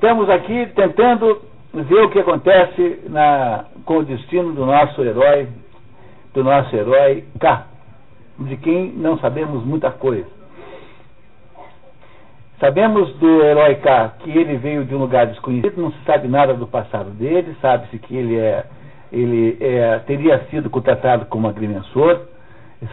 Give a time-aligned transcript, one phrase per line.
[0.00, 1.42] Estamos aqui tentando
[1.74, 5.46] ver o que acontece na, com o destino do nosso herói,
[6.32, 7.66] do nosso herói K,
[8.38, 10.26] de quem não sabemos muita coisa.
[12.58, 16.54] Sabemos do herói K que ele veio de um lugar desconhecido, não se sabe nada
[16.54, 18.64] do passado dele, sabe-se que ele, é,
[19.12, 22.22] ele é, teria sido contratado como agrimensor,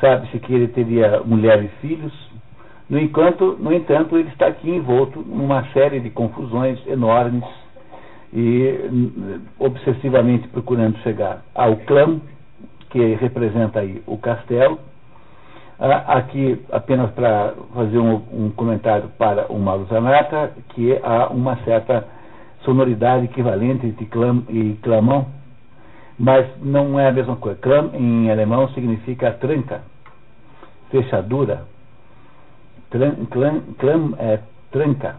[0.02, 2.37] sabe-se que ele teria mulher e filhos.
[2.90, 7.44] No entanto, no entanto, ele está aqui envolto numa série de confusões enormes
[8.34, 12.20] e obsessivamente procurando chegar ao clã
[12.89, 14.80] que representa aí o castelo.
[15.80, 22.08] Aqui, apenas para fazer um, um, comentário para o Mauro Zanata, que há uma certa
[22.64, 25.28] sonoridade equivalente entre clã e clamão,
[26.18, 27.60] mas não é a mesma coisa.
[27.61, 29.82] Clam em alemão significa tranca,
[30.89, 31.66] fechadura.
[32.89, 33.16] Clam,
[33.77, 34.39] clam é
[34.72, 35.16] tranca,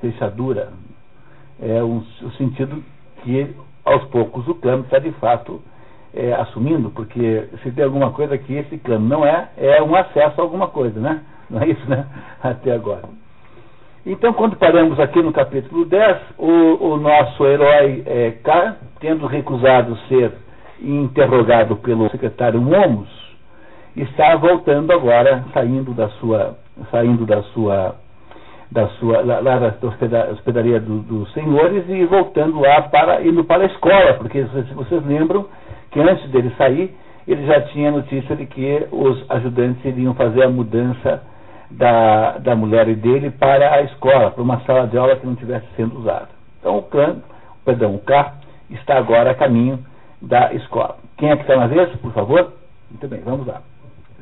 [0.00, 0.72] fechadura.
[1.60, 2.82] É um, o sentido
[3.22, 5.62] que aos poucos o clam está de fato
[6.14, 10.40] é, assumindo, porque se tem alguma coisa que esse clã não é, é um acesso
[10.40, 11.22] a alguma coisa, né?
[11.48, 12.04] Não é isso, né?
[12.42, 13.04] Até agora.
[14.04, 19.96] Então, quando paramos aqui no capítulo 10, o, o nosso herói é, K, tendo recusado
[20.08, 20.32] ser
[20.80, 23.08] interrogado pelo secretário Momos,
[23.96, 26.58] está voltando agora, saindo da sua,
[26.90, 27.96] saindo da sua,
[28.70, 29.74] da sua, lá, lá da
[30.32, 35.04] hospedaria do, dos senhores e voltando lá para, indo para a escola, porque se vocês
[35.06, 35.46] lembram,
[35.90, 36.94] que antes dele sair,
[37.26, 41.22] ele já tinha notícia de que os ajudantes iriam fazer a mudança
[41.70, 45.32] da, da mulher e dele para a escola, para uma sala de aula que não
[45.32, 46.28] estivesse sendo usada.
[46.60, 47.16] Então o clã,
[47.64, 48.34] perdão, o K
[48.70, 49.84] está agora a caminho
[50.20, 50.96] da escola.
[51.16, 52.52] Quem é que está na vez, por favor?
[52.90, 53.62] Muito bem, vamos lá.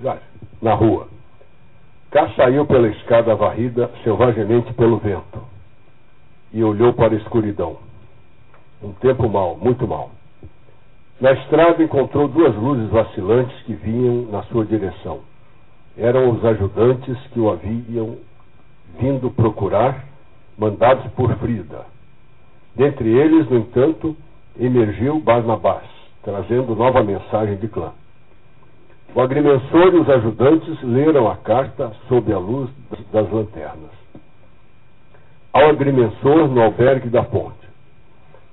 [0.00, 0.22] Jorge.
[0.62, 1.08] Na rua.
[2.14, 5.42] K saiu pela escada varrida selvagemente pelo vento
[6.52, 7.76] e olhou para a escuridão.
[8.80, 10.12] Um tempo mau, muito mau.
[11.20, 15.22] Na estrada encontrou duas luzes vacilantes que vinham na sua direção.
[15.98, 18.18] Eram os ajudantes que o haviam
[19.00, 20.04] vindo procurar,
[20.56, 21.84] mandados por Frida.
[22.76, 24.16] Dentre eles, no entanto,
[24.56, 25.82] emergiu Barnabás,
[26.22, 27.90] trazendo nova mensagem de clã.
[29.14, 32.68] O agrimensor e os ajudantes leram a carta sob a luz
[33.12, 33.90] das lanternas.
[35.52, 37.64] Ao agrimensor no albergue da ponte.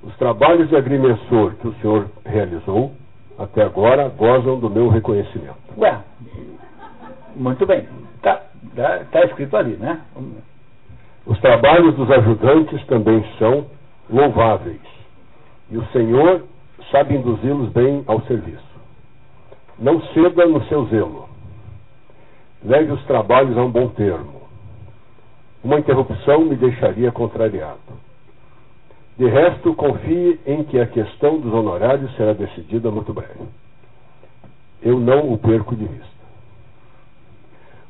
[0.03, 2.91] Os trabalhos de agrimensor que o senhor realizou
[3.39, 5.57] até agora gozam do meu reconhecimento.
[5.77, 5.97] Ué,
[7.35, 7.87] muito bem.
[8.17, 8.41] Está
[8.75, 9.99] tá, tá escrito ali, né?
[11.25, 13.65] Os trabalhos dos ajudantes também são
[14.09, 14.81] louváveis.
[15.71, 16.43] E o Senhor
[16.91, 18.70] sabe induzi-los bem ao serviço.
[19.81, 21.27] Não ceda no seu zelo.
[22.63, 24.43] Leve os trabalhos a um bom termo.
[25.63, 27.79] Uma interrupção me deixaria contrariado.
[29.17, 33.39] De resto, confie em que a questão dos honorários será decidida muito breve.
[34.83, 36.21] Eu não o perco de vista.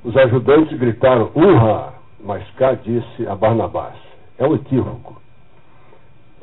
[0.05, 1.93] Os ajudantes gritaram, urra!
[2.23, 3.95] Mas cá disse a Barnabás,
[4.37, 5.19] é um equívoco.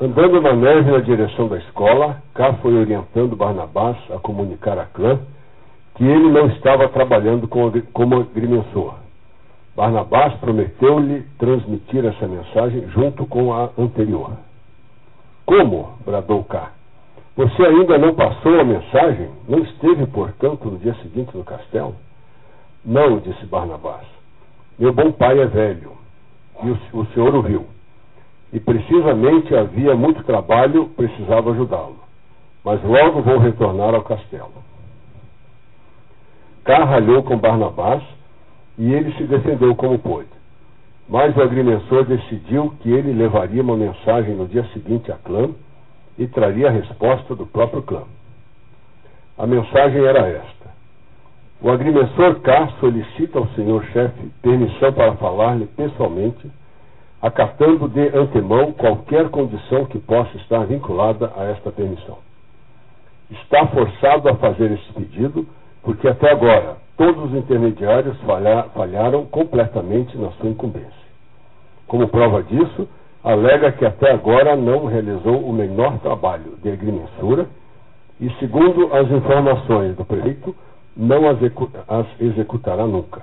[0.00, 5.18] Andando na neve na direção da escola, Cá foi orientando Barnabás a comunicar a clã
[5.98, 7.48] que ele não estava trabalhando
[7.92, 8.94] como agrimensor.
[9.76, 14.30] Barnabás prometeu-lhe transmitir essa mensagem junto com a anterior.
[15.44, 15.98] Como?
[16.06, 16.70] bradou Cá.
[17.36, 19.28] Você ainda não passou a mensagem?
[19.48, 21.96] Não esteve, portanto, no dia seguinte no castelo?
[22.84, 24.06] Não, disse Barnabás.
[24.78, 25.92] Meu bom pai é velho,
[26.62, 27.66] e o, o senhor o viu.
[28.52, 31.98] E precisamente havia muito trabalho, precisava ajudá-lo.
[32.64, 34.67] Mas logo vou retornar ao castelo.
[36.68, 38.02] Cá ralhou com Barnabás,
[38.76, 40.28] e ele se defendeu como pôde.
[41.08, 45.48] Mas o agrimensor decidiu que ele levaria uma mensagem no dia seguinte à clã
[46.18, 48.02] e traria a resposta do próprio clã.
[49.38, 50.66] A mensagem era esta:
[51.62, 56.50] O agrimensor K solicita ao senhor chefe permissão para falar-lhe pessoalmente,
[57.22, 62.18] acatando de antemão qualquer condição que possa estar vinculada a esta permissão.
[63.30, 65.46] Está forçado a fazer esse pedido
[65.88, 68.14] porque até agora todos os intermediários
[68.74, 71.08] falharam completamente na sua incumbência.
[71.86, 72.86] Como prova disso,
[73.24, 77.46] alega que até agora não realizou o menor trabalho de agrimensura
[78.20, 80.54] e, segundo as informações do prefeito,
[80.94, 81.38] não as,
[81.88, 83.22] as executará nunca.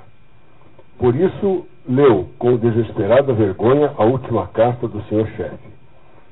[0.97, 5.69] Por isso, leu com desesperada vergonha a última carta do senhor chefe.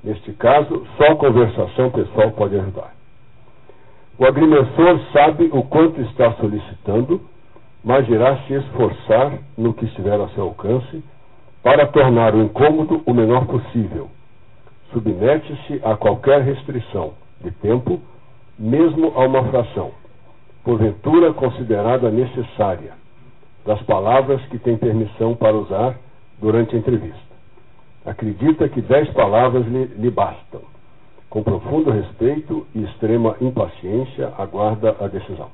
[0.03, 3.02] Neste caso, só conversação pessoal pode ajudar.
[4.23, 7.19] O agrimensor sabe o quanto está solicitando,
[7.83, 11.03] mas irá se esforçar no que estiver a seu alcance
[11.61, 14.07] para tornar o incômodo o menor possível,
[14.93, 17.99] submete-se a qualquer restrição de tempo,
[18.57, 19.91] mesmo a uma fração,
[20.63, 22.93] porventura considerada necessária,
[23.65, 25.97] das palavras que tem permissão para usar
[26.39, 27.33] durante a entrevista.
[28.05, 30.72] Acredita que dez palavras lhe, lhe bastam.
[31.33, 35.49] Com profundo respeito e extrema impaciência, aguarda a decisão.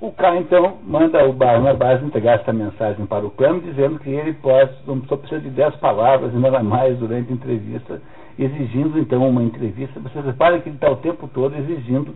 [0.00, 4.32] O K, então, manda o Barnabás entregar essa mensagem para o Clã, dizendo que ele
[4.34, 4.70] pode,
[5.08, 8.00] só precisa de dez palavras e nada mais durante a entrevista,
[8.38, 9.98] exigindo, então, uma entrevista.
[9.98, 12.14] Você repara que ele está o tempo todo exigindo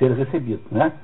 [0.00, 0.94] ser recebido, né?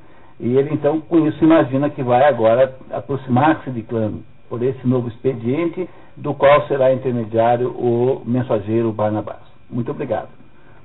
[0.40, 4.11] E ele, então, com isso, imagina que vai agora aproximar-se de Clã
[4.49, 9.38] por esse novo expediente, do qual será intermediário o mensageiro Barnabás.
[9.70, 10.38] Muito obrigado.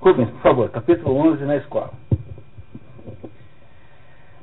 [0.04, 1.92] Rubens, por favor, capítulo 11 na escola.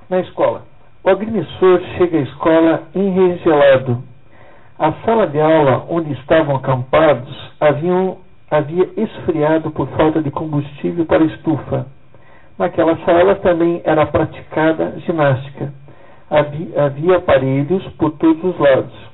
[0.09, 0.63] Na escola.
[1.05, 4.03] O agrimensor chega à escola enregelado.
[4.79, 8.17] A sala de aula onde estavam acampados haviam,
[8.51, 11.87] havia esfriado por falta de combustível para estufa.
[12.59, 15.75] Naquela sala também era praticada ginástica.
[16.31, 19.11] Havia, havia aparelhos por todos os lados.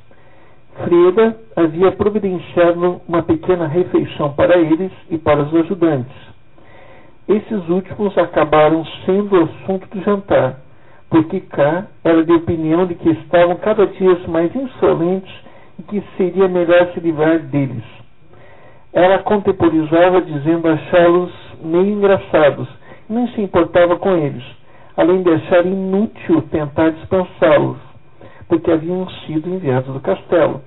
[0.85, 6.26] Freda havia providenciado uma pequena refeição para eles e para os ajudantes.
[7.29, 10.61] Esses últimos acabaram sendo o assunto do jantar,
[11.11, 15.35] porque K era de opinião de que estavam cada dia mais insolentes
[15.79, 17.83] e que seria melhor se livrar deles.
[18.93, 21.33] Ela contemporizava dizendo achá-los
[21.63, 22.69] meio engraçados
[23.11, 24.45] e nem se importava com eles,
[24.97, 27.77] além de achar inútil tentar dispensá-los,
[28.49, 30.63] porque haviam sido enviados do castelo.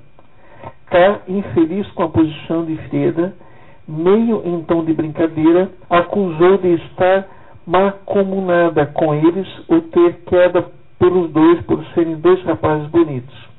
[0.88, 3.34] K, infeliz com a posição de Freda,
[3.90, 7.28] meio em tom de brincadeira, acusou de estar
[7.66, 10.66] macomunada com eles ou ter queda
[11.00, 13.50] pelos dois por serem dois rapazes bonitos.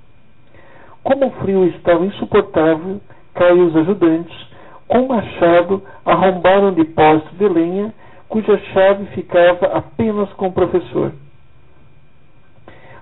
[1.03, 3.01] Como o frio estava insuportável,
[3.35, 4.37] caiu os ajudantes,
[4.87, 7.93] com machado, arrombaram depósito de lenha,
[8.29, 11.13] cuja chave ficava apenas com o professor.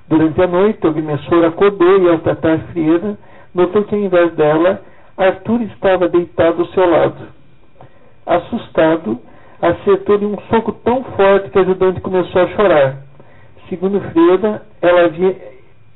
[0.08, 3.18] Durante a noite, o agrimensor acordou e, ao tratar Frieda,
[3.54, 4.80] notou que, ao invés dela,
[5.18, 7.26] Arthur estava deitado ao seu lado.
[8.24, 9.18] Assustado,
[9.60, 12.96] acertou-lhe um soco tão forte que a ajudante começou a chorar.
[13.68, 15.36] Segundo Freda, ela havia,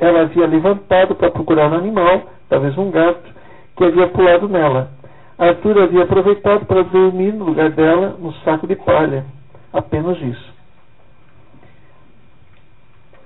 [0.01, 3.33] ela havia levantado para procurar um animal, talvez um gato,
[3.77, 4.91] que havia pulado nela.
[5.39, 9.25] Arthur havia aproveitado para dormir no lugar dela no saco de palha.
[9.73, 10.53] Apenas isso.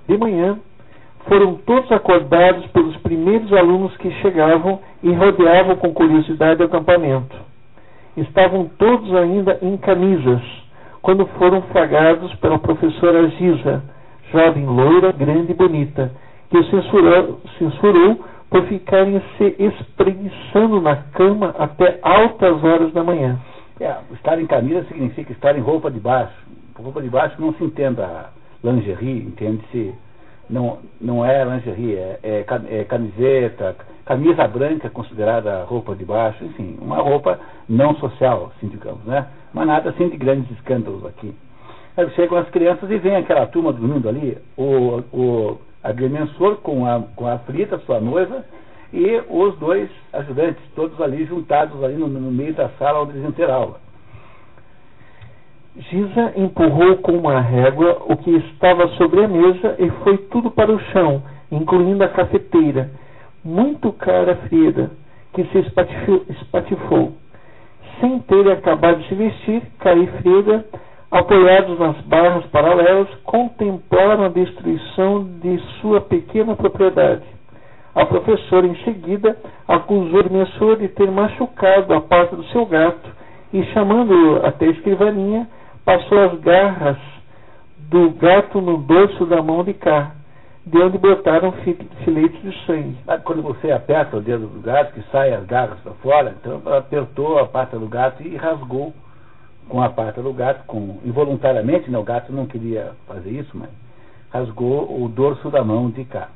[0.07, 0.59] De manhã,
[1.27, 7.35] foram todos acordados pelos primeiros alunos que chegavam e rodeavam com curiosidade o acampamento.
[8.15, 10.41] Estavam todos ainda em camisas,
[11.01, 13.83] quando foram flagrados pela professora Giza,
[14.31, 16.11] jovem loira, grande e bonita,
[16.49, 18.19] que censurou, censurou
[18.49, 23.37] por ficarem se espreguiçando na cama até altas horas da manhã.
[23.79, 26.33] É, estar em camisa significa estar em roupa de baixo.
[26.75, 28.29] Roupa de baixo não se entenda
[28.63, 29.93] lingerie, entende-se
[30.49, 36.77] não, não é lingerie, é, é, é, camiseta, camisa branca considerada roupa de baixo, enfim,
[36.81, 39.27] uma roupa não social, assim digamos, né?
[39.53, 41.33] Mas nada assim de grandes escândalos aqui.
[41.95, 47.01] Aí chegam as crianças e vem aquela turma dormindo ali, o, o agrimensor com a,
[47.15, 48.45] com a Frita, sua noiva,
[48.93, 53.23] e os dois ajudantes, todos ali juntados ali no, no meio da sala onde eles
[53.23, 53.79] iam ter aula.
[55.77, 60.71] Giza empurrou com uma régua o que estava sobre a mesa e foi tudo para
[60.71, 62.89] o chão, incluindo a cafeteira,
[63.45, 64.89] muito cara Frida,
[65.33, 65.59] que se
[66.29, 67.13] espatifou.
[68.01, 70.65] Sem ter acabado de se vestir, Kai e Frida,
[71.11, 77.23] apoiados nas barras paralelas, contemplaram a destruição de sua pequena propriedade.
[77.93, 83.09] A professora, em seguida, acusou o professor de ter machucado a pata do seu gato
[83.53, 85.47] e, chamando-o até a escrivaninha,
[85.87, 86.97] passou as garras
[87.89, 90.11] do gato no dorso da mão de cá,
[90.65, 91.53] de onde botaram
[92.03, 92.97] filetes de sangue.
[93.23, 97.39] quando você aperta o dedo do gato, que sai as garras para fora, então apertou
[97.39, 98.93] a pata do gato e rasgou
[99.69, 103.69] com a pata do gato, com, involuntariamente, né, o gato não queria fazer isso, mas
[104.29, 106.27] rasgou o dorso da mão de cá.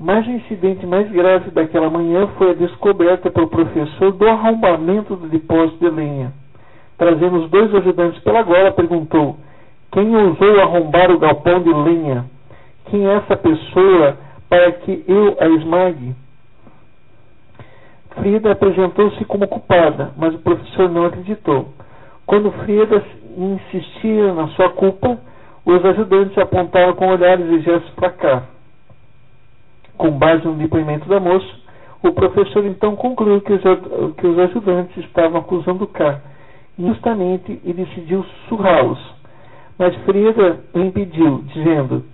[0.00, 5.28] Mas o incidente mais grave daquela manhã foi a descoberta pelo professor do arrombamento do
[5.28, 6.32] depósito de lenha
[6.98, 9.36] trazendo os dois ajudantes pela gola, perguntou:
[9.92, 12.24] Quem ousou arrombar o galpão de lenha?
[12.86, 14.16] Quem é essa pessoa
[14.48, 16.14] para que eu a esmague?
[18.14, 21.68] Frida apresentou-se como culpada, mas o professor não acreditou.
[22.24, 23.02] Quando Frida
[23.36, 25.18] insistia na sua culpa,
[25.64, 28.42] os ajudantes apontaram com olhares e gestos para cá.
[29.98, 31.46] Com base no depoimento da moça,
[32.02, 36.20] O professor então concluiu que os, ajudantes estavam acusando K
[36.78, 38.98] injustamente e decidiu surrá-los.
[39.78, 42.04] Mas Frida o impediu, dizendo,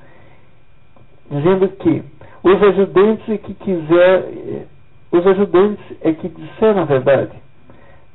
[1.31, 2.03] dizendo que
[2.43, 4.67] os ajudantes é que quiser,
[5.13, 7.33] os ajudantes é que disseram a verdade.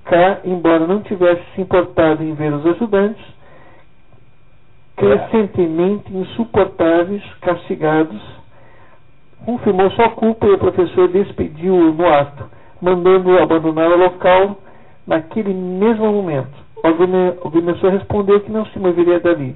[0.05, 3.23] K, embora não tivesse se importado em ver os ajudantes,
[4.95, 8.21] crescentemente insuportáveis, castigados,
[9.45, 12.49] confirmou sua culpa e o professor despediu-o no ato,
[12.81, 14.57] mandando-o abandonar o local
[15.07, 16.67] naquele mesmo momento.
[16.83, 19.55] O agrimensor respondeu que não se moveria dali.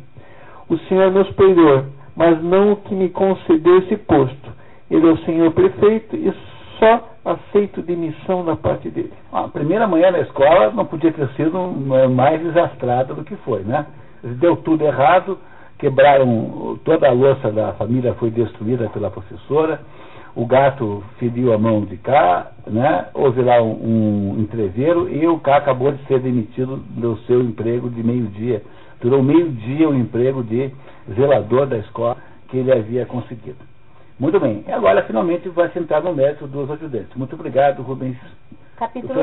[0.69, 4.49] O senhor é meu superior, mas não o que me concedeu esse posto.
[4.89, 6.33] Ele é o senhor prefeito e
[6.79, 9.13] só aceito demissão da parte dele.
[9.31, 11.59] A primeira manhã na escola não podia ter sido
[12.09, 13.85] mais desastrada do que foi, né?
[14.23, 15.37] Deu tudo errado,
[15.77, 19.81] quebraram toda a louça da família foi destruída pela professora,
[20.35, 23.07] o gato feriu a mão de cá, né?
[23.13, 27.89] houve lá um, um entreveiro e o cá acabou de ser demitido do seu emprego
[27.89, 28.63] de meio-dia.
[29.01, 30.71] Durou meio-dia o emprego de
[31.15, 33.57] zelador da escola que ele havia conseguido.
[34.19, 37.15] Muito bem, e agora finalmente vai sentar no mérito dos ajudantes.
[37.15, 38.17] Muito obrigado, Rubens.
[38.77, 39.19] Capítulo,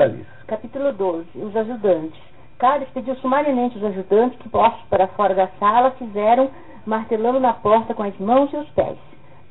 [0.47, 2.21] capítulo 12, os ajudantes.
[2.59, 6.51] Carlos pediu sumariamente os ajudantes que, postos para fora da sala, fizeram
[6.85, 8.99] martelando na porta com as mãos e os pés.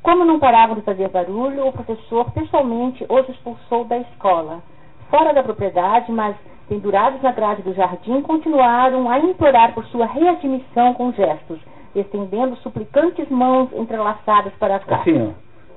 [0.02, 4.62] Como não paravam de fazer barulho, o professor pessoalmente os expulsou da escola.
[5.10, 6.36] Fora da propriedade, mas
[6.68, 11.58] pendurados na grade do jardim, continuaram a implorar por sua readmissão com gestos,
[11.94, 14.96] estendendo suplicantes mãos entrelaçadas para cá.
[14.96, 15.34] Assim,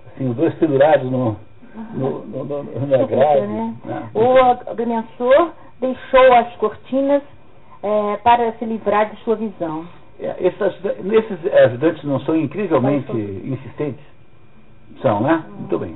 [0.07, 1.37] assim os dois pendurados no,
[1.93, 3.47] no, no, no na grade.
[3.47, 3.73] Né?
[3.85, 4.09] né?
[4.13, 7.23] O agrimensor deixou as cortinas
[7.81, 9.85] é, para se livrar de sua visão.
[10.19, 14.10] É, esses ajudantes não são incrivelmente insistentes?
[15.01, 15.43] São, né?
[15.57, 15.95] Muito bem.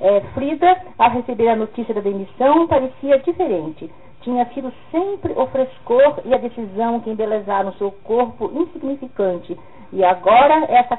[0.00, 3.90] É, Frida, ao receber a notícia da demissão, parecia diferente.
[4.20, 9.58] Tinha sido sempre o frescor e a decisão que embelezaram seu corpo insignificante.
[9.92, 10.98] E agora essa,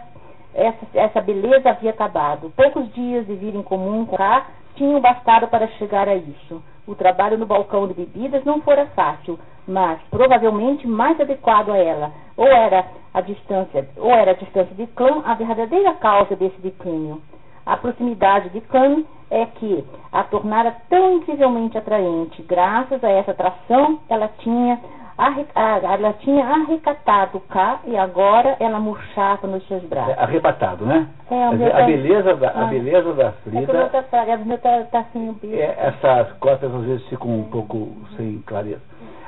[0.53, 2.51] essa, essa beleza havia acabado.
[2.55, 4.45] Poucos dias de vida em comum com K
[4.75, 6.61] tinham bastado para chegar a isso.
[6.87, 12.11] O trabalho no balcão de bebidas não fora fácil, mas provavelmente mais adequado a ela.
[12.35, 17.21] Ou era a distância, ou era a distância de clã a verdadeira causa desse declínio.
[17.65, 22.43] A proximidade de clã é que a tornara tão incrivelmente atraente.
[22.43, 24.79] Graças a essa atração, ela tinha
[25.17, 30.17] ela tinha arrecatado cá e agora ela murchava nos seus braços.
[30.17, 31.07] É, arrebatado, né?
[31.29, 31.85] É, a, tá...
[31.85, 32.65] beleza da, a ah.
[32.65, 33.73] beleza da Frida.
[33.73, 38.81] É tá, tá, tá assim, é, essas cotas às vezes ficam um pouco sem clareza.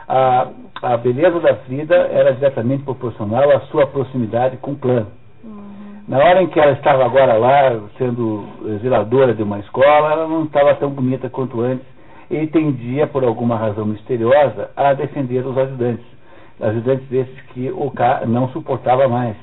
[0.07, 0.47] A,
[0.81, 5.07] a beleza da Frida era diretamente proporcional à sua proximidade com o clã.
[5.43, 6.03] Uhum.
[6.07, 8.43] Na hora em que ela estava agora lá, sendo
[8.81, 11.94] zeladora de uma escola, ela não estava tão bonita quanto antes
[12.29, 16.05] ele tendia, por alguma razão misteriosa, a defender os ajudantes.
[16.59, 19.35] Ajudantes desses que o K não suportava mais.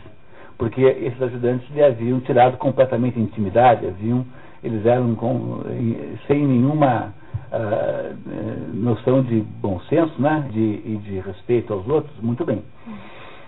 [0.58, 4.24] Porque esses ajudantes lhe haviam tirado completamente a intimidade, haviam,
[4.62, 5.60] eles eram com,
[6.26, 7.12] sem nenhuma
[7.52, 8.16] uh,
[8.72, 10.46] noção de bom senso né?
[10.50, 12.16] de, e de respeito aos outros.
[12.20, 12.62] Muito bem.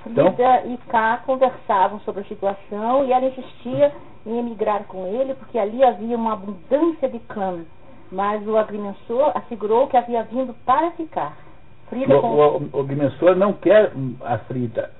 [0.07, 3.93] Então, Lida e K conversavam sobre a situação e ela insistia
[4.26, 7.64] em emigrar com ele porque ali havia uma abundância de clãs
[8.14, 11.37] mas o agrimensor assegurou que havia vindo para ficar.
[11.88, 12.28] Frida o, com...
[12.28, 13.92] o, o agrimensor não quer
[14.23, 14.90] a Frida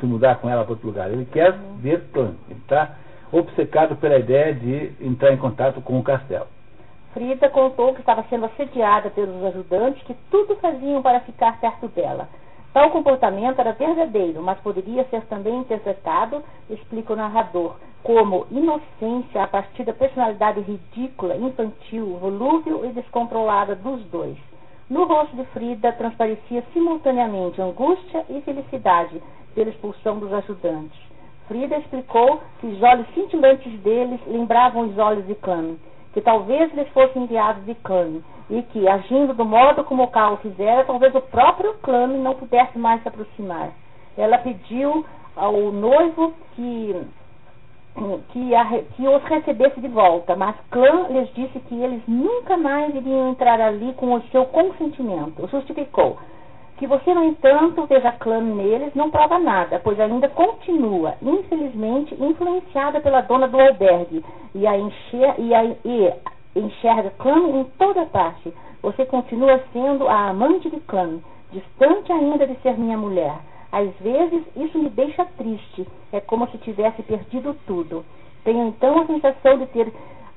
[0.00, 1.76] se mudar com ela para outro lugar, ele quer uhum.
[1.78, 2.36] ver plano.
[2.48, 2.96] Ele está
[3.32, 6.46] obcecado pela ideia de entrar em contato com o castelo.
[7.12, 12.28] Frida contou que estava sendo assediada pelos ajudantes que tudo faziam para ficar perto dela.
[12.74, 19.46] Tal comportamento era verdadeiro, mas poderia ser também interpretado, explica o narrador, como inocência a
[19.46, 24.36] partir da personalidade ridícula, infantil, volúvel e descontrolada dos dois.
[24.90, 29.22] No rosto de Frida transparecia simultaneamente angústia e felicidade
[29.54, 30.98] pela expulsão dos ajudantes.
[31.46, 35.76] Frida explicou que os olhos cintilantes deles lembravam os olhos de Clã,
[36.14, 40.36] que talvez lhes fossem enviados de Clã, e que, agindo do modo como o Carl
[40.36, 43.72] fizera, talvez o próprio Clã não pudesse mais se aproximar.
[44.16, 45.04] Ela pediu
[45.36, 46.94] ao noivo que
[48.30, 48.64] que, a,
[48.96, 53.60] que os recebesse de volta, mas Clã lhes disse que eles nunca mais iriam entrar
[53.60, 55.46] ali com o seu consentimento.
[55.46, 56.18] Justificou
[56.76, 63.00] que você, no entanto, veja Clã neles não prova nada, pois ainda continua, infelizmente, influenciada
[63.00, 66.12] pela dona do albergue e a, encher, e a e
[66.56, 68.52] enxerga Clã em toda parte.
[68.82, 71.20] Você continua sendo a amante de Clã,
[71.52, 73.34] distante ainda de ser minha mulher.
[73.70, 78.04] Às vezes isso me deixa triste, é como se tivesse perdido tudo.
[78.44, 79.92] Tenho então a sensação de ter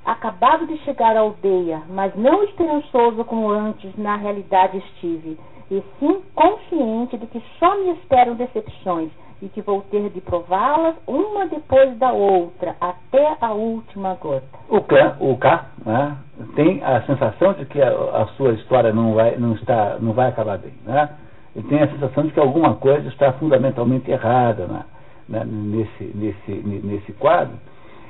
[0.05, 5.37] acabado de chegar à aldeia, mas não esperançoso como antes na realidade estive,
[5.69, 9.09] e sim consciente de que só me esperam decepções
[9.41, 14.47] e que vou ter de prová-las uma depois da outra, até a última gota.
[14.69, 16.17] O K, o K né,
[16.55, 20.29] tem a sensação de que a, a, sua história não vai, não, está, não vai
[20.29, 20.73] acabar bem.
[20.83, 21.09] Né?
[21.55, 24.85] Ele tem a sensação de que alguma coisa está fundamentalmente errada né,
[25.29, 26.51] né nesse, nesse,
[26.85, 27.55] nesse quadro.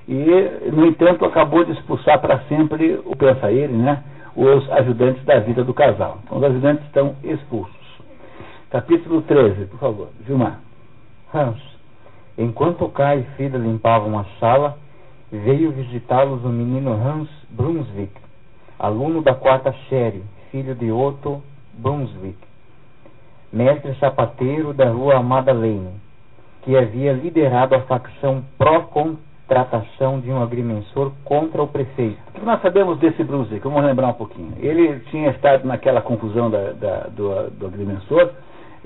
[0.08, 4.02] E, no entanto, acabou de expulsar para sempre, o pensa ele, né,
[4.38, 6.20] os ajudantes da vida do casal.
[6.24, 7.76] Então, os ajudantes estão expulsos.
[8.70, 10.60] Capítulo 13, por favor, Gilmar.
[11.34, 11.60] Hans.
[12.38, 14.78] Enquanto Kai e Frida limpavam a sala,
[15.32, 18.14] veio visitá-los o menino Hans Brunswick,
[18.78, 21.42] aluno da quarta série, filho de Otto
[21.74, 22.38] Brunswick,
[23.52, 26.00] mestre sapateiro da rua Madeleine,
[26.62, 28.44] que havia liderado a facção
[29.48, 32.18] pró-contratação de um agrimensor contra o prefeito.
[32.30, 33.64] O que nós sabemos desse Brunswick?
[33.64, 34.54] Vamos lembrar um pouquinho.
[34.60, 38.32] Ele tinha estado naquela confusão da, da, do, do agrimensor,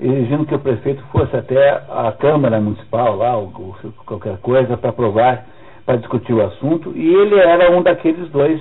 [0.00, 4.90] exigindo que o prefeito fosse até a Câmara Municipal, lá, ou, ou qualquer coisa, para
[4.90, 5.44] aprovar,
[5.84, 8.60] para discutir o assunto, e ele era um daqueles dois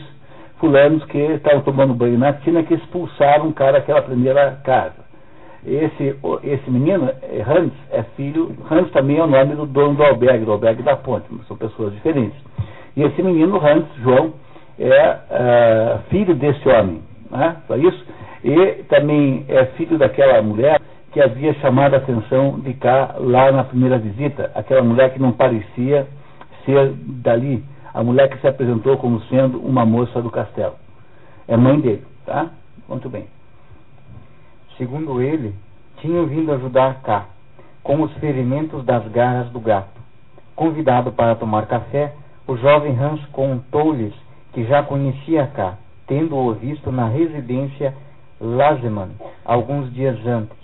[0.60, 5.01] fulanos que estavam tomando banho na tina que expulsaram um cara daquela primeira casa.
[5.66, 10.04] Esse, esse menino, é Hans, é filho, Hans também é o nome do dono do
[10.04, 12.38] albergue, do albergue da ponte, são pessoas diferentes.
[12.96, 14.34] E esse menino, Hans, João,
[14.80, 17.58] é uh, filho desse homem, né?
[17.68, 18.06] só isso,
[18.44, 23.64] e também é filho daquela mulher que havia chamado a atenção de cá lá na
[23.64, 26.08] primeira visita, aquela mulher que não parecia
[26.66, 27.64] ser dali,
[27.94, 30.76] a mulher que se apresentou como sendo uma moça do castelo.
[31.48, 32.50] É mãe dele, tá?
[32.88, 33.26] Muito bem.
[34.82, 35.54] Segundo ele,
[35.98, 37.26] tinham vindo ajudar cá,
[37.84, 40.02] com os ferimentos das garras do gato.
[40.56, 42.16] Convidado para tomar café,
[42.48, 44.12] o jovem Hans contou-lhes
[44.52, 45.76] que já conhecia cá,
[46.08, 47.94] tendo-o visto na residência
[48.40, 49.10] Lazeman
[49.46, 50.58] alguns dias antes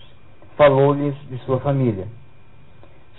[0.56, 2.08] falou-lhes de sua família.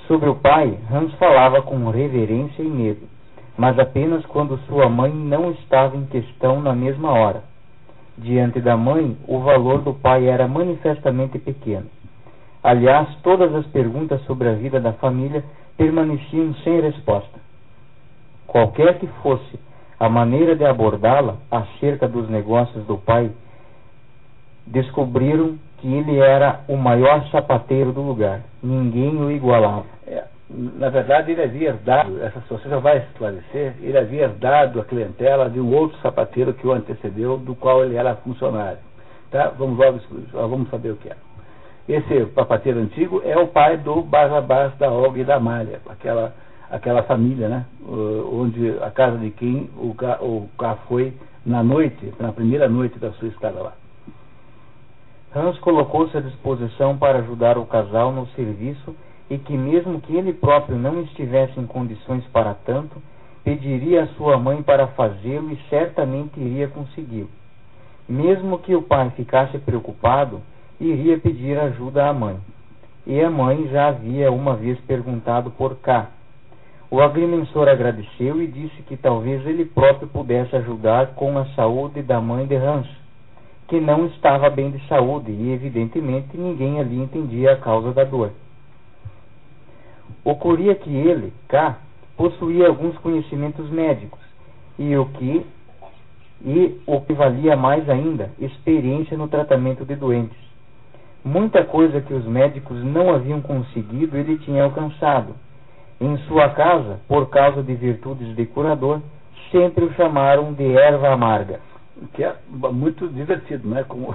[0.09, 3.07] Sobre o pai, Hans falava com reverência e medo,
[3.57, 7.45] mas apenas quando sua mãe não estava em questão na mesma hora.
[8.19, 11.87] Diante da mãe, o valor do pai era manifestamente pequeno.
[12.63, 15.45] Aliás, todas as perguntas sobre a vida da família
[15.77, 17.39] permaneciam sem resposta.
[18.47, 19.59] Qualquer que fosse
[20.01, 23.31] a maneira de abordá-la acerca dos negócios do pai,
[24.67, 28.43] descobriram que ele era o maior sapateiro do lugar.
[28.63, 29.98] Ninguém o igualava.
[30.51, 35.51] Na verdade, ele havia herdado, essa situação já vai esclarecer, ele havia herdado a clientela
[35.51, 38.79] de um outro sapateiro que o antecedeu, do qual ele era funcionário.
[39.31, 39.53] Tá?
[39.59, 40.01] Vamos logo
[40.49, 41.17] vamos saber o que é.
[41.87, 46.35] Esse sapateiro antigo é o pai do Barrabás, da Olga e da Malha, aquela,
[46.71, 47.67] aquela família, né?
[48.33, 50.49] onde a casa de quem o Cá, o
[50.87, 51.13] foi
[51.45, 53.73] na noite, na primeira noite da sua estada lá.
[55.35, 58.97] Hans colocou-se à disposição para ajudar o casal no serviço
[59.31, 63.03] e que, mesmo que ele próprio não estivesse em condições para tanto,
[63.45, 67.31] pediria a sua mãe para fazê-lo e certamente iria consegui-lo.
[68.09, 70.41] Mesmo que o pai ficasse preocupado,
[70.81, 72.39] iria pedir ajuda à mãe.
[73.07, 76.09] E a mãe já havia uma vez perguntado por cá.
[76.91, 82.21] O agrimensor agradeceu e disse que talvez ele próprio pudesse ajudar com a saúde da
[82.21, 82.89] mãe de Hans
[83.69, 88.33] que não estava bem de saúde e, evidentemente, ninguém ali entendia a causa da dor.
[90.25, 91.77] Ocorria que ele, K,
[92.17, 94.21] possuía alguns conhecimentos médicos
[94.79, 95.47] e o que
[96.45, 100.39] e o que valia mais ainda, experiência no tratamento de doentes.
[101.25, 105.35] Muita coisa que os médicos não haviam conseguido ele tinha alcançado.
[106.01, 109.01] Em sua casa, por causa de virtudes de curador,
[109.51, 111.61] sempre o chamaram de erva amarga
[112.15, 113.85] que é muito divertido, né?
[113.85, 114.15] Como...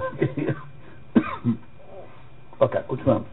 [2.58, 3.26] ok, continuando.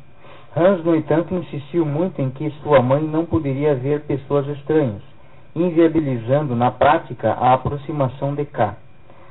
[0.54, 5.02] Hans, no entanto, insistiu muito em que sua mãe não poderia ver pessoas estranhas,
[5.56, 8.76] inviabilizando na prática a aproximação de K.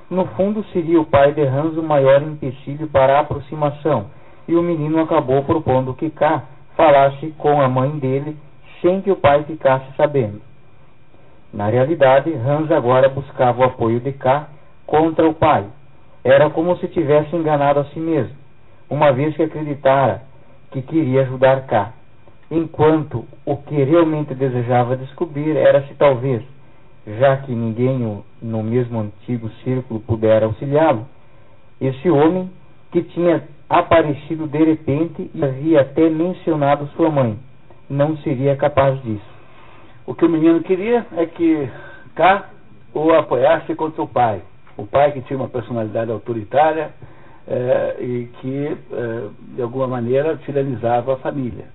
[0.08, 4.06] No fundo, seria o pai de Hans o maior empecilho para a aproximação,
[4.48, 6.42] e o menino acabou propondo que K
[6.74, 8.36] falasse com a mãe dele
[8.80, 10.40] sem que o pai ficasse sabendo.
[11.52, 14.48] Na realidade, Hans agora buscava o apoio de K
[14.86, 15.66] contra o pai.
[16.24, 18.34] Era como se tivesse enganado a si mesmo,
[18.88, 20.29] uma vez que acreditara
[20.70, 21.92] que queria ajudar cá,
[22.50, 26.42] enquanto o que realmente desejava descobrir era se talvez,
[27.18, 31.06] já que ninguém no mesmo antigo círculo pudera auxiliá-lo,
[31.80, 32.50] esse homem
[32.92, 37.38] que tinha aparecido de repente e havia até mencionado sua mãe,
[37.88, 39.30] não seria capaz disso.
[40.06, 41.68] O que o menino queria é que
[42.14, 42.50] cá
[42.92, 44.42] ou apoiar-se contra o pai.
[44.76, 46.90] O pai que tinha uma personalidade autoritária
[47.46, 51.66] é, e que, é, de alguma maneira, tiranizava a família.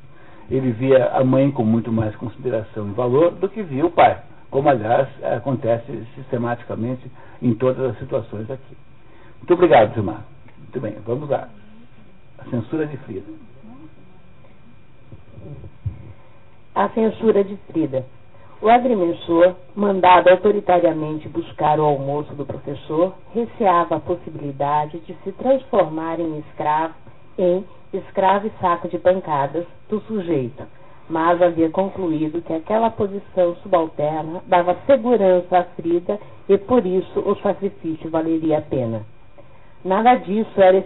[0.49, 4.21] Ele via a mãe com muito mais consideração e valor do que via o pai,
[4.51, 8.77] como, aliás, acontece sistematicamente em todas as situações aqui.
[9.37, 10.23] Muito obrigado, Gilmar.
[10.57, 11.49] Muito bem, vamos lá.
[12.37, 13.31] A censura de Frida.
[16.73, 18.05] A censura de Frida.
[18.65, 26.19] O agrimensor, mandado autoritariamente buscar o almoço do professor, receava a possibilidade de se transformar
[26.19, 26.95] em escravo,
[27.37, 30.63] em escravo e saco de pancadas do sujeito,
[31.07, 37.35] mas havia concluído que aquela posição subalterna dava segurança à Frida e por isso o
[37.43, 39.03] sacrifício valeria a pena.
[39.83, 40.83] Nada disso era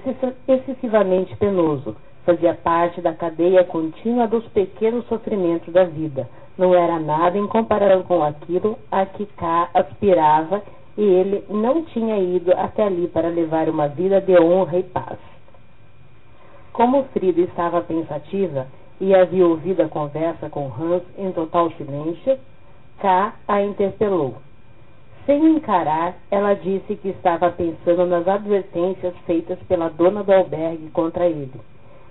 [0.49, 1.95] excessivamente penoso,
[2.29, 8.03] fazia parte da cadeia contínua dos pequenos sofrimentos da vida não era nada em comparação
[8.03, 10.61] com aquilo a que K aspirava
[10.97, 15.17] e ele não tinha ido até ali para levar uma vida de honra e paz.
[16.73, 18.67] Como Frida estava pensativa
[18.99, 22.37] e havia ouvido a conversa com Hans em total silêncio,
[22.99, 24.35] K a interpelou.
[25.25, 31.25] Sem encarar, ela disse que estava pensando nas advertências feitas pela dona do albergue contra
[31.25, 31.53] ele,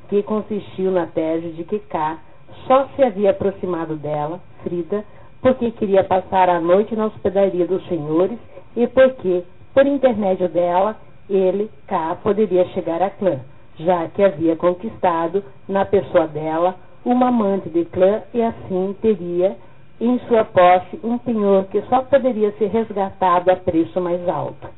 [0.09, 2.19] que consistiu na tese de que K
[2.67, 5.05] só se havia aproximado dela, Frida,
[5.41, 8.39] porque queria passar a noite na hospedaria dos senhores
[8.77, 10.97] e porque, por intermédio dela,
[11.29, 13.41] ele, cá, poderia chegar a clã,
[13.79, 19.57] já que havia conquistado, na pessoa dela, uma amante de clã e assim teria
[20.01, 24.69] em sua posse um penhor que só poderia ser resgatado a preço mais alto.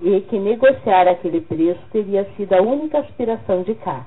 [0.00, 4.04] E que negociar aquele preço teria sido a única aspiração de Cá.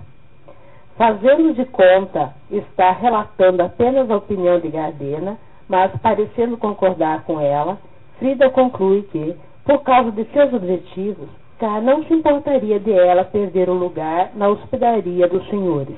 [1.01, 5.35] Fazendo de conta estar relatando apenas a opinião de Gardena,
[5.67, 7.79] mas parecendo concordar com ela,
[8.19, 9.35] Frida conclui que,
[9.65, 14.47] por causa de seus objetivos, K não se importaria de ela perder o lugar na
[14.49, 15.95] hospedaria dos senhores,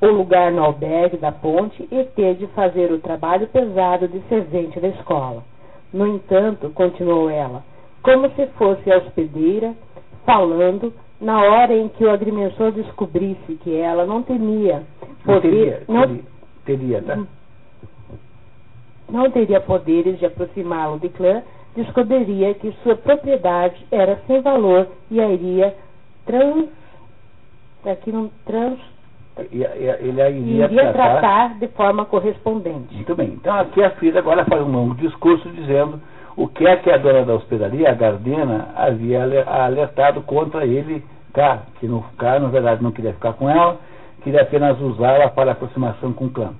[0.00, 4.78] o lugar no albergue da ponte e ter de fazer o trabalho pesado de servente
[4.78, 5.42] da escola.
[5.92, 7.64] No entanto, continuou ela,
[8.00, 9.74] como se fosse a hospedeira,
[10.24, 14.82] falando na hora em que o agrimensor descobrisse que ela não temia
[15.24, 16.22] poder, não teria,
[16.64, 17.18] teria, tá?
[19.08, 21.42] não teria poderes de aproximá-lo de clã,
[21.76, 25.76] descobriria que sua propriedade era sem valor e a iria
[26.24, 26.68] trans
[27.84, 28.78] aqui não trans
[29.38, 32.94] ele a iria, iria tratar, tratar de forma correspondente.
[32.94, 33.28] Muito bem.
[33.28, 36.00] Então aqui a Frida agora faz um longo discurso dizendo
[36.40, 41.64] o que é que a dona da hospedaria, a Gardena, havia alertado contra ele, K,
[41.78, 43.76] que no K, na verdade, não queria ficar com ela,
[44.22, 46.54] queria apenas usá-la para aproximação com o clã.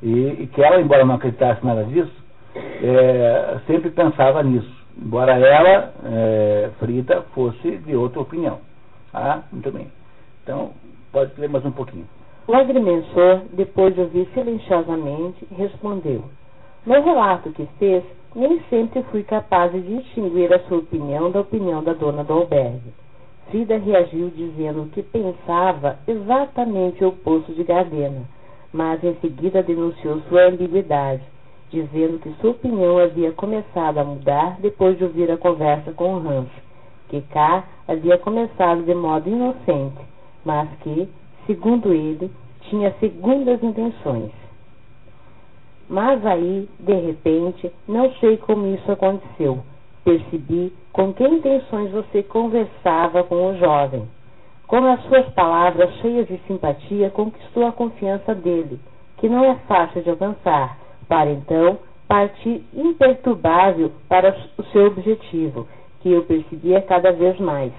[0.00, 2.12] E, e, que ela, embora não acreditasse nada disso,
[2.54, 8.60] é, sempre pensava nisso, embora ela, é, Frida, fosse de outra opinião.
[9.12, 9.88] Ah, muito bem.
[10.44, 10.70] Então,
[11.10, 12.06] pode ler mais um pouquinho.
[12.46, 16.22] O agrimensor, depois de ouvir silenciosamente, respondeu.
[16.86, 21.82] No relato que fez, nem sempre fui capaz de distinguir a sua opinião da opinião
[21.82, 22.92] da dona do albergue.
[23.50, 28.22] Frida reagiu dizendo que pensava exatamente o oposto de Gardena,
[28.72, 31.22] mas em seguida denunciou sua ambiguidade,
[31.70, 36.18] dizendo que sua opinião havia começado a mudar depois de ouvir a conversa com o
[36.18, 36.48] Hans,
[37.08, 39.98] que K havia começado de modo inocente,
[40.44, 41.08] mas que,
[41.46, 42.30] segundo ele,
[42.68, 44.39] tinha segundas intenções.
[45.90, 49.58] Mas aí, de repente, não sei como isso aconteceu.
[50.04, 54.08] Percebi com que intenções você conversava com o jovem.
[54.68, 58.78] Como as suas palavras cheias de simpatia conquistou a confiança dele,
[59.16, 61.76] que não é fácil de alcançar, para então
[62.06, 65.66] partir imperturbável para o seu objetivo,
[66.02, 67.72] que eu percebia cada vez mais.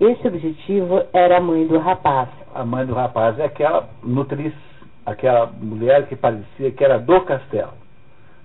[0.00, 2.30] Esse objetivo era a mãe do rapaz.
[2.54, 4.54] A mãe do rapaz é aquela nutriz
[5.04, 7.72] aquela mulher que parecia que era do castelo.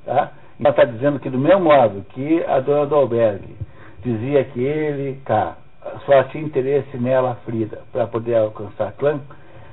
[0.06, 0.32] Tá?
[0.60, 3.56] Ela está dizendo que, do mesmo modo que a dona do albergue
[4.04, 5.58] dizia que ele cá,
[6.06, 9.20] só tinha interesse nela, Frida, para poder alcançar clã,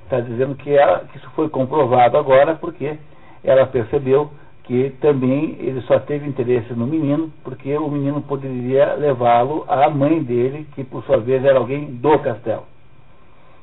[0.04, 2.96] está dizendo que, ela, que isso foi comprovado agora porque
[3.42, 4.30] ela percebeu
[4.64, 10.22] que também ele só teve interesse no menino, porque o menino poderia levá-lo à mãe
[10.22, 12.64] dele, que por sua vez era alguém do castelo.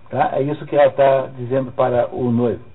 [0.10, 0.32] Tá?
[0.34, 2.73] É isso que ela está dizendo para o noivo.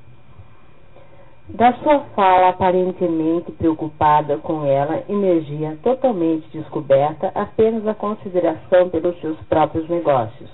[1.51, 9.39] Da sua fala aparentemente preocupada com ela, emergia totalmente descoberta apenas a consideração pelos seus
[9.49, 10.51] próprios negócios.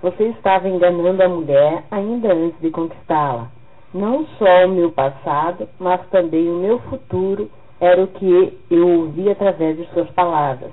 [0.00, 3.48] Você estava enganando a mulher ainda antes de conquistá-la.
[3.92, 9.30] Não só o meu passado, mas também o meu futuro Era o que eu ouvi
[9.30, 10.72] através de suas palavras.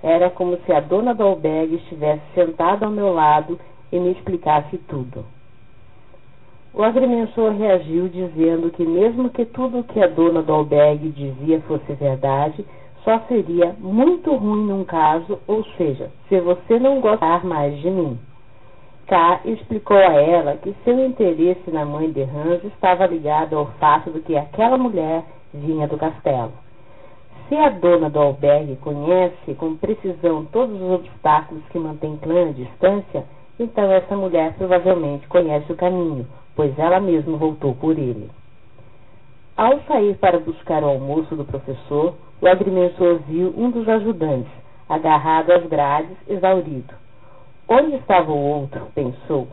[0.00, 3.58] Era como se a dona do albergue estivesse sentada ao meu lado
[3.90, 5.24] e me explicasse tudo.
[6.76, 11.58] O agrimensor reagiu dizendo que mesmo que tudo o que a dona do albergue dizia
[11.62, 12.66] fosse verdade,
[13.02, 18.18] só seria muito ruim num caso, ou seja, se você não gostar mais de mim.
[19.06, 24.10] K explicou a ela que seu interesse na mãe de Hans estava ligado ao fato
[24.10, 26.52] de que aquela mulher vinha do castelo.
[27.48, 32.52] Se a dona do albergue conhece com precisão todos os obstáculos que mantém clã à
[32.52, 33.24] distância,
[33.58, 38.28] então essa mulher provavelmente conhece o caminho, pois ela mesma voltou por ele.
[39.56, 44.52] Ao sair para buscar o almoço do professor, o agrimensor viu um dos ajudantes,
[44.88, 46.92] agarrado às grades, exaurido.
[47.68, 48.88] Onde estava o outro?
[48.94, 49.48] pensou.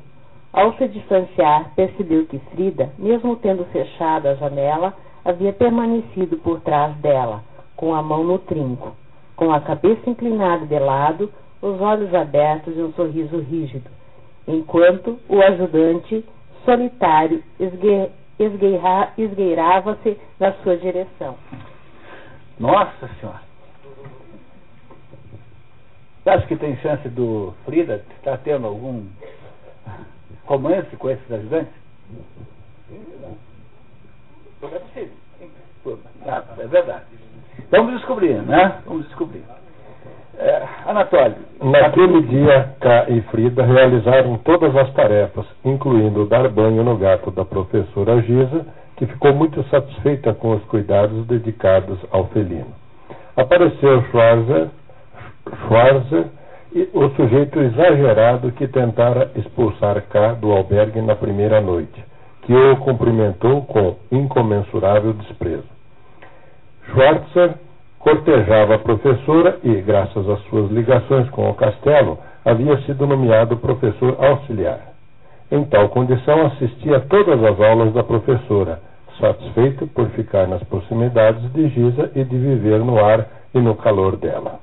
[0.52, 4.94] Ao se distanciar, percebeu que Frida, mesmo tendo fechado a janela,
[5.26, 7.44] havia permanecido por trás dela
[7.76, 8.96] com a mão no trinco,
[9.36, 13.90] com a cabeça inclinada de lado, os olhos abertos e um sorriso rígido,
[14.48, 16.24] enquanto o ajudante
[16.66, 17.44] solitário
[19.18, 21.38] esgueirava-se na sua direção.
[22.60, 23.42] Nossa Senhora!
[26.24, 29.06] Você acha que tem chance do Frida estar tendo algum
[30.46, 31.74] romance com esses ajudantes?
[34.62, 35.12] Não é possível.
[36.60, 37.04] É verdade.
[37.70, 38.82] Vamos descobrir, né?
[38.86, 39.44] Vamos descobrir.
[40.38, 40.64] É.
[41.62, 47.46] Naquele dia, K e Frida realizaram todas as tarefas, incluindo dar banho no gato da
[47.46, 48.66] professora Giza,
[48.98, 52.74] que ficou muito satisfeita com os cuidados dedicados ao felino.
[53.36, 54.68] Apareceu Schwarzer,
[55.66, 56.26] Schwarzer
[56.74, 62.04] e o sujeito exagerado que tentara expulsar K do albergue na primeira noite,
[62.42, 65.70] que o cumprimentou com incomensurável desprezo.
[66.92, 67.56] Schwarzer
[68.04, 74.18] cortejava a professora e, graças às suas ligações com o castelo, havia sido nomeado professor
[74.20, 74.80] auxiliar.
[75.50, 78.82] Em tal condição, assistia a todas as aulas da professora,
[79.20, 84.18] satisfeito por ficar nas proximidades de Giza e de viver no ar e no calor
[84.18, 84.60] dela.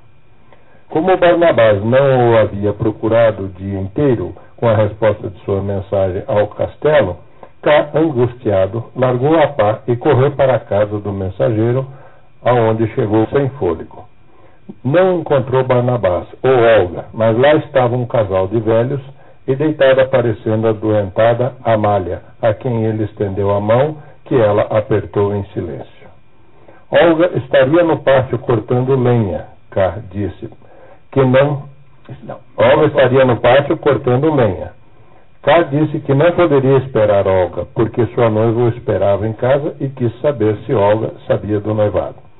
[0.89, 6.21] Como Barnabás não o havia procurado o dia inteiro com a resposta de sua mensagem
[6.27, 7.17] ao castelo,
[7.63, 11.87] K, angustiado, largou a pá e correu para a casa do mensageiro,
[12.43, 14.05] aonde chegou sem fôlego.
[14.83, 19.01] Não encontrou Barnabás ou Olga, mas lá estava um casal de velhos
[19.47, 25.43] e deitada parecendo adoentada Amália, a quem ele estendeu a mão, que ela apertou em
[25.53, 26.09] silêncio.
[26.89, 30.49] Olga estaria no pátio cortando lenha, K disse,
[31.11, 31.63] que não.
[32.23, 32.39] não.
[32.57, 34.71] Olga estaria no pátio cortando lenha.
[35.41, 39.89] K disse que não poderia esperar Olga, porque sua noiva o esperava em casa e
[39.89, 42.30] quis saber se Olga sabia do noivado.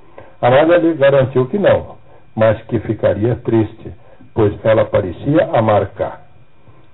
[0.41, 1.97] Amália lhe garantiu que não,
[2.35, 3.93] mas que ficaria triste,
[4.33, 6.19] pois ela parecia amar K.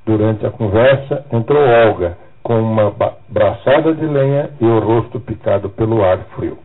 [0.06, 2.94] Durante a conversa, entrou Olga, com uma
[3.30, 6.58] braçada de lenha e o rosto picado pelo ar frio.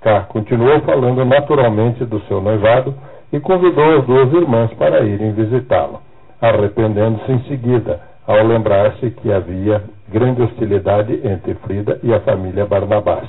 [0.00, 2.94] K continuou falando naturalmente do seu noivado
[3.32, 6.00] e convidou as duas irmãs para irem visitá-lo,
[6.40, 13.28] arrependendo-se em seguida, ao lembrar-se que havia grande hostilidade entre Frida e a família Barnabás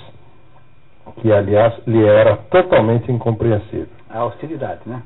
[1.18, 3.88] que aliás lhe era totalmente incompreensível.
[4.10, 5.02] A hostilidade, né?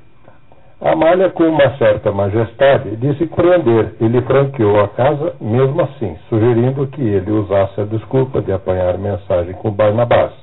[0.81, 6.85] Amália, com uma certa majestade, disse compreender e lhe franqueou a casa mesmo assim, sugerindo
[6.87, 10.33] que ele usasse a desculpa de apanhar mensagem com Barnabás.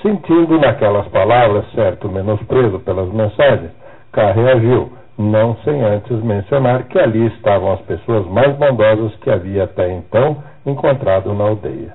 [0.00, 3.72] Sentindo naquelas palavras certo menosprezo pelas mensagens,
[4.12, 9.64] Cá reagiu, não sem antes mencionar que ali estavam as pessoas mais bondosas que havia
[9.64, 11.94] até então encontrado na aldeia.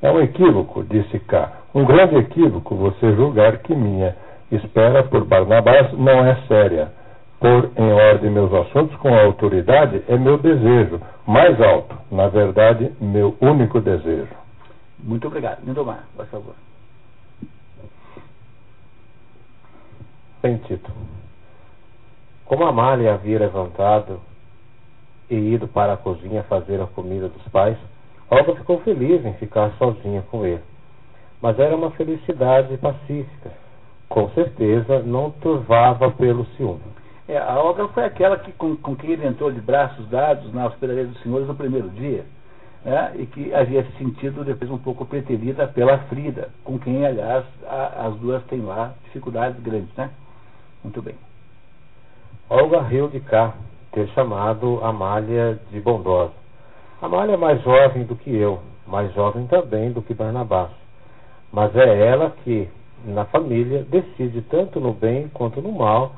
[0.00, 4.14] É um equívoco, disse K, um grande equívoco você julgar que minha
[4.50, 6.92] espera por Barnabás não é séria.
[7.40, 13.36] Pôr em ordem meus assuntos com autoridade é meu desejo mais alto, na verdade, meu
[13.40, 14.28] único desejo.
[14.98, 15.64] Muito obrigado.
[15.64, 16.54] Lindomar, por favor.
[20.42, 20.90] Bem, Tito.
[22.44, 24.20] Como a Malha havia levantado
[25.30, 27.78] e ido para a cozinha fazer a comida dos pais,
[28.30, 30.62] Olga ficou feliz em ficar sozinha com ele
[31.42, 33.50] mas era uma felicidade pacífica.
[34.08, 36.80] Com certeza não turvava pelo ciúme.
[37.28, 40.66] É, a Olga foi aquela que, com, com quem ele entrou de braços dados na
[40.66, 42.24] hospedaria dos senhores no primeiro dia,
[42.84, 47.44] né, e que havia se sentido depois um pouco preterida pela Frida, com quem, aliás,
[47.66, 49.94] a, as duas têm lá dificuldades grandes.
[49.96, 50.10] Né?
[50.84, 51.14] Muito bem.
[52.50, 53.54] Olga riu de cá,
[53.92, 56.32] ter chamado Amália de bondosa.
[57.00, 60.81] Amália é mais jovem do que eu, mais jovem também do que Barnabás.
[61.52, 62.68] Mas é ela que
[63.04, 66.14] na família decide tanto no bem quanto no mal,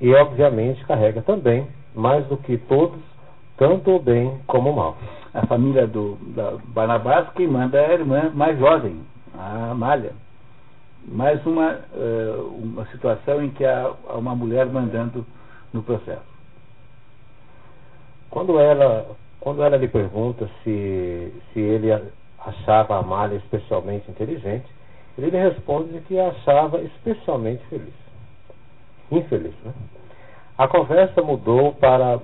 [0.00, 3.00] e obviamente carrega também, mais do que todos,
[3.56, 4.96] tanto o bem como o mal.
[5.34, 9.00] A família do da Barnabás, quem manda é a irmã mais jovem,
[9.36, 10.12] a Amália.
[11.06, 15.24] Mais uma, uh, uma situação em que há uma mulher mandando
[15.72, 16.26] no processo.
[18.30, 19.06] Quando ela,
[19.40, 21.90] quando ela lhe pergunta se, se ele
[22.44, 24.66] achava Amália especialmente inteligente,
[25.16, 27.94] ele lhe responde que a achava especialmente feliz.
[29.10, 29.72] Infeliz, né?
[30.56, 32.20] A conversa mudou para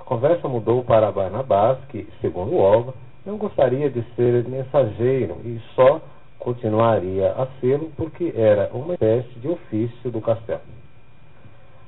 [0.00, 6.00] a conversa mudou para Barnabás, que, segundo Olga, não gostaria de ser mensageiro e só
[6.38, 10.60] continuaria a sê-lo porque era uma espécie de ofício do castelo.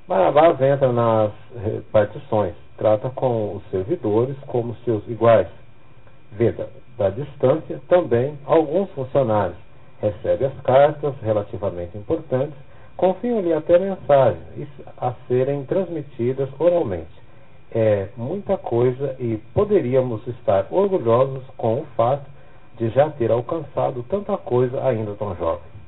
[0.08, 1.30] Barnabás entra nas
[1.62, 5.48] repartições, trata com os servidores como seus iguais.
[6.32, 6.52] Vê
[6.98, 9.56] da, distância também alguns funcionários,
[10.00, 12.56] recebe as cartas relativamente importantes,
[12.96, 17.16] confiam-lhe até mensagens a serem transmitidas oralmente.
[17.72, 22.28] É muita coisa e poderíamos estar orgulhosos com o fato
[22.76, 25.78] de já ter alcançado tanta coisa ainda tão jovem.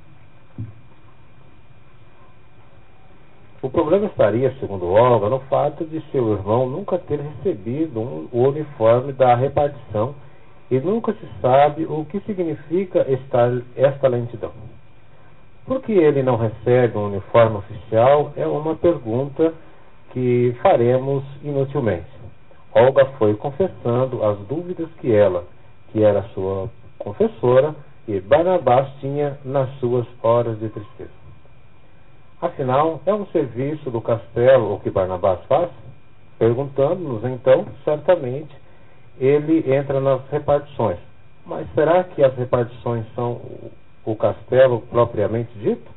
[3.63, 8.49] O problema estaria, segundo Olga, no fato de seu irmão nunca ter recebido um, o
[8.49, 10.15] uniforme da repartição
[10.71, 14.53] e nunca se sabe o que significa esta, esta lentidão.
[15.67, 19.53] Por que ele não recebe um uniforme oficial é uma pergunta
[20.13, 22.09] que faremos inutilmente.
[22.73, 25.45] Olga foi confessando as dúvidas que ela,
[25.93, 27.75] que era sua confessora,
[28.07, 31.11] e Barnabás tinha nas suas horas de tristeza.
[32.41, 35.69] Afinal, é um serviço do castelo o que Barnabás faz?
[36.39, 38.55] Perguntando-nos então, certamente,
[39.21, 40.99] ele entra nas repartições.
[41.45, 43.41] Mas será que as repartições são
[44.05, 45.91] o castelo propriamente dito?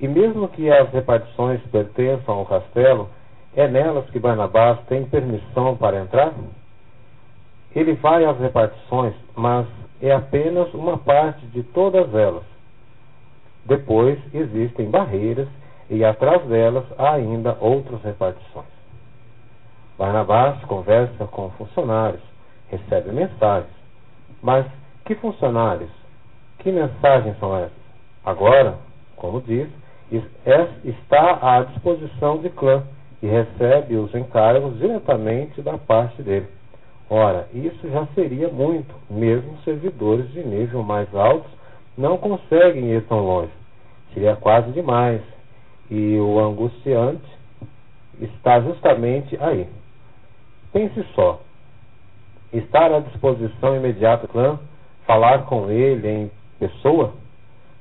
[0.00, 3.10] E mesmo que as repartições pertençam ao castelo,
[3.54, 6.32] é nelas que Barnabás tem permissão para entrar?
[7.74, 9.66] Ele vai às repartições, mas
[10.00, 12.44] é apenas uma parte de todas elas.
[13.66, 15.48] Depois existem barreiras
[15.90, 18.77] e atrás delas há ainda outras repartições.
[19.98, 22.22] Barnabás conversa com funcionários,
[22.70, 23.72] recebe mensagens.
[24.40, 24.64] Mas
[25.04, 25.90] que funcionários?
[26.60, 27.72] Que mensagens são essas?
[28.24, 28.76] Agora,
[29.16, 29.68] como diz,
[30.84, 32.84] está à disposição de clã
[33.20, 36.46] e recebe os encargos diretamente da parte dele.
[37.10, 41.50] Ora, isso já seria muito, mesmo servidores de nível mais altos
[41.96, 43.50] não conseguem ir tão longe.
[44.14, 45.20] Seria quase demais.
[45.90, 47.26] E o angustiante
[48.20, 49.66] está justamente aí.
[50.72, 51.40] Pense só.
[52.52, 54.58] Estar à disposição imediata do clã,
[55.06, 57.12] falar com ele em pessoa?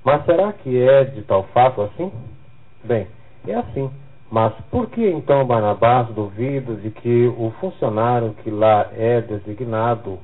[0.03, 2.11] Mas será que é de tal fato assim?
[2.83, 3.07] Bem,
[3.47, 3.89] é assim.
[4.31, 10.19] Mas por que então Barnabás duvida de que o funcionário que lá é designado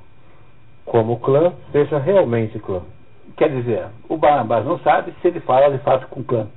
[0.86, 2.82] como clã seja realmente clã?
[3.38, 6.48] Quer dizer, o Barnabás não sabe se ele fala de fato com clã.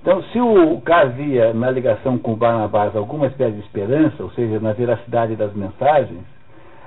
[0.00, 4.72] Então, se o havia na ligação com Barnabás alguma espécie de esperança, ou seja, na
[4.72, 6.24] veracidade das mensagens,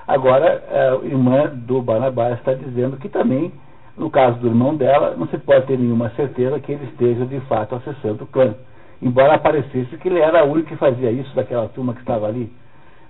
[0.08, 3.52] agora a irmã do Barnabás está dizendo que também,
[3.96, 7.40] no caso do irmão dela, não se pode ter nenhuma certeza que ele esteja de
[7.42, 8.56] fato acessando o clã.
[9.00, 12.52] Embora aparecesse que ele era o único que fazia isso daquela turma que estava ali.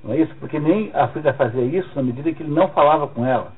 [0.04, 0.36] Não é isso?
[0.36, 3.54] Porque nem a Frida fazia isso na medida que ele não falava com ela.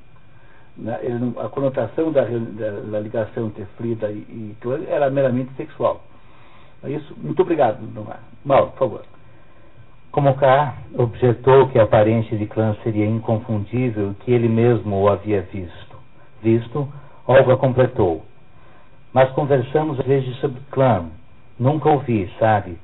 [0.78, 1.00] Né?
[1.44, 6.02] A conotação da, da, da, ligação entre Frida e, e clã era meramente sexual.
[6.84, 7.16] É isso?
[7.18, 7.80] Muito obrigado,
[8.44, 9.02] Mauro, por favor.
[10.12, 15.42] Como K objetou que a aparência de clã seria inconfundível que ele mesmo o havia
[15.42, 15.98] visto.
[16.42, 16.88] Visto,
[17.28, 18.24] Olga completou.
[19.12, 21.06] Mas conversamos às vezes sobre clã.
[21.60, 22.78] Nunca ouvi, sabe?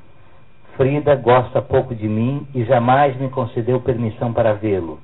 [0.75, 4.99] Frida gosta pouco de mim e jamais me concedeu permissão para vê-lo.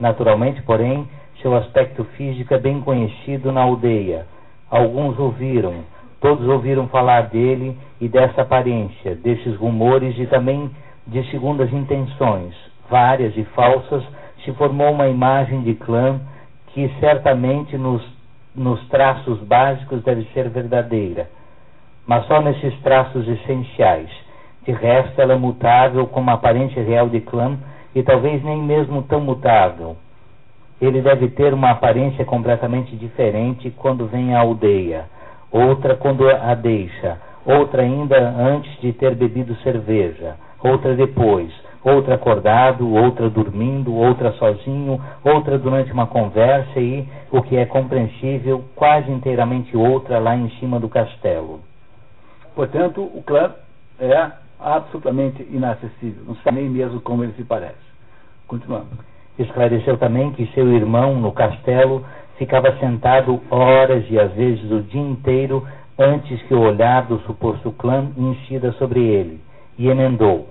[0.00, 1.08] Naturalmente, porém,
[1.40, 4.26] seu aspecto físico é bem conhecido na aldeia.
[4.70, 5.84] Alguns ouviram,
[6.20, 10.70] Todos ouviram falar dele e dessa aparência, desses rumores e também
[11.06, 12.54] de segundas intenções,
[12.90, 14.02] várias e falsas,
[14.44, 16.20] se formou uma imagem de clã
[16.68, 18.02] que certamente nos,
[18.54, 21.28] nos traços básicos deve ser verdadeira,
[22.06, 24.10] mas só nesses traços essenciais.
[24.64, 27.56] De resto, ela é mutável como a aparência real de clã
[27.94, 29.96] e talvez nem mesmo tão mutável.
[30.80, 35.04] Ele deve ter uma aparência completamente diferente quando vem à aldeia
[35.56, 41.50] outra quando a deixa, outra ainda antes de ter bebido cerveja, outra depois,
[41.82, 48.64] outra acordado, outra dormindo, outra sozinho, outra durante uma conversa e, o que é compreensível,
[48.74, 51.60] quase inteiramente outra lá em cima do castelo.
[52.54, 53.54] Portanto, o clã
[54.00, 57.86] é absolutamente inacessível, não sabe nem mesmo como ele se parece.
[58.48, 58.88] Continuando.
[59.38, 62.04] Esclareceu também que seu irmão, no castelo,
[62.38, 65.66] ficava sentado horas e às vezes o dia inteiro
[65.98, 69.40] antes que o olhar do suposto clã incida sobre ele,
[69.78, 70.48] e emendou.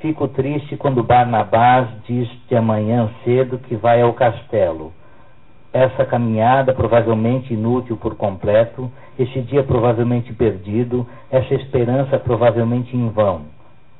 [0.00, 4.92] Fico triste quando Barnabás diz de amanhã cedo que vai ao castelo.
[5.72, 13.42] Essa caminhada, provavelmente inútil por completo, esse dia provavelmente perdido, essa esperança provavelmente em vão.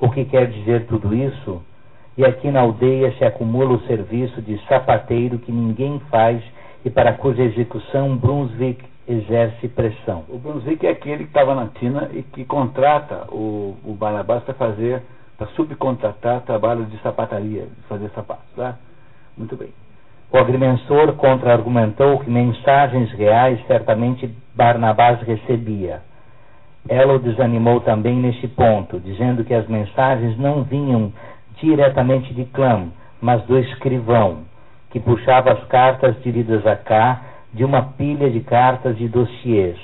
[0.00, 1.62] O que quer dizer tudo isso?
[2.16, 6.42] E aqui na aldeia se acumula o serviço de sapateiro que ninguém faz
[6.84, 10.24] e para cuja execução Brunswick exerce pressão.
[10.28, 14.54] O Brunswick é aquele que estava na Tina e que contrata o, o Barnabás para
[14.54, 15.02] fazer,
[15.36, 18.76] para subcontratar trabalho de sapataria, de fazer sapatos, tá?
[19.36, 19.70] Muito bem.
[20.32, 26.02] O agrimensor contra-argumentou que mensagens reais certamente Barnabás recebia.
[26.88, 31.12] Ela o desanimou também neste ponto, dizendo que as mensagens não vinham
[31.60, 32.88] diretamente de Clã,
[33.20, 34.44] mas do escrivão,
[34.90, 37.22] que puxava as cartas diridas a cá
[37.52, 39.78] de uma pilha de cartas e dossiês.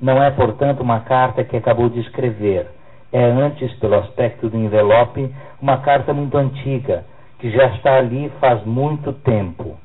[0.00, 2.66] Não é, portanto, uma carta que acabou de escrever.
[3.12, 7.04] É antes, pelo aspecto do envelope, uma carta muito antiga,
[7.38, 9.76] que já está ali faz muito tempo.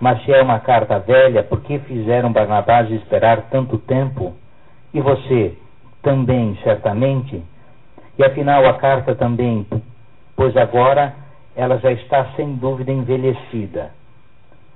[0.00, 4.34] Mas se é uma carta velha, por que fizeram Barnabás esperar tanto tempo?
[4.94, 5.56] E você
[6.02, 7.42] também, certamente?
[8.18, 9.66] E afinal a carta também,
[10.36, 11.14] pois agora
[11.58, 13.90] ela já está sem dúvida envelhecida.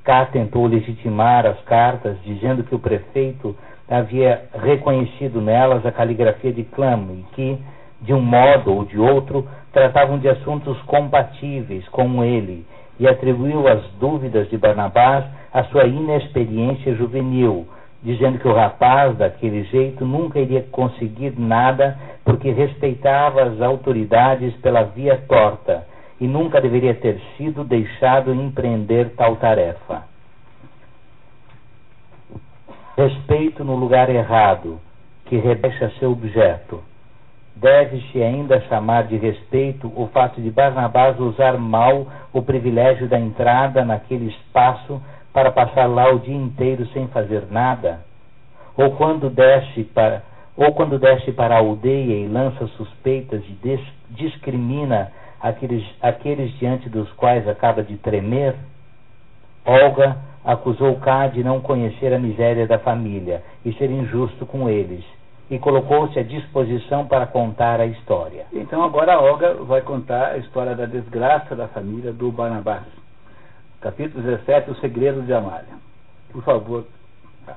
[0.02, 3.56] Cá tentou legitimar as cartas, dizendo que o prefeito
[3.88, 7.58] havia reconhecido nelas a caligrafia de Clamo e que,
[8.00, 12.66] de um modo ou de outro, tratavam de assuntos compatíveis com ele,
[12.98, 15.24] e atribuiu as dúvidas de Barnabás
[15.54, 17.64] à sua inexperiência juvenil,
[18.02, 24.82] dizendo que o rapaz, daquele jeito, nunca iria conseguir nada porque respeitava as autoridades pela
[24.82, 25.91] via torta
[26.22, 30.04] e nunca deveria ter sido deixado empreender tal tarefa.
[32.96, 34.78] Respeito no lugar errado,
[35.24, 36.80] que rebaixa seu objeto.
[37.56, 43.84] Deve-se ainda chamar de respeito o fato de Barnabás usar mal o privilégio da entrada
[43.84, 45.02] naquele espaço
[45.32, 47.98] para passar lá o dia inteiro sem fazer nada?
[48.76, 50.22] Ou quando desce para,
[50.56, 55.10] ou quando desce para a aldeia e lança suspeitas e discrimina
[55.42, 58.54] aqueles, aqueles diante dos quais acaba de tremer?
[59.64, 65.04] Olga acusou K de não conhecer a miséria da família e ser injusto com eles,
[65.50, 68.46] e colocou-se à disposição para contar a história.
[68.52, 72.86] Então agora a Olga vai contar a história da desgraça da família do Barnabás.
[73.80, 75.74] Capítulo 17, O Segredo de Amália.
[76.32, 76.84] Por favor.
[77.44, 77.56] Tá,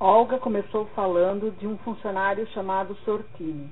[0.00, 3.70] Olga começou falando de um funcionário chamado Sortini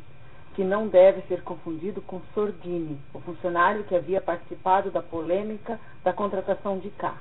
[0.54, 6.12] que não deve ser confundido com Sordini, o funcionário que havia participado da polêmica da
[6.12, 7.12] contratação de K.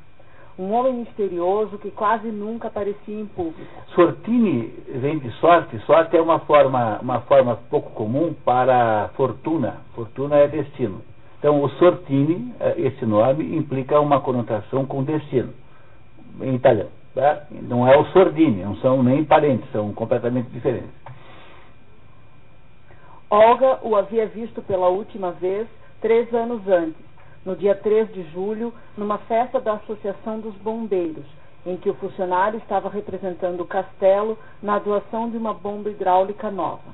[0.57, 3.71] Um homem misterioso que quase nunca aparecia em público.
[3.95, 5.79] Sortini vem de sorte.
[5.79, 9.77] Sorte é uma forma, uma forma pouco comum para fortuna.
[9.95, 11.01] Fortuna é destino.
[11.39, 15.51] Então, o Sortini, eh, esse nome, implica uma conotação com destino,
[16.39, 16.91] em italiano.
[17.15, 17.43] Tá?
[17.51, 21.02] Não é o Sordini, não são nem parentes, são completamente diferentes.
[23.35, 25.67] Olga o havia visto pela última vez
[25.99, 27.03] três anos antes,
[27.43, 31.25] no dia 3 de julho, numa festa da Associação dos Bombeiros,
[31.65, 36.93] em que o funcionário estava representando o castelo na doação de uma bomba hidráulica nova.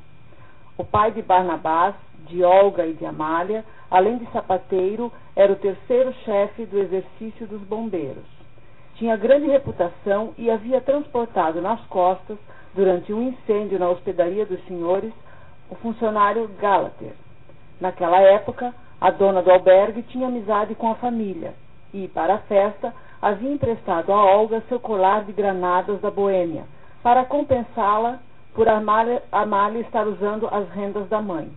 [0.77, 1.93] O pai de Barnabás,
[2.29, 7.59] de Olga e de Amália, além de sapateiro, era o terceiro chefe do exercício dos
[7.63, 8.23] bombeiros.
[8.95, 12.37] Tinha grande reputação e havia transportado nas costas,
[12.73, 15.11] durante um incêndio na hospedaria dos senhores,
[15.70, 17.13] o funcionário Galater.
[17.80, 21.53] Naquela época, a dona do albergue tinha amizade com a família
[21.93, 26.63] e, para a festa, havia emprestado a Olga seu colar de granadas da Boêmia,
[27.01, 28.20] para compensá-la
[28.53, 31.49] por Amália estar usando as rendas da mãe.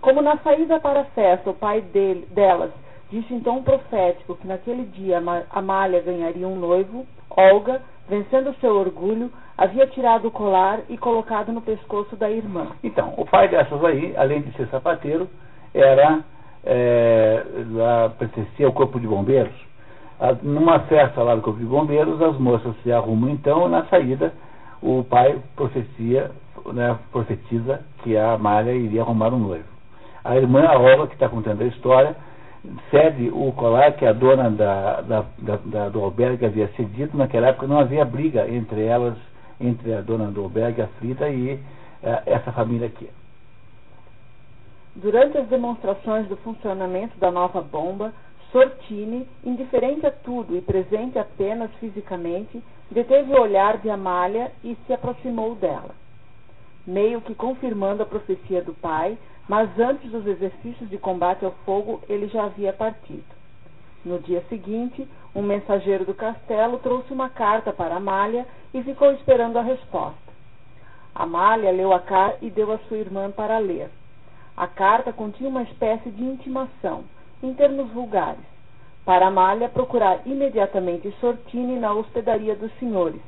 [0.00, 2.70] Como na saída para a festa o pai dele, delas
[3.10, 5.20] disse em tom profético que naquele dia
[5.50, 11.60] Amália ganharia um noivo, Olga, vencendo seu orgulho, havia tirado o colar e colocado no
[11.60, 12.68] pescoço da irmã.
[12.82, 15.28] Então, o pai dessas aí, além de ser sapateiro,
[15.74, 16.20] era
[16.64, 19.52] é, lá, pertencia ao corpo de bombeiros.
[20.42, 24.32] numa festa lá do corpo de bombeiros, as moças se arrumam então, na saída,
[24.80, 26.30] o pai profecia,
[26.72, 29.68] né, profetiza que a Amália iria arrumar um noivo.
[30.24, 32.16] A irmã, a Olga, que está contando a história,
[32.90, 37.18] cede o colar que a dona da, da, da, da, do albergue havia cedido.
[37.18, 39.16] Naquela época não havia briga entre elas,
[39.60, 41.60] entre a dona do albergue, a Frida, e uh,
[42.26, 43.08] essa família aqui.
[44.94, 48.12] Durante as demonstrações do funcionamento da nova bomba,
[48.50, 54.92] Sortini, indiferente a tudo e presente apenas fisicamente, deteve o olhar de Amália e se
[54.92, 55.94] aproximou dela.
[56.84, 59.16] Meio que confirmando a profecia do pai,
[59.48, 63.39] mas antes dos exercícios de combate ao fogo ele já havia partido.
[64.04, 69.58] No dia seguinte, um mensageiro do castelo trouxe uma carta para Amália e ficou esperando
[69.58, 70.30] a resposta.
[71.14, 73.90] Amália leu a carta e deu a sua irmã para ler.
[74.56, 77.04] A carta continha uma espécie de intimação,
[77.42, 78.44] em termos vulgares,
[79.04, 83.20] para Amália procurar imediatamente Sortini na hospedaria dos senhores,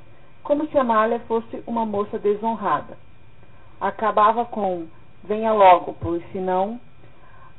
[0.42, 2.96] como se Amália fosse uma moça desonrada.
[3.80, 4.86] Acabava com
[5.24, 6.80] venha logo, pois senão.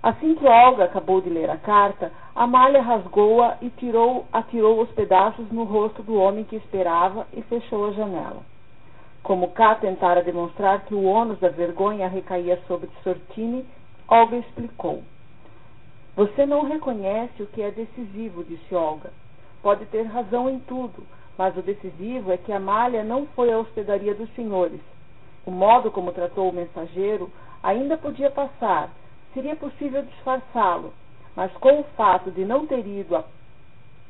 [0.03, 5.49] Assim que Olga acabou de ler a carta, Amália rasgou-a e tirou, atirou os pedaços
[5.49, 8.41] no rosto do homem que esperava e fechou a janela.
[9.23, 13.65] Como Cá tentara demonstrar que o ônus da vergonha recaía sobre Sortini,
[14.05, 15.01] Olga explicou.
[16.17, 19.09] Você não reconhece o que é decisivo, disse Olga.
[19.61, 24.13] Pode ter razão em tudo, mas o decisivo é que Amália não foi à hospedaria
[24.13, 24.81] dos senhores.
[25.45, 27.31] O modo como tratou o mensageiro
[27.63, 28.89] ainda podia passar,
[29.33, 30.93] seria possível disfarçá-lo,
[31.35, 33.23] mas com o fato de não ter ido, a,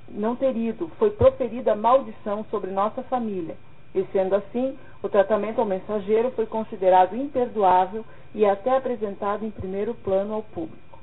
[0.09, 3.55] não ter ido, foi proferida maldição sobre nossa família.
[3.95, 8.03] E sendo assim, o tratamento ao mensageiro foi considerado imperdoável
[8.33, 10.99] e até apresentado em primeiro plano ao público.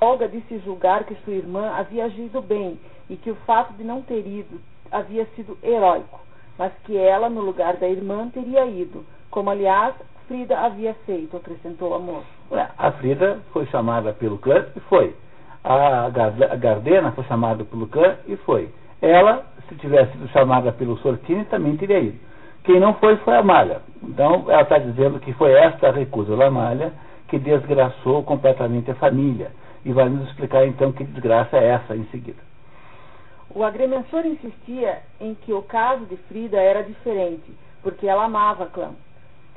[0.00, 2.78] Olga disse julgar que sua irmã havia agido bem
[3.08, 4.60] e que o fato de não ter ido
[4.90, 6.20] havia sido heróico,
[6.58, 9.94] mas que ela, no lugar da irmã, teria ido, como aliás
[10.26, 12.26] Frida havia feito, acrescentou a moça.
[12.78, 15.14] A Frida foi chamada pelo clã e foi.
[15.62, 16.10] A
[16.56, 18.70] Gardena foi chamada pelo clã e foi.
[19.00, 22.18] Ela, se tivesse sido chamada pelo Sortini, também teria ido.
[22.64, 23.82] Quem não foi foi a Malha.
[24.02, 26.92] Então, ela está dizendo que foi esta recusa da Malha
[27.28, 29.50] que desgraçou completamente a família.
[29.84, 32.42] E vai nos explicar então que desgraça é essa em seguida.
[33.54, 37.52] O agrimensor insistia em que o caso de Frida era diferente,
[37.82, 38.92] porque ela amava Clã.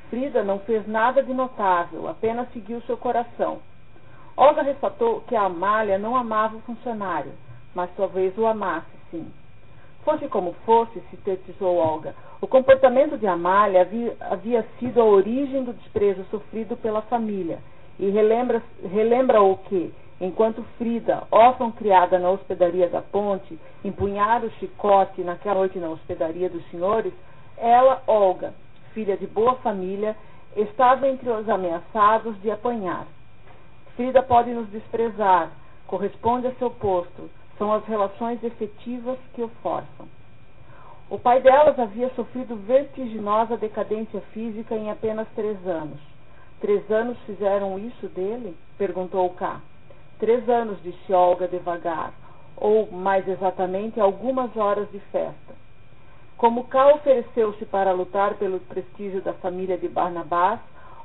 [0.10, 3.60] Frida não fez nada de notável, apenas seguiu seu coração.
[4.36, 7.32] Olga ressaltou que a Amália não amava o funcionário,
[7.74, 9.28] mas talvez o amasse, sim.
[10.06, 15.74] Fosse como fosse, sintetizou Olga, o comportamento de Amália havia, havia sido a origem do
[15.74, 17.60] desprezo sofrido pela família,
[18.00, 19.92] e relembra, relembra o que,
[20.22, 26.48] enquanto Frida, órfã criada na hospedaria da ponte, empunhara o chicote naquela noite na hospedaria
[26.48, 27.12] dos senhores,
[27.58, 28.54] ela, Olga,
[28.98, 30.16] filha de boa família,
[30.56, 33.06] estava entre os ameaçados de apanhar.
[33.96, 35.52] Frida pode nos desprezar,
[35.86, 37.30] corresponde a seu posto,
[37.60, 40.08] são as relações efetivas que o forçam.
[41.12, 46.00] O pai delas havia sofrido vertiginosa decadência física em apenas três anos.
[46.60, 48.58] Três anos fizeram isso dele?
[48.80, 49.62] perguntou K.
[50.18, 52.14] Três anos, disse Olga devagar,
[52.56, 55.47] ou, mais exatamente, algumas horas de festa.
[56.38, 60.60] Como Ká ofereceu-se para lutar pelo prestígio da família de Barnabás,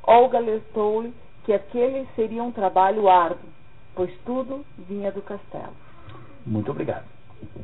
[0.06, 1.14] Olga alertou-lhe
[1.44, 3.48] que aquele seria um trabalho árduo,
[3.94, 5.72] pois tudo vinha do castelo.
[6.46, 7.04] Muito obrigado.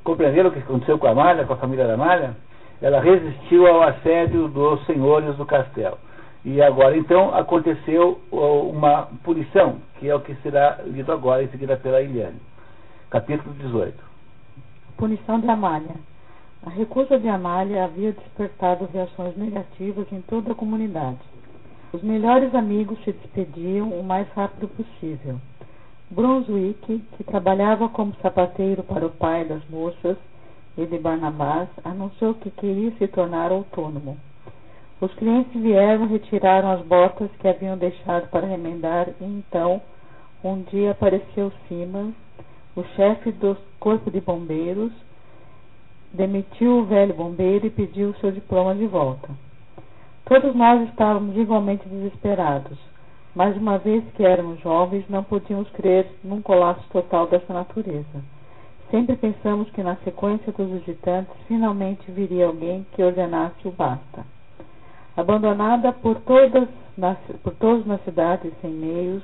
[0.03, 2.37] Compreenderam o que aconteceu com a Malha, com a família da Malha?
[2.81, 5.99] Ela resistiu ao assédio dos senhores do castelo.
[6.45, 11.77] E agora, então, aconteceu uma punição, que é o que será lido agora, em seguida
[11.77, 12.41] pela Eliane.
[13.11, 13.95] Capítulo 18.
[14.97, 15.95] Punição de Amália.
[16.67, 21.19] A recusa de Amália havia despertado reações negativas em toda a comunidade.
[21.93, 25.41] Os melhores amigos se despediam o mais rápido possível.
[26.11, 30.17] Brunswick, que trabalhava como sapateiro para o pai das moças
[30.77, 34.17] e de Barnabás, anunciou que queria se tornar autônomo.
[35.01, 39.81] Os clientes vieram e retiraram as botas que haviam deixado para remendar e então,
[40.43, 42.13] um dia apareceu Simas,
[42.75, 44.93] o chefe do corpo de bombeiros,
[46.13, 49.29] demitiu o velho bombeiro e pediu seu diploma de volta.
[50.25, 52.79] Todos nós estávamos igualmente desesperados,
[53.35, 58.23] mas uma vez que éramos jovens, não podíamos crer num colapso total dessa natureza.
[58.91, 64.25] Sempre pensamos que na sequência dos visitantes finalmente viria alguém que ordenasse o basta.
[65.17, 66.69] Abandonada por, todas
[67.43, 69.23] por todos na cidade sem meios,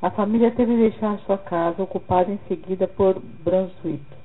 [0.00, 4.21] a família teve de deixar sua casa, ocupada em seguida por Brunswick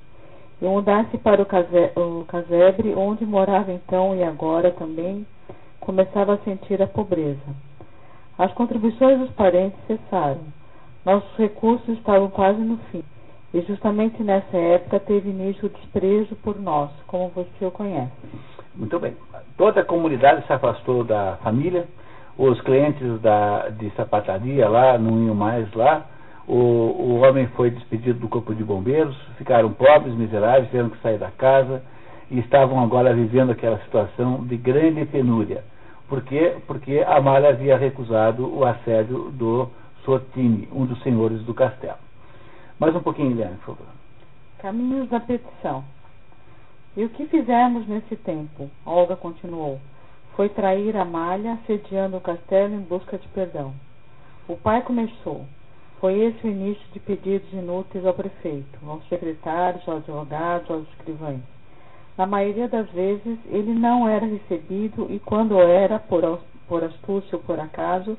[0.61, 5.25] e mudar-se para o, case, o casebre, onde morava então e agora também,
[5.79, 7.39] começava a sentir a pobreza.
[8.37, 10.41] As contribuições dos parentes cessaram.
[11.05, 13.03] Nossos recursos estavam quase no fim.
[13.53, 18.11] E justamente nessa época teve início o desprezo por nós, como você o conhece.
[18.75, 19.15] Muito bem.
[19.57, 21.87] Toda a comunidade se afastou da família,
[22.37, 26.05] os clientes da, de sapataria lá não iam mais lá,
[26.47, 31.17] o, o homem foi despedido do corpo de bombeiros, ficaram pobres, miseráveis, tiveram que sair
[31.17, 31.83] da casa
[32.31, 35.63] e estavam agora vivendo aquela situação de grande penúria.
[36.07, 36.55] Por quê?
[36.65, 39.69] Porque Amália havia recusado o assédio do
[40.05, 41.97] Sortini, um dos senhores do castelo.
[42.79, 43.91] Mais um pouquinho, Eliane, por favor.
[44.59, 45.83] Caminhos da petição.
[46.95, 48.69] E o que fizemos nesse tempo?
[48.85, 49.79] Olga continuou.
[50.35, 53.73] Foi trair Amália, sediando o castelo em busca de perdão.
[54.47, 55.45] O pai começou.
[55.99, 61.41] Foi esse o início de pedidos inúteis ao prefeito, aos secretários, aos advogados, aos escrivães.
[62.15, 67.43] Na maioria das vezes, ele não era recebido e, quando era, por, por astúcia ou
[67.43, 68.15] por acaso,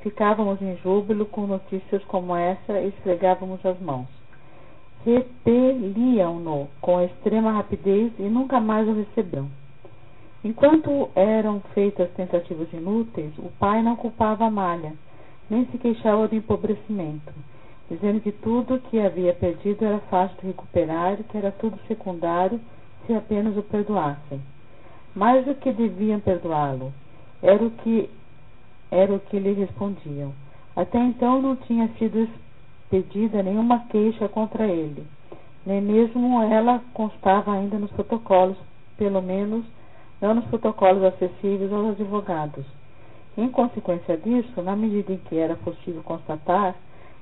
[0.00, 4.08] ficávamos em júbilo com notícias como essa e esfregávamos as mãos.
[5.04, 9.48] Repeliam-no com extrema rapidez e nunca mais o receberam.
[10.44, 14.92] Enquanto eram feitas tentativas inúteis, o pai não culpava a malha
[15.50, 17.32] nem se queixava do empobrecimento,
[17.90, 21.78] dizendo que tudo o que havia perdido era fácil de recuperar e que era tudo
[21.86, 22.60] secundário
[23.06, 24.40] se apenas o perdoassem.
[25.14, 26.92] Mais do que deviam perdoá-lo,
[27.42, 28.08] era o que
[28.90, 30.32] era o que lhe respondiam.
[30.76, 32.28] Até então não tinha sido
[32.92, 35.06] expedida nenhuma queixa contra ele,
[35.64, 38.56] nem mesmo ela constava ainda nos protocolos,
[38.96, 39.64] pelo menos
[40.20, 42.64] não nos protocolos acessíveis aos advogados.
[43.36, 46.74] Em consequência disso, na medida em que era possível constatar,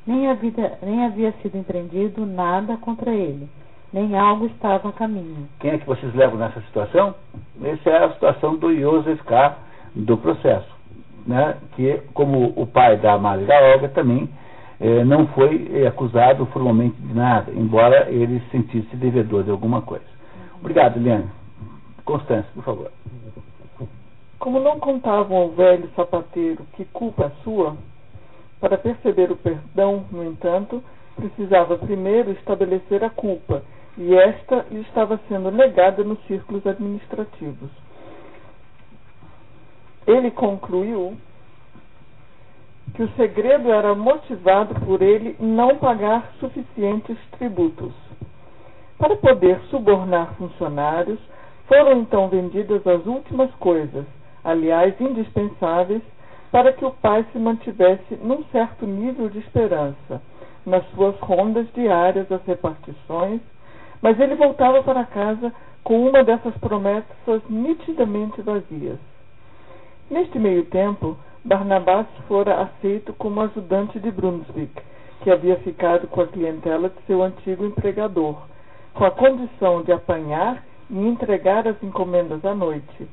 [0.07, 3.49] nem havia, nem havia sido empreendido nada contra ele,
[3.93, 5.49] nem algo estava a caminho.
[5.61, 7.15] Quem é que vocês levam nessa situação?
[7.63, 9.57] Essa é a situação do Joseph K.
[9.95, 10.69] do processo,
[11.27, 11.57] né?
[11.77, 14.29] que, como o pai da Amália da Olga, também
[14.81, 19.83] eh, não foi eh, acusado formalmente de nada, embora ele se sentisse devedor de alguma
[19.83, 20.05] coisa.
[20.59, 21.29] Obrigado, Eliane.
[22.05, 22.91] Constância, por favor.
[24.41, 27.76] Como não contavam ao velho sapateiro que culpa é sua,
[28.59, 30.82] para perceber o perdão, no entanto,
[31.14, 33.62] precisava primeiro estabelecer a culpa,
[33.99, 37.70] e esta lhe estava sendo negada nos círculos administrativos.
[40.07, 41.18] Ele concluiu
[42.95, 47.93] que o segredo era motivado por ele não pagar suficientes tributos.
[48.97, 51.20] Para poder subornar funcionários,
[51.68, 54.07] foram então vendidas as últimas coisas,
[54.45, 56.03] aliás indispensáveis,
[56.51, 60.20] para que o pai se mantivesse num certo nível de esperança
[60.66, 63.41] nas suas rondas diárias às repartições,
[64.03, 68.99] mas ele voltava para casa com uma dessas promessas nitidamente vazias.
[70.11, 74.82] Neste meio tempo, Barnabás fora aceito como ajudante de Brunswick,
[75.22, 78.36] que havia ficado com a clientela de seu antigo empregador,
[78.93, 83.09] com a condição de apanhar e entregar as encomendas à noite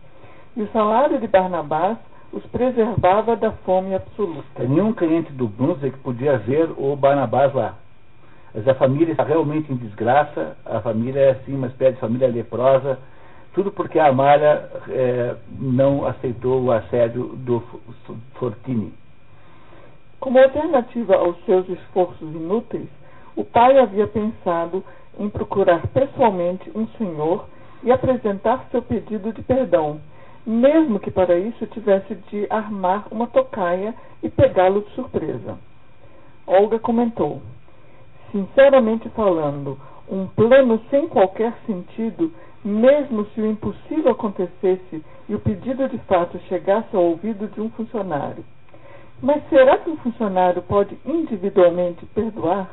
[0.58, 2.00] e o salário de Barnabás
[2.34, 4.64] os preservava da fome absoluta.
[4.64, 7.76] Nenhum cliente do Brunswick podia ver o Barnabás lá.
[8.56, 12.28] Mas a família está realmente em desgraça, a família é assim, uma espécie de família
[12.28, 12.98] leprosa,
[13.54, 17.62] tudo porque a Amália é, não aceitou o assédio do
[18.34, 18.92] Fortini.
[20.20, 22.90] Como alternativa aos seus esforços inúteis,
[23.36, 24.84] o pai havia pensado
[25.20, 27.46] em procurar pessoalmente um senhor
[27.84, 30.00] e apresentar seu pedido de perdão
[30.48, 33.94] mesmo que para isso tivesse de armar uma tocaia
[34.24, 35.60] e pegá-lo de surpresa.
[36.48, 37.42] Olga comentou:
[38.32, 39.78] Sinceramente falando,
[40.10, 42.32] um plano sem qualquer sentido,
[42.64, 47.70] mesmo se o impossível acontecesse e o pedido de fato chegasse ao ouvido de um
[47.72, 48.46] funcionário.
[49.22, 52.70] Mas será que um funcionário pode individualmente perdoar?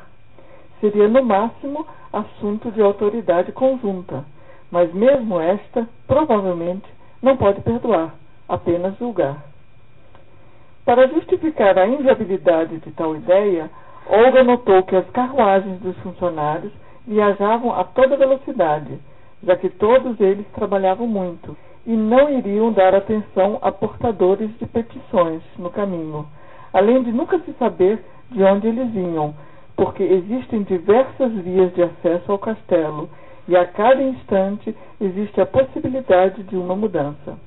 [0.79, 4.23] Seria, no máximo, assunto de autoridade conjunta,
[4.71, 6.94] mas mesmo esta, provavelmente,
[7.25, 8.13] não pode perdoar,
[8.47, 9.43] apenas julgar.
[10.85, 13.67] Para justificar a inviabilidade de tal ideia,
[14.07, 16.71] Olga notou que as carruagens dos funcionários
[17.07, 18.99] viajavam a toda velocidade,
[19.43, 21.57] já que todos eles trabalhavam muito
[21.87, 26.27] e não iriam dar atenção a portadores de petições no caminho,
[26.71, 29.33] além de nunca se saber de onde eles vinham,
[29.75, 33.09] porque existem diversas vias de acesso ao castelo
[33.47, 37.37] e a cada instante existe a possibilidade de uma mudança.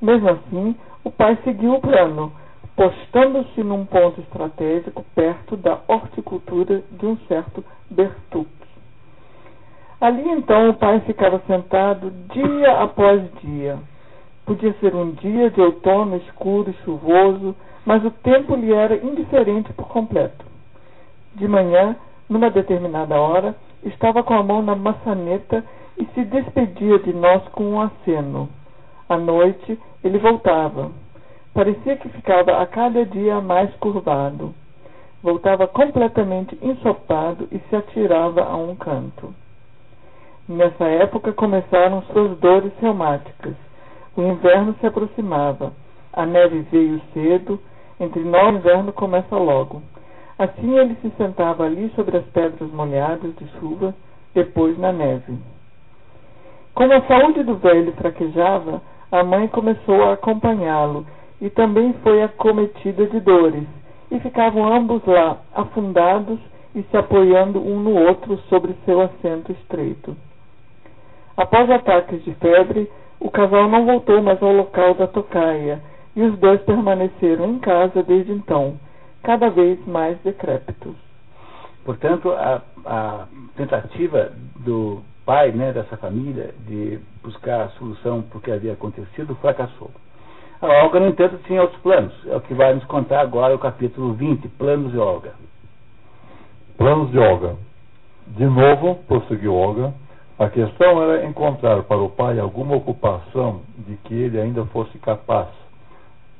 [0.00, 2.32] Mesmo assim, o pai seguiu o plano,
[2.76, 8.50] postando-se num ponto estratégico perto da horticultura de um certo Bertux.
[10.00, 13.78] Ali então o pai ficava sentado dia após dia.
[14.44, 17.54] Podia ser um dia de outono escuro e chuvoso,
[17.86, 20.44] mas o tempo lhe era indiferente por completo.
[21.34, 21.94] De manhã,
[22.28, 23.54] numa determinada hora,
[23.84, 25.64] estava com a mão na maçaneta
[25.98, 28.48] e se despedia de nós com um aceno.
[29.08, 30.90] À noite, ele voltava.
[31.54, 34.54] Parecia que ficava a cada dia mais curvado.
[35.22, 39.34] Voltava completamente ensopado e se atirava a um canto.
[40.48, 43.54] Nessa época começaram suas dores reumáticas.
[44.16, 45.72] O inverno se aproximava.
[46.12, 47.60] A neve veio cedo.
[48.00, 49.82] Entre nós, o inverno começa logo.
[50.42, 53.94] Assim ele se sentava ali sobre as pedras molhadas de chuva,
[54.34, 55.38] depois na neve.
[56.74, 58.82] Como a saúde do velho fraquejava,
[59.12, 61.06] a mãe começou a acompanhá-lo
[61.40, 63.68] e também foi acometida de dores,
[64.10, 66.40] e ficavam ambos lá, afundados
[66.74, 70.16] e se apoiando um no outro sobre seu assento estreito.
[71.36, 72.90] Após ataques de febre,
[73.20, 75.80] o casal não voltou mais ao local da tocaia,
[76.16, 78.74] e os dois permaneceram em casa desde então,
[79.22, 80.94] cada vez mais decrépitos.
[81.84, 88.40] Portanto, a, a tentativa do pai né, dessa família de buscar a solução para o
[88.40, 89.90] que havia acontecido fracassou.
[90.60, 92.14] A Olga, no entanto, tinha outros planos.
[92.26, 95.32] É o que vai nos contar agora o capítulo 20, Planos de Olga.
[96.76, 97.56] Planos de Olga.
[98.28, 99.92] De novo, prosseguiu Olga,
[100.38, 105.48] a questão era encontrar para o pai alguma ocupação de que ele ainda fosse capaz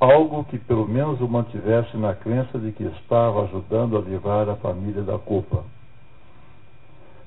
[0.03, 4.57] algo que pelo menos o mantivesse na crença de que estava ajudando a livrar a
[4.57, 5.63] família da culpa.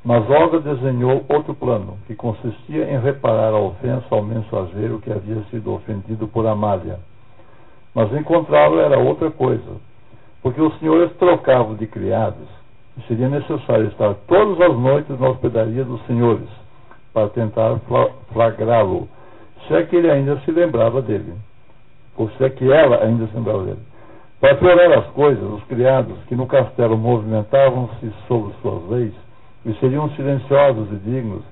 [0.03, 5.41] Mas Olga desenhou outro plano, que consistia em reparar a ofensa ao mensageiro que havia
[5.49, 6.99] sido ofendido por Amália.
[7.93, 9.77] Mas encontrá-lo era outra coisa,
[10.43, 12.47] porque os senhores trocavam de criados
[12.97, 16.49] e seria necessário estar todas as noites na hospedaria dos senhores
[17.13, 17.79] para tentar
[18.33, 19.07] flagrá-lo,
[19.65, 21.33] se é que ele ainda se lembrava dele
[22.17, 23.81] ou se é que ela ainda se lembrava dele.
[24.39, 29.13] Para piorar as coisas, os criados que no castelo movimentavam-se sobre suas leis
[29.65, 31.43] e seriam silenciosos e dignos,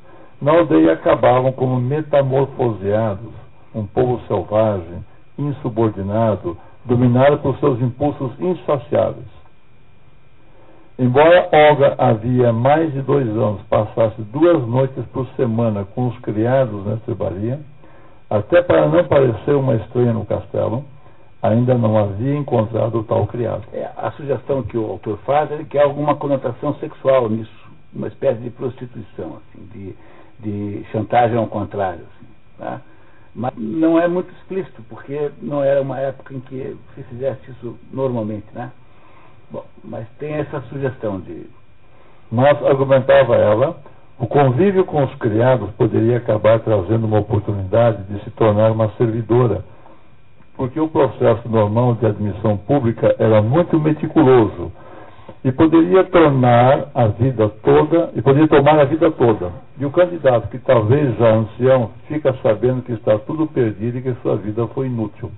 [0.42, 3.32] na aldeia acabavam como metamorfoseados,
[3.74, 5.04] um povo selvagem,
[5.38, 9.44] insubordinado, dominado por seus impulsos insaciáveis.
[11.00, 16.86] Embora Olga havia mais de dois anos passasse duas noites por semana com os criados
[16.86, 17.60] na estrebaria,
[18.34, 20.84] até para não parecer uma estranha no castelo,
[21.40, 23.64] ainda não havia encontrado tal criado.
[23.72, 27.52] É, a sugestão que o autor faz é que há alguma conotação sexual nisso,
[27.94, 29.96] uma espécie de prostituição, assim, de,
[30.40, 32.00] de chantagem ao contrário.
[32.00, 32.28] Assim,
[32.58, 32.82] tá?
[33.36, 37.78] Mas não é muito explícito, porque não era uma época em que se fizesse isso
[37.92, 38.48] normalmente.
[38.52, 38.72] Né?
[39.52, 41.46] Bom, mas tem essa sugestão de.
[42.32, 43.78] Mas, argumentava ela,
[44.20, 49.64] o convívio com os criados poderia acabar trazendo uma oportunidade de se tornar uma servidora,
[50.56, 54.72] porque o processo normal de admissão pública era muito meticuloso
[55.44, 59.52] e poderia tornar a vida toda, e poderia tomar a vida toda.
[59.78, 64.14] E o candidato que talvez já ancião fica sabendo que está tudo perdido e que
[64.22, 65.30] sua vida foi inútil.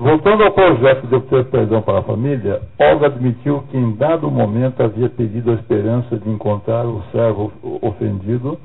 [0.00, 4.82] Voltando ao projeto de obter perdão para a família, Olga admitiu que em dado momento
[4.82, 8.58] havia pedido a esperança de encontrar o servo ofendido,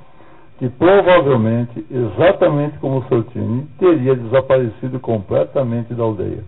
[0.58, 6.46] que provavelmente, exatamente como Sortini, teria desaparecido completamente da aldeia.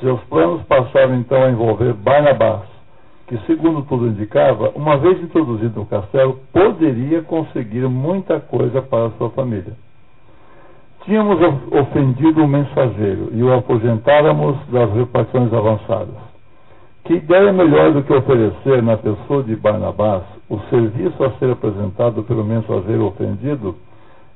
[0.00, 2.68] Seus planos passaram então a envolver Barnabás,
[3.26, 9.30] que, segundo tudo indicava, uma vez introduzido no castelo, poderia conseguir muita coisa para sua
[9.30, 9.72] família.
[11.04, 11.38] Tínhamos
[11.70, 16.16] ofendido o mensageiro e o aposentáramos das repartições avançadas.
[17.04, 22.22] Que ideia melhor do que oferecer na pessoa de Barnabás o serviço a ser apresentado
[22.22, 23.76] pelo mensageiro ofendido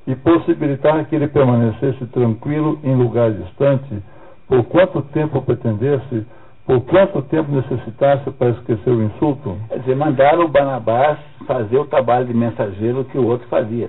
[0.06, 4.02] e possibilitar que ele permanecesse tranquilo em lugar distante,
[4.46, 6.26] por quanto tempo pretendesse,
[6.66, 9.56] por quanto tempo necessitasse para esquecer o insulto?
[9.70, 13.88] Quer dizer, mandaram o Barnabás fazer o trabalho de mensageiro que o outro fazia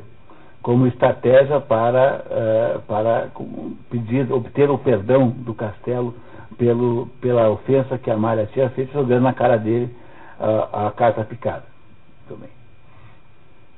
[0.62, 3.28] como estratégia para, uh, para
[3.90, 6.14] pedir, obter o perdão do castelo
[6.58, 9.94] pelo, pela ofensa que a Malha tinha feito, jogando na cara dele
[10.40, 11.64] uh, a carta picada.
[12.28, 12.50] Também.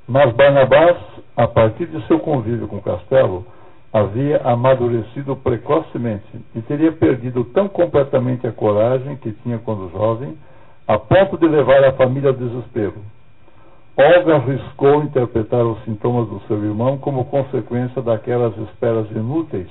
[0.07, 0.97] Mas Barnabás,
[1.37, 3.45] a partir de seu convívio com o castelo,
[3.93, 6.25] havia amadurecido precocemente
[6.55, 10.37] e teria perdido tão completamente a coragem que tinha quando jovem,
[10.87, 12.95] a ponto de levar a família ao desespero.
[13.97, 19.69] Olga arriscou interpretar os sintomas do seu irmão como consequência daquelas esperas inúteis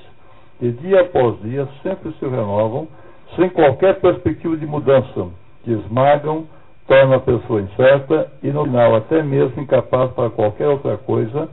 [0.61, 2.87] que dia após dia sempre se renovam,
[3.35, 5.27] sem qualquer perspectiva de mudança,
[5.63, 6.45] que esmagam,
[6.87, 11.49] tornam a pessoa incerta e no final até mesmo incapaz para qualquer outra coisa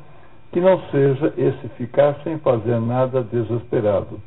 [0.53, 4.21] que não seja esse ficar sem fazer nada desesperado,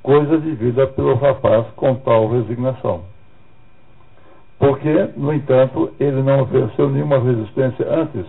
[0.00, 3.09] coisa vivida pelo rapaz com tal resignação.
[4.60, 8.26] Porque, no entanto, ele não ofereceu nenhuma resistência antes,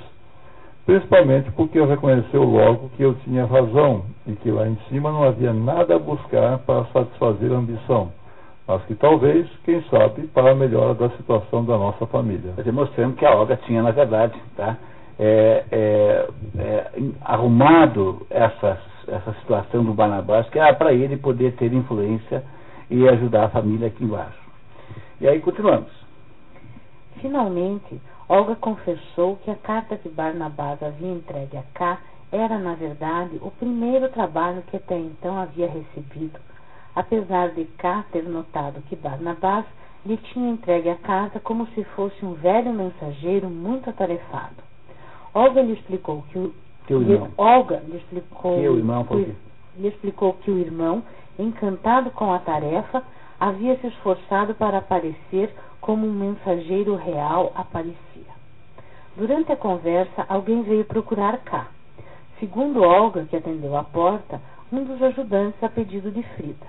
[0.86, 5.52] principalmente porque reconheceu logo que eu tinha razão e que lá em cima não havia
[5.52, 8.14] nada a buscar para satisfazer a ambição,
[8.66, 12.54] mas que talvez, quem sabe, para a melhora da situação da nossa família.
[12.64, 14.78] Demonstrando que a Olga tinha, na verdade, tá?
[15.20, 16.28] É, é,
[16.58, 16.92] é,
[17.26, 22.42] arrumado essa, essa situação do Barnabás, que era para ele poder ter influência
[22.90, 24.40] e ajudar a família aqui embaixo.
[25.20, 26.01] E aí continuamos.
[27.20, 27.99] Finalmente,
[28.30, 31.99] Olga confessou que a carta que Barnabás havia entregue a Cá
[32.32, 36.39] era, na verdade, o primeiro trabalho que até então havia recebido,
[36.95, 39.66] apesar de Cá ter notado que Barnabás
[40.05, 44.55] lhe tinha entregue a carta como se fosse um velho mensageiro muito atarefado.
[45.34, 46.53] Olga lhe explicou que o
[46.88, 47.30] Teu irmão.
[47.38, 49.36] Olga lhe explicou, Teu irmão, que-
[49.78, 51.03] lhe explicou que o irmão,
[51.38, 53.03] encantado com a tarefa,
[53.39, 58.32] havia se esforçado para aparecer como um mensageiro real aparecia.
[59.18, 61.68] Durante a conversa, alguém veio procurar cá.
[62.40, 64.40] Segundo Olga, que atendeu à porta,
[64.72, 66.66] um dos ajudantes a pedido de Frida.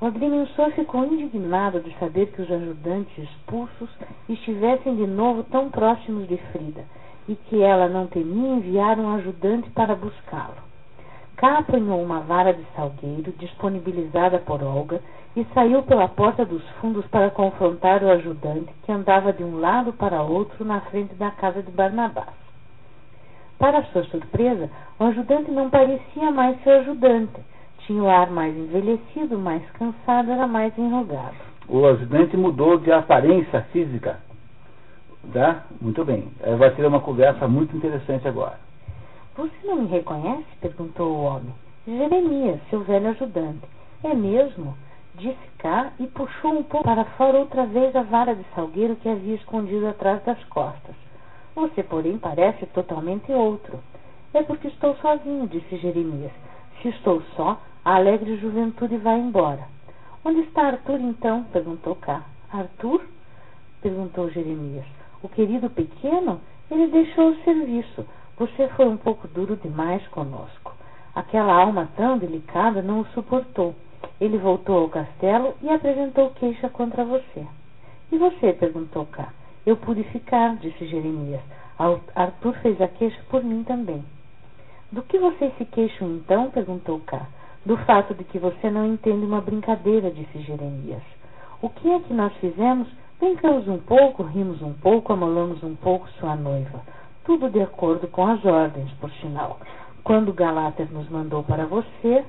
[0.00, 3.88] O agrimensor ficou indignado de saber que os ajudantes expulsos
[4.28, 6.84] estivessem de novo tão próximos de Frida
[7.28, 10.56] e que ela não temia enviar um ajudante para buscá-lo.
[11.36, 15.00] Cá apanhou uma vara de salgueiro disponibilizada por Olga
[15.34, 19.92] e saiu pela porta dos fundos para confrontar o ajudante que andava de um lado
[19.92, 22.28] para outro na frente da casa de Barnabás.
[23.58, 24.68] Para sua surpresa,
[24.98, 27.40] o ajudante não parecia mais seu ajudante.
[27.86, 31.36] Tinha o ar mais envelhecido, mais cansado, era mais enrugado.
[31.68, 34.18] O ajudante mudou de aparência física.
[35.32, 35.64] Tá?
[35.80, 36.28] Muito bem.
[36.42, 38.58] Eh, Vai ter uma conversa muito interessante agora.
[39.36, 40.44] Você não me reconhece?
[40.60, 41.54] perguntou o homem.
[41.86, 43.62] Jeremias, seu velho ajudante.
[44.04, 44.76] É mesmo?
[45.14, 49.08] Disse cá e puxou um pouco para fora outra vez a vara de salgueiro que
[49.08, 50.94] havia escondido atrás das costas.
[51.54, 53.78] Você, porém, parece totalmente outro.
[54.32, 56.32] É porque estou sozinho, disse Jeremias.
[56.80, 59.68] Se estou só, a alegre juventude vai embora.
[60.24, 61.44] Onde está Arthur, então?
[61.44, 62.22] perguntou cá.
[62.50, 63.02] Arthur?
[63.82, 64.86] perguntou Jeremias.
[65.22, 66.40] O querido pequeno?
[66.70, 68.06] Ele deixou o serviço.
[68.38, 70.74] Você foi um pouco duro demais conosco.
[71.14, 73.74] Aquela alma tão delicada não o suportou.
[74.20, 77.46] Ele voltou ao castelo e apresentou queixa contra você.
[78.10, 78.52] E você?
[78.52, 79.32] perguntou cá.
[79.64, 81.40] Eu pude ficar, disse Jeremias.
[81.78, 84.04] Ar- Arthur fez a queixa por mim também.
[84.90, 86.50] Do que vocês se queixam então?
[86.50, 87.26] perguntou cá.
[87.64, 91.02] Do fato de que você não entende uma brincadeira, disse Jeremias.
[91.62, 92.88] O que é que nós fizemos?
[93.20, 96.80] Brincamos um pouco, rimos um pouco, amolamos um pouco sua noiva.
[97.24, 99.60] Tudo de acordo com as ordens, por sinal.
[100.02, 102.24] Quando Galáter nos mandou para você,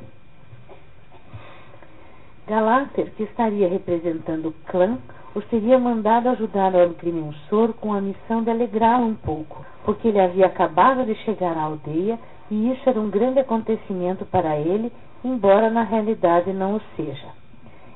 [2.45, 4.97] Galáter, que estaria representando o clã,
[5.33, 10.19] os teria mandado ajudar o agrimensor com a missão de alegrá-lo um pouco, porque ele
[10.19, 12.19] havia acabado de chegar à aldeia
[12.51, 14.91] e isso era um grande acontecimento para ele,
[15.23, 17.27] embora na realidade não o seja.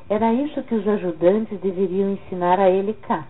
[0.10, 3.26] Era isso que os ajudantes deveriam ensinar a ele cá.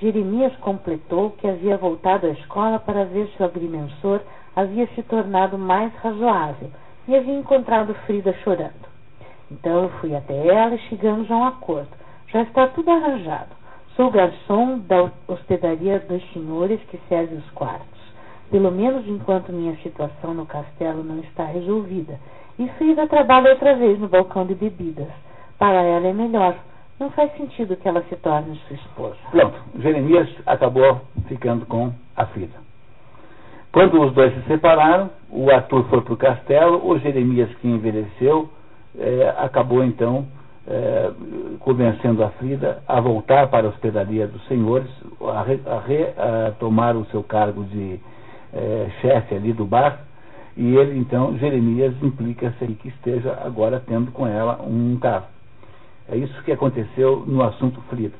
[0.00, 4.20] Jeremias completou que havia voltado à escola para ver se o agrimensor
[4.56, 6.70] havia se tornado mais razoável
[7.06, 8.89] e havia encontrado Frida chorando.
[9.50, 11.88] Então eu fui até ela e chegamos a um acordo.
[12.28, 13.50] Já está tudo arranjado.
[13.96, 18.00] Sou garçom da hospedaria dos senhores que serve os quartos.
[18.50, 22.18] Pelo menos enquanto minha situação no castelo não está resolvida.
[22.58, 25.08] E Frida trabalha outra vez no balcão de bebidas.
[25.58, 26.56] Para ela é melhor.
[26.98, 29.16] Não faz sentido que ela se torne sua esposa.
[29.30, 32.58] Pronto, Jeremias acabou ficando com a Frida.
[33.72, 38.50] Quando os dois se separaram, o Arthur foi para o castelo, o Jeremias, que envelheceu,
[38.98, 40.26] eh, acabou então
[40.66, 41.10] eh,
[41.60, 44.88] convencendo a Frida a voltar para a hospedaria dos senhores,
[45.20, 48.00] a, re, a, re, a tomar o seu cargo de
[48.52, 50.00] eh, chefe ali do bar,
[50.56, 55.26] e ele então, Jeremias, implica-se que esteja agora tendo com ela um caso.
[56.08, 58.16] É isso que aconteceu no assunto Frida.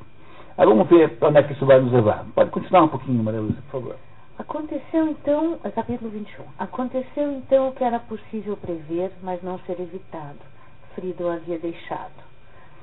[0.57, 2.25] Agora vamos ver para onde é que isso vai nos levar.
[2.33, 3.95] Pode continuar um pouquinho, Maria Lúcia, por favor.
[4.37, 6.43] Aconteceu então, é capítulo 21.
[6.57, 10.39] Aconteceu então o que era possível prever, mas não ser evitado.
[10.95, 12.23] Frida o havia deixado.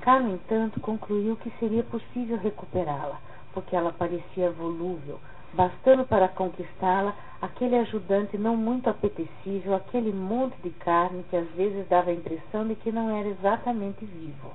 [0.00, 3.20] Cá, no entanto, concluiu que seria possível recuperá-la,
[3.52, 5.18] porque ela parecia volúvel,
[5.52, 11.86] bastando para conquistá-la aquele ajudante não muito apetecível, aquele monte de carne que às vezes
[11.88, 14.52] dava a impressão de que não era exatamente vivo.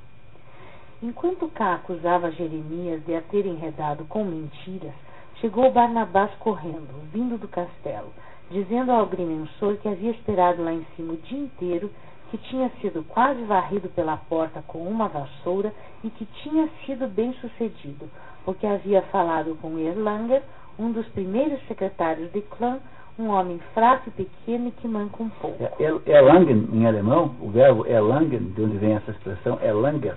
[1.02, 4.94] Enquanto Cá acusava Jeremias de a ter enredado com mentiras,
[5.42, 8.14] chegou Barnabás correndo, vindo do castelo,
[8.50, 11.92] dizendo ao agrimensor que havia esperado lá em cima o dia inteiro,
[12.34, 15.72] que tinha sido quase varrido pela porta com uma vassoura
[16.04, 18.10] e que tinha sido bem sucedido,
[18.44, 20.42] porque havia falado com Erlanger,
[20.80, 22.80] um dos primeiros secretários de clã,
[23.20, 25.64] um homem fraco e pequeno e que manca um pouco.
[25.64, 30.16] É, Erlangen, em alemão, o verbo Erlangen, de onde vem essa expressão, Erlanger,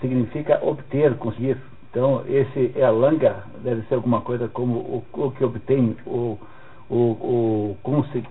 [0.00, 1.58] significa obter, conseguir.
[1.90, 3.34] Então, esse Erlanger
[3.64, 6.38] deve ser alguma coisa como o, o que obtém o,
[6.88, 7.76] o, o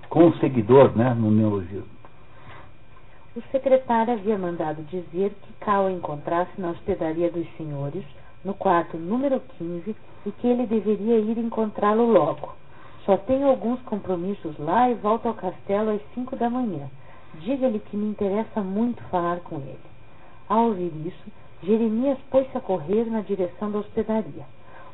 [0.08, 1.99] conseguidor, né, no neologismo.
[3.36, 8.04] O secretário havia mandado dizer que Cal encontrasse na hospedaria dos senhores,
[8.44, 12.56] no quarto número 15, e que ele deveria ir encontrá-lo logo.
[13.06, 16.90] Só tenho alguns compromissos lá e volto ao castelo às cinco da manhã.
[17.36, 19.80] Diga-lhe que me interessa muito falar com ele.
[20.48, 24.46] Ao ouvir isso, Jeremias pôs-se a correr na direção da hospedaria.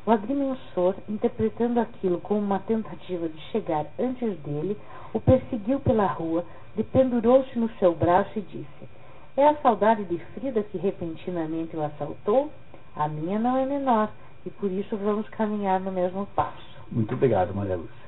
[0.04, 4.76] O agrimensor, interpretando aquilo como uma tentativa de chegar antes dele,
[5.16, 6.44] o perseguiu pela rua,
[6.76, 8.88] dependurou-se no seu braço e disse:
[9.34, 12.52] É a saudade de Frida que repentinamente o assaltou?
[12.94, 14.10] A minha não é menor,
[14.44, 16.76] e por isso vamos caminhar no mesmo passo.
[16.92, 18.06] Muito obrigado, Maria Lúcia.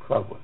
[0.00, 0.38] Por favor.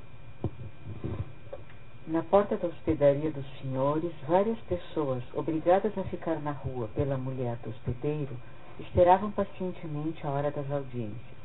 [2.06, 7.56] Na porta da hospedaria dos senhores, várias pessoas, obrigadas a ficar na rua pela mulher
[7.62, 8.34] do hospedeiro,
[8.80, 11.40] esperavam pacientemente a hora das audiências.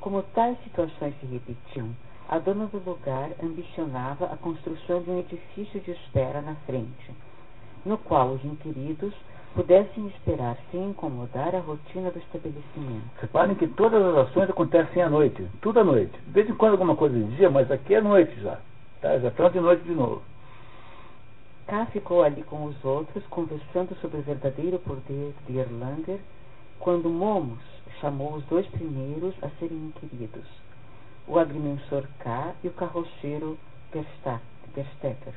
[0.00, 1.94] Como tais situações se repetiam,
[2.30, 7.10] a dona do lugar ambicionava a construção de um edifício de espera na frente,
[7.84, 9.12] no qual os inquiridos
[9.52, 13.02] pudessem esperar sem incomodar a rotina do estabelecimento.
[13.20, 16.16] Reparem que todas as ações acontecem à noite, tudo à noite.
[16.24, 18.60] De vez em quando alguma coisa de dia, mas aqui é noite já.
[19.00, 19.18] Tá?
[19.18, 20.22] Já estão de noite de novo.
[21.66, 26.20] Cá ficou ali com os outros, conversando sobre o verdadeiro poder de Erlanger,
[26.78, 27.58] quando Momos
[28.00, 30.46] chamou os dois primeiros a serem inquiridos,
[31.30, 33.56] o agrimensor K e o carroceiro
[33.92, 35.32] Gerstecker.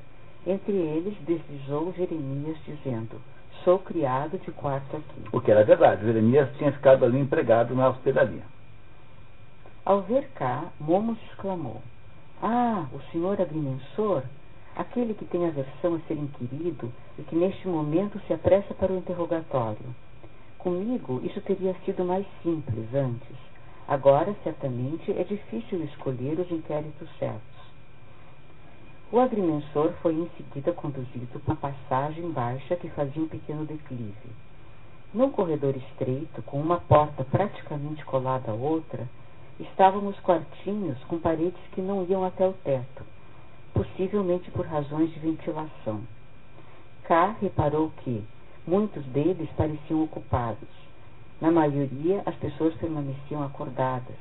[0.45, 3.21] Entre eles deslizou Jeremias, dizendo,
[3.63, 5.21] sou criado de quarto aqui.
[5.31, 8.41] O que era verdade, Jeremias tinha ficado ali empregado na hospedaria.
[9.85, 11.79] Ao ver K, Momos exclamou,
[12.41, 14.23] ah, o senhor agrimensor,
[14.75, 18.97] aquele que tem aversão a ser inquirido e que neste momento se apressa para o
[18.97, 19.95] interrogatório.
[20.57, 23.52] Comigo isso teria sido mais simples antes.
[23.87, 27.53] Agora, certamente, é difícil escolher os inquéritos certos.
[29.11, 34.29] O agrimensor foi em seguida conduzido por uma passagem baixa que fazia um pequeno declive.
[35.13, 39.07] Num corredor estreito, com uma porta praticamente colada à outra,
[39.59, 43.03] estavam os quartinhos com paredes que não iam até o teto,
[43.73, 46.01] possivelmente por razões de ventilação.
[47.03, 48.23] K reparou que
[48.65, 50.82] muitos deles pareciam ocupados.
[51.43, 54.15] Na maioria, as pessoas permaneciam acordadas.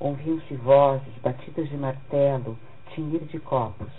[0.00, 2.56] Ouviam-se vozes, batidas de martelo,
[2.94, 3.92] tinir de copos.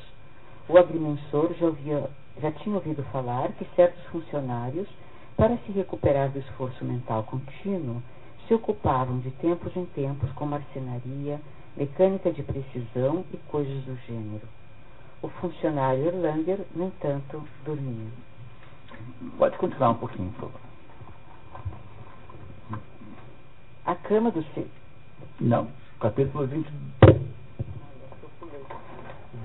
[0.68, 2.10] O agrimensor já, ouvia,
[2.42, 4.88] já tinha ouvido falar que certos funcionários,
[5.36, 8.02] para se recuperar do esforço mental contínuo,
[8.48, 11.40] se ocupavam de tempos em tempos com marcenaria,
[11.76, 14.48] mecânica de precisão e coisas do gênero.
[15.22, 18.10] O funcionário Erlanger, no entanto, dormia.
[19.38, 20.67] Pode continuar um pouquinho, por favor.
[23.88, 24.68] A cama do ser.
[25.40, 25.70] Não,
[26.02, 26.68] capítulo 20,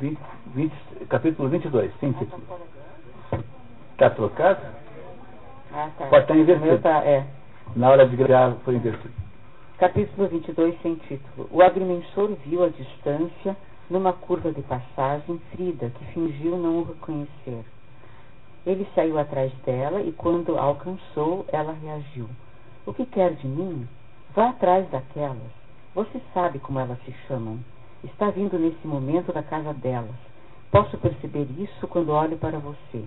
[0.01, 0.73] 20, 20
[1.09, 2.43] capítulo 22, sim, título.
[3.93, 4.61] Está trocado?
[5.73, 6.07] Ah, tá.
[6.07, 6.79] Pode estar invertido.
[6.81, 7.25] Tá, é.
[7.77, 9.15] Na hora de gravar foi invertido.
[9.79, 11.49] Capítulo 22, sem título.
[11.53, 13.57] O agrimensor viu à distância,
[13.89, 17.65] numa curva de passagem, Frida, que fingiu não o reconhecer.
[18.67, 22.29] Ele saiu atrás dela e, quando a alcançou, ela reagiu.
[22.85, 23.87] O que quer de mim?
[24.35, 25.53] Vá atrás daquelas.
[25.95, 27.59] Você sabe como elas se chamam.
[28.03, 30.17] Está vindo nesse momento da casa delas.
[30.71, 33.05] Posso perceber isso quando olho para você.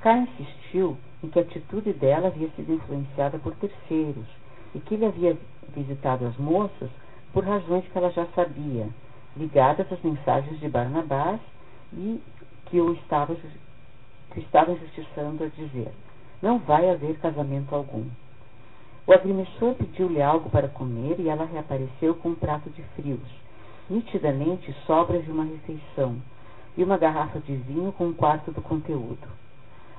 [0.00, 4.26] K insistiu em que a atitude dela havia sido influenciada por terceiros
[4.74, 5.38] e que ele havia
[5.68, 6.90] visitado as moças
[7.32, 8.88] por razões que ela já sabia,
[9.36, 11.40] ligadas às mensagens de Barnabás
[11.92, 12.20] e
[12.66, 13.36] que o estava,
[14.32, 15.92] que estava injustiçando a dizer:
[16.42, 18.04] Não vai haver casamento algum.
[19.04, 23.20] O agrimensor pediu-lhe algo para comer e ela reapareceu com um prato de frios,
[23.90, 26.16] nitidamente sobras de uma refeição,
[26.76, 29.26] e uma garrafa de vinho com um quarto do conteúdo.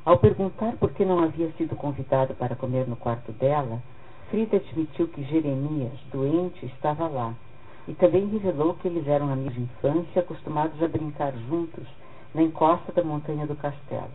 [0.05, 3.81] Ao perguntar por que não havia sido convidado para comer no quarto dela,
[4.29, 7.33] Frida admitiu que Jeremias, doente, estava lá,
[7.87, 11.85] e também revelou que eles eram amigos de infância acostumados a brincar juntos
[12.33, 14.09] na encosta da montanha do castelo.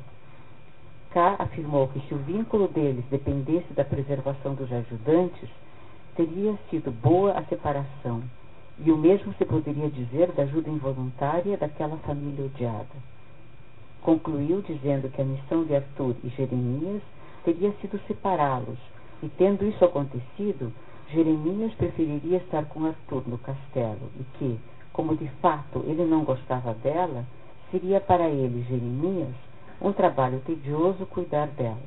[1.11, 5.49] K afirmou que se o vínculo deles dependesse da preservação dos ajudantes,
[6.15, 8.23] teria sido boa a separação,
[8.79, 12.87] e o mesmo se poderia dizer da ajuda involuntária daquela família odiada.
[14.03, 17.03] Concluiu dizendo que a missão de Arthur e Jeremias
[17.45, 18.79] teria sido separá-los,
[19.23, 20.73] e tendo isso acontecido,
[21.11, 24.61] Jeremias preferiria estar com Arthur no castelo e que,
[24.93, 27.25] como de fato ele não gostava dela,
[27.71, 29.35] seria para ele, Jeremias,
[29.81, 31.79] um trabalho tedioso cuidar dela.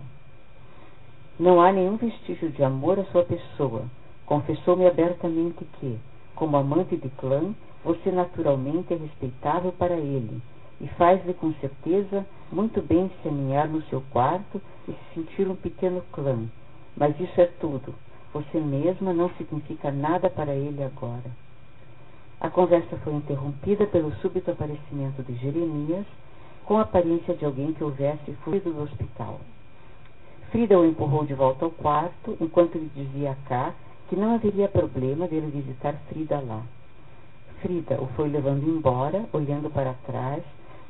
[1.39, 3.83] Não há nenhum vestígio de amor à sua pessoa.
[4.25, 5.99] Confessou-me abertamente que,
[6.35, 10.41] como amante de clã, você naturalmente é respeitável para ele
[10.79, 15.55] e faz-lhe com certeza muito bem se aninhar no seu quarto e se sentir um
[15.55, 16.45] pequeno clã.
[16.95, 17.93] Mas isso é tudo.
[18.33, 21.29] Você mesma não significa nada para ele agora.
[22.39, 26.05] A conversa foi interrompida pelo súbito aparecimento de Jeremias,
[26.71, 29.41] com a aparência de alguém que houvesse fugido do hospital.
[30.51, 33.73] Frida o empurrou de volta ao quarto, enquanto lhe dizia a Cá
[34.07, 36.61] que não haveria problema dele visitar Frida lá.
[37.61, 40.41] Frida o foi levando embora, olhando para trás,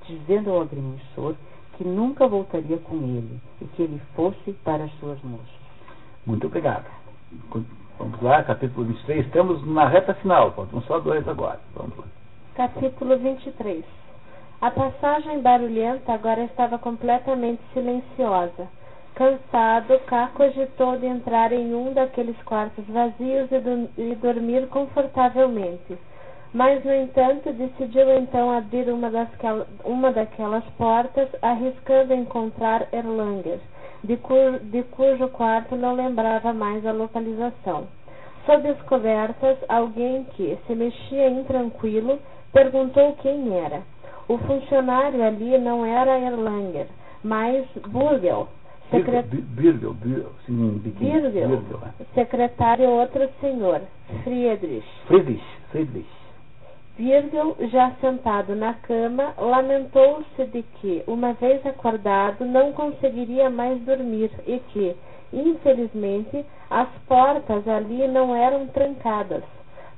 [0.06, 1.34] dizendo ao agrimensor
[1.76, 5.50] que nunca voltaria com ele e que ele fosse para as suas moças.
[6.28, 6.86] Muito obrigado.
[7.98, 9.26] Vamos lá, capítulo 23.
[9.26, 11.60] Estamos na reta final, faltam só dois agora.
[11.74, 12.06] Vamos lá.
[12.54, 14.01] Capítulo 23.
[14.62, 18.68] A passagem barulhenta agora estava completamente silenciosa.
[19.16, 25.98] Cansado, Cá cogitou de entrar em um daqueles quartos vazios e, e dormir confortavelmente.
[26.54, 29.10] Mas, no entanto, decidiu então abrir uma,
[29.84, 33.60] uma daquelas portas, arriscando encontrar Erlanger
[34.04, 37.88] de, cu, de cujo quarto não lembrava mais a localização.
[38.46, 42.20] Sob as cobertas, alguém que se mexia intranquilo
[42.52, 43.82] perguntou quem era.
[44.32, 46.88] O funcionário ali não era Erlanger,
[47.22, 48.48] mas Burgel.
[48.90, 49.26] Secret...
[49.28, 51.80] Birgel, Birgel, Birgel,
[52.14, 53.82] secretário outro senhor,
[54.24, 54.88] Friedrich.
[55.08, 56.08] Friedrich, Friedrich.
[56.98, 64.32] Virgil, já sentado na cama, lamentou-se de que, uma vez acordado, não conseguiria mais dormir
[64.48, 64.96] e que,
[65.34, 69.44] infelizmente, as portas ali não eram trancadas.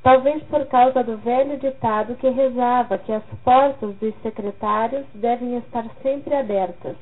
[0.03, 5.85] Talvez por causa do velho ditado que rezava que as portas dos secretários devem estar
[6.01, 6.95] sempre abertas.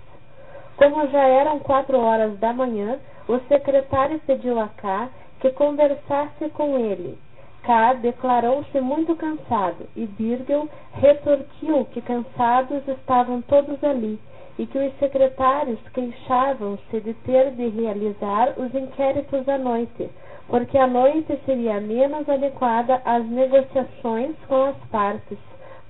[0.77, 6.77] Como já eram quatro horas da manhã, o secretário pediu a K que conversasse com
[6.77, 7.17] ele
[7.63, 14.19] K declarou-se muito cansado e Birgel retorquiu que cansados estavam todos ali
[14.57, 20.09] e que os secretários queixavam-se de ter de realizar os inquéritos à noite,
[20.47, 25.37] porque a noite seria menos adequada às negociações com as partes,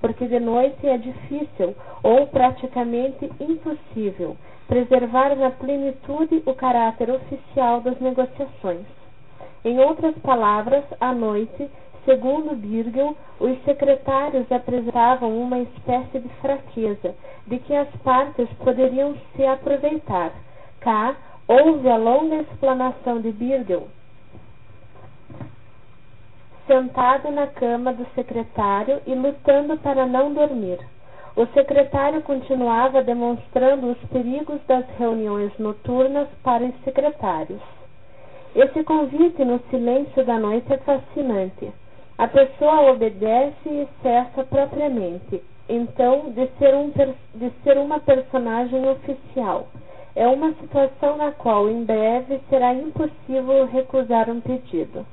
[0.00, 4.36] porque de noite é difícil ou praticamente impossível
[4.66, 8.86] preservar na plenitude o caráter oficial das negociações.
[9.64, 11.70] Em outras palavras, à noite,
[12.04, 17.14] segundo Birgel, os secretários apresentavam uma espécie de fraqueza,
[17.46, 20.32] de que as partes poderiam se aproveitar.
[20.80, 21.14] Cá
[21.46, 23.88] houve a longa explanação de Birgel,
[26.66, 30.78] sentado na cama do secretário e lutando para não dormir.
[31.34, 37.60] O secretário continuava demonstrando os perigos das reuniões noturnas para os secretários.
[38.54, 41.72] Esse convite no silêncio da noite é fascinante.
[42.18, 46.90] A pessoa obedece e cessa propriamente, então, de ser, um,
[47.34, 49.68] de ser uma personagem oficial.
[50.14, 55.06] É uma situação na qual em breve será impossível recusar um pedido.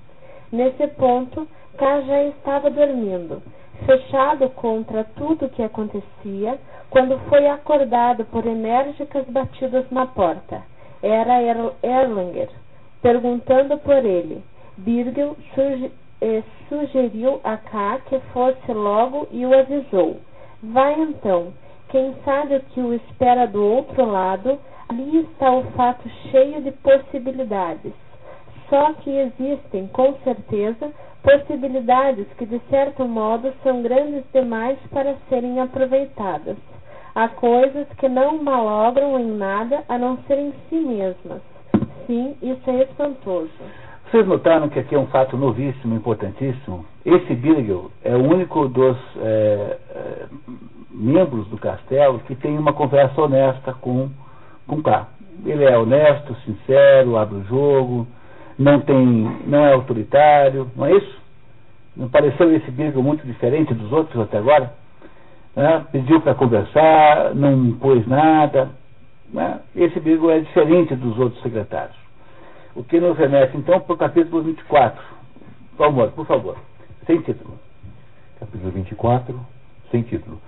[0.51, 1.47] Nesse ponto,
[1.77, 3.41] K já estava dormindo,
[3.85, 6.59] fechado contra tudo o que acontecia,
[6.89, 10.61] quando foi acordado por enérgicas batidas na porta.
[11.01, 11.41] Era
[11.81, 12.49] Erlanger
[13.01, 14.43] perguntando por ele.
[14.77, 20.17] Birgel suge, eh, sugeriu a K que fosse logo e o avisou.
[20.61, 21.53] Vai então,
[21.89, 24.59] quem sabe o que o espera do outro lado,
[24.89, 27.93] ali está o fato cheio de possibilidades.
[28.69, 30.91] Só que existem, com certeza,
[31.23, 36.57] possibilidades que de certo modo são grandes demais para serem aproveitadas.
[37.15, 41.41] Há coisas que não malogram em nada a não ser em si mesmas
[42.09, 43.51] sim, isso é espantoso.
[44.09, 46.83] Vocês notaram que aqui é um fato novíssimo, importantíssimo?
[47.05, 50.25] Esse Birgel é o único dos é, é,
[50.89, 54.09] membros do castelo que tem uma conversa honesta com,
[54.65, 55.07] com K.
[55.45, 58.07] Ele é honesto, sincero, abre o jogo,
[58.57, 58.97] não, tem,
[59.45, 61.21] não é autoritário, não é isso?
[61.95, 64.73] Não pareceu esse Birgel muito diferente dos outros até agora?
[65.55, 65.85] Né?
[65.91, 68.71] Pediu para conversar, não pôs nada,
[69.31, 69.59] né?
[69.75, 72.08] Esse Birgel é diferente dos outros secretários.
[72.75, 75.01] O que nos remete, então, para o capítulo 24.
[75.75, 76.57] Por por favor.
[77.05, 77.57] Sem título.
[78.39, 79.39] Capítulo 24,
[79.91, 80.39] sem título.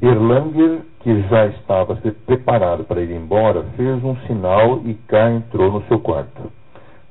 [0.00, 1.96] Erlanger, que já estava
[2.26, 6.52] preparado para ir embora, fez um sinal e cá entrou no seu quarto.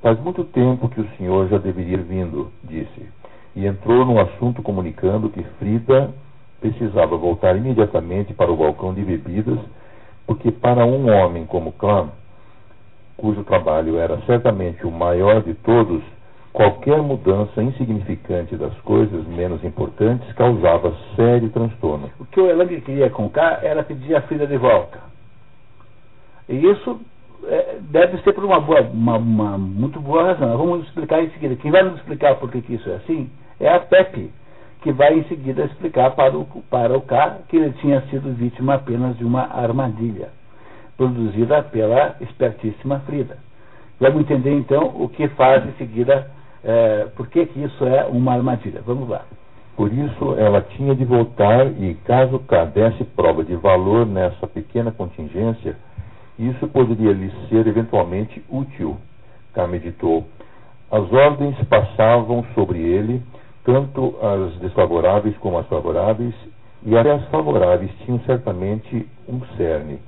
[0.01, 3.09] Faz muito tempo que o senhor já deveria ir vindo, disse,
[3.55, 6.13] e entrou no assunto comunicando que Frida
[6.61, 9.59] precisava voltar imediatamente para o balcão de bebidas,
[10.25, 12.09] porque para um homem como Clam,
[13.19, 16.01] cujo trabalho era certamente o maior de todos,
[16.53, 22.09] qualquer mudança insignificante das coisas menos importantes causava sério transtorno.
[22.19, 24.99] O que o Elang queria contar era pedir a Frida de volta.
[26.47, 26.99] E isso
[27.45, 30.57] é, deve ser por uma, boa, uma, uma, muito boa razão.
[30.57, 31.55] Vamos explicar em seguida.
[31.57, 33.29] Quem vai nos explicar por que, que isso é assim
[33.59, 34.31] é a Pepe,
[34.81, 38.75] que vai em seguida explicar para o, para o K que ele tinha sido vítima
[38.75, 40.38] apenas de uma armadilha
[40.99, 43.37] produzida pela espertíssima Frida.
[43.97, 46.29] Vamos entender então o que faz em seguida,
[46.61, 48.81] é, por que, isso é uma armadilha.
[48.85, 49.21] Vamos lá.
[49.77, 52.43] Por isso, ela tinha de voltar e, caso
[52.73, 55.77] desse prova de valor nessa pequena contingência,
[56.37, 58.97] isso poderia lhe ser eventualmente útil.
[59.53, 60.25] K meditou.
[60.91, 63.21] As ordens passavam sobre ele,
[63.63, 66.35] tanto as desfavoráveis como as favoráveis,
[66.83, 69.99] e até as favoráveis tinham certamente um cerne,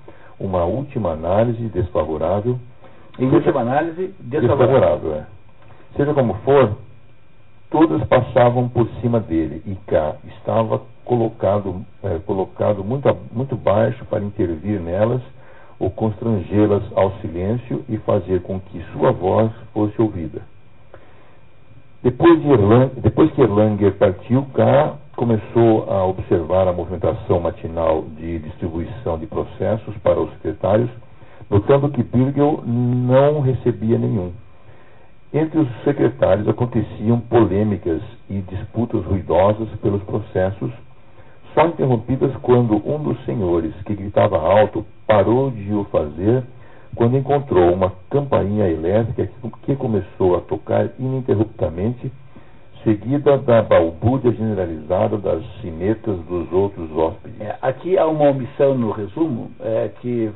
[0.41, 2.59] uma última análise desfavorável.
[3.19, 4.67] E última análise desfavorável.
[4.67, 5.25] desfavorável é.
[5.95, 6.77] Seja como for,
[7.69, 14.23] todas passavam por cima dele e cá estava colocado, é, colocado muito, muito baixo para
[14.23, 15.21] intervir nelas
[15.79, 20.41] ou constrangê-las ao silêncio e fazer com que sua voz fosse ouvida.
[22.03, 28.39] Depois, de Erlang, depois que Erlanger partiu, K começou a observar a movimentação matinal de
[28.39, 30.89] distribuição de processos para os secretários,
[31.47, 34.31] notando que Birgel não recebia nenhum.
[35.31, 40.71] Entre os secretários aconteciam polêmicas e disputas ruidosas pelos processos,
[41.53, 46.43] só interrompidas quando um dos senhores, que gritava alto, parou de o fazer
[46.95, 49.29] quando encontrou uma campainha elétrica
[49.61, 52.11] que começou a tocar ininterruptamente,
[52.83, 57.39] seguida da balbúrdia generalizada das sinetas dos outros hóspedes.
[57.41, 60.31] É, aqui há uma omissão no resumo é, que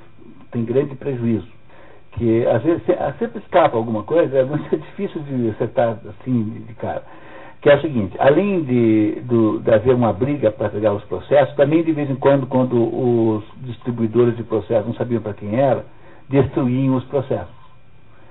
[0.51, 1.55] tem grande prejuízo
[2.15, 2.81] que às vezes
[3.19, 7.03] sempre escapa alguma coisa, é muito difícil de acertar assim de cara.
[7.61, 11.55] Que é o seguinte, além de, do, de haver uma briga para pegar os processos,
[11.55, 15.83] também de vez em quando, quando os distribuidores de processos não sabiam para quem era,
[16.29, 17.54] destruíam os processos.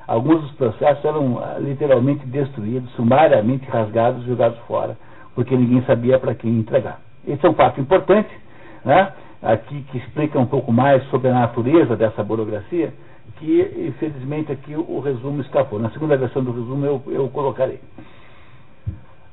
[0.06, 4.96] Alguns dos processos eram ah, literalmente destruídos, sumariamente rasgados jogados fora,
[5.34, 7.00] porque ninguém sabia para quem entregar.
[7.26, 8.30] Esse é um fato importante,
[8.84, 9.12] né?
[9.44, 12.92] aqui que explica um pouco mais sobre a natureza dessa burocracia,
[13.36, 15.78] que infelizmente aqui o, resumo escapou.
[15.78, 17.78] Na segunda versão do resumo eu, eu colocarei.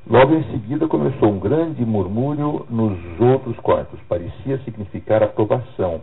[0.08, 3.98] Logo em seguida começou um grande murmúrio nos outros quartos.
[4.08, 6.02] Parecia significar aprovação.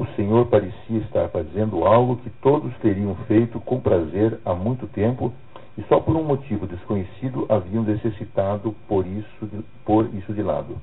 [0.00, 5.30] O Senhor parecia estar fazendo algo que todos teriam feito com prazer há muito tempo
[5.76, 10.78] e só por um motivo desconhecido haviam necessitado por isso de, por isso de lado.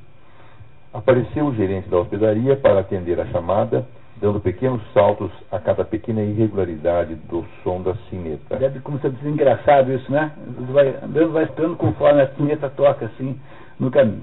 [0.94, 3.88] Apareceu o gerente da hospedaria para atender a chamada
[4.22, 8.58] dando pequenos saltos a cada pequena irregularidade do som da sineta.
[8.58, 10.32] Deve começar a ser engraçado isso, né?
[10.72, 13.36] Vai andando, vai estando conforme a sineta toca assim
[13.80, 14.22] no caminho.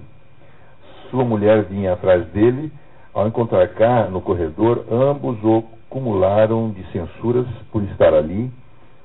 [1.10, 2.70] Sua mulher vinha atrás dele.
[3.14, 5.64] Ao encontrar cá no corredor, ambos o
[5.94, 8.50] acumularam de censuras por estar ali,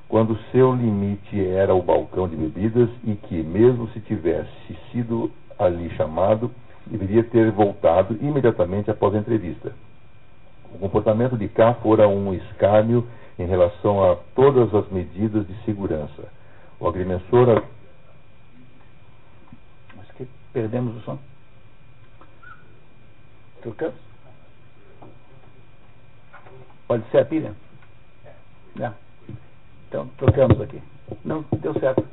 [0.08, 5.88] quando seu limite era o balcão de bebidas e que, mesmo se tivesse sido ali
[5.90, 6.50] chamado,
[6.84, 9.72] deveria ter voltado imediatamente após a entrevista.
[10.74, 13.06] O comportamento de cá fora um escárnio
[13.38, 16.24] em relação a todas as medidas de segurança.
[16.80, 17.62] O agrimensor.
[19.96, 21.29] Acho que perdemos o som.
[23.62, 23.94] Trocamos?
[26.86, 27.54] Pode ser a pilha?
[28.74, 28.94] Não.
[29.88, 30.82] Então, trocamos aqui.
[31.24, 32.04] Não, deu certo.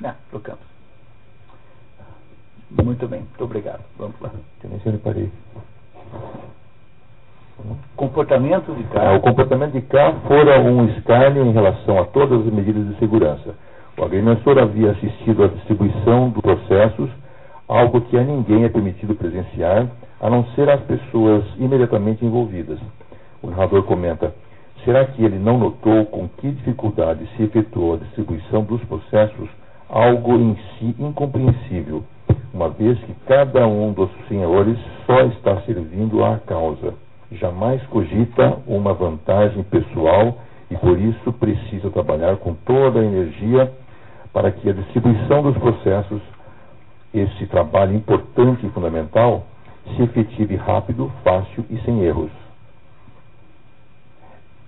[0.00, 0.64] Não, trocamos.
[2.70, 3.82] Muito bem, muito obrigado.
[3.96, 4.30] Vamos lá.
[4.62, 5.32] eu parei.
[7.96, 9.02] Comportamento de cá.
[9.02, 12.98] É, o comportamento de cá fora um escárnio em relação a todas as medidas de
[12.98, 13.54] segurança.
[13.98, 17.10] O agrimensor havia assistido à distribuição dos processos,
[17.66, 19.88] algo que a ninguém é permitido presenciar,
[20.20, 22.78] a não ser as pessoas imediatamente envolvidas.
[23.42, 24.32] O narrador comenta:
[24.84, 29.48] será que ele não notou com que dificuldade se efetuou a distribuição dos processos,
[29.88, 32.04] algo em si incompreensível?
[32.52, 36.94] uma vez que cada um dos senhores só está servindo à causa,
[37.32, 40.38] jamais cogita uma vantagem pessoal
[40.70, 43.70] e por isso precisa trabalhar com toda a energia
[44.38, 46.22] para que a distribuição dos processos
[47.12, 49.44] esse trabalho importante e fundamental
[49.96, 52.30] se efetive rápido, fácil e sem erros.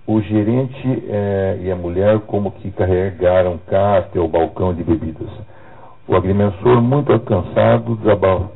[0.05, 5.29] O gerente eh, e a mulher como que carregaram cá até o balcão de bebidas.
[6.05, 7.97] O agrimensor, muito cansado,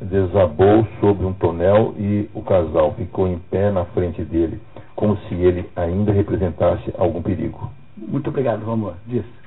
[0.02, 4.60] desabou, sobre um tonel e o casal ficou em pé na frente dele,
[4.98, 7.72] como se ele ainda representasse algum perigo.
[7.96, 8.96] Muito obrigado, Romulo.
[9.08, 9.45] Diz.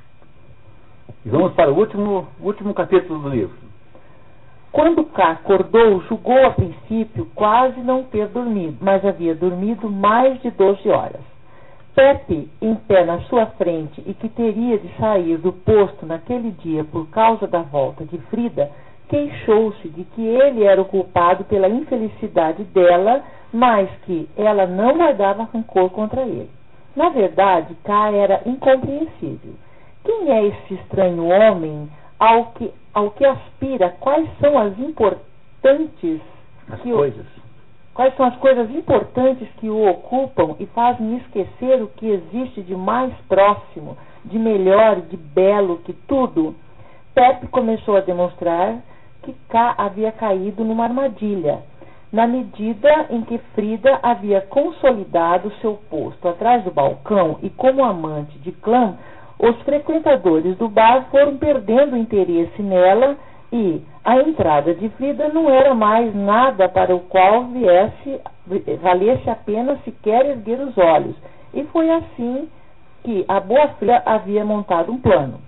[1.25, 3.57] E vamos para o último, último capítulo do livro.
[4.71, 10.51] Quando K acordou, julgou a princípio quase não ter dormido, mas havia dormido mais de
[10.51, 11.21] 12 horas.
[11.95, 16.85] Pepe, em pé na sua frente e que teria de sair do posto naquele dia
[16.85, 18.71] por causa da volta de Frida,
[19.09, 25.49] queixou-se de que ele era o culpado pela infelicidade dela, mas que ela não guardava
[25.53, 26.51] rancor contra ele.
[26.95, 29.55] Na verdade, K era incompreensível.
[30.05, 31.89] Quem é esse estranho homem
[32.19, 33.91] ao que, ao que aspira?
[34.01, 36.21] Quais são as importantes
[36.71, 37.27] As que o- coisas.
[37.95, 42.77] Quais são as coisas importantes que o ocupam e fazem esquecer o que existe de
[42.77, 46.55] mais próximo, de melhor de belo que tudo?
[47.13, 48.77] Pepe começou a demonstrar
[49.25, 51.59] que K havia caído numa armadilha,
[52.13, 58.39] na medida em que Frida havia consolidado seu posto atrás do balcão e como amante
[58.39, 58.97] de clã,
[59.39, 63.17] os frequentadores do bar foram perdendo interesse nela
[63.53, 68.21] e a entrada de Frida não era mais nada para o qual viesse,
[68.81, 71.17] valesse a pena sequer erguer os olhos.
[71.55, 72.49] E foi assim
[73.05, 75.41] que a boa Frida havia montado um plano.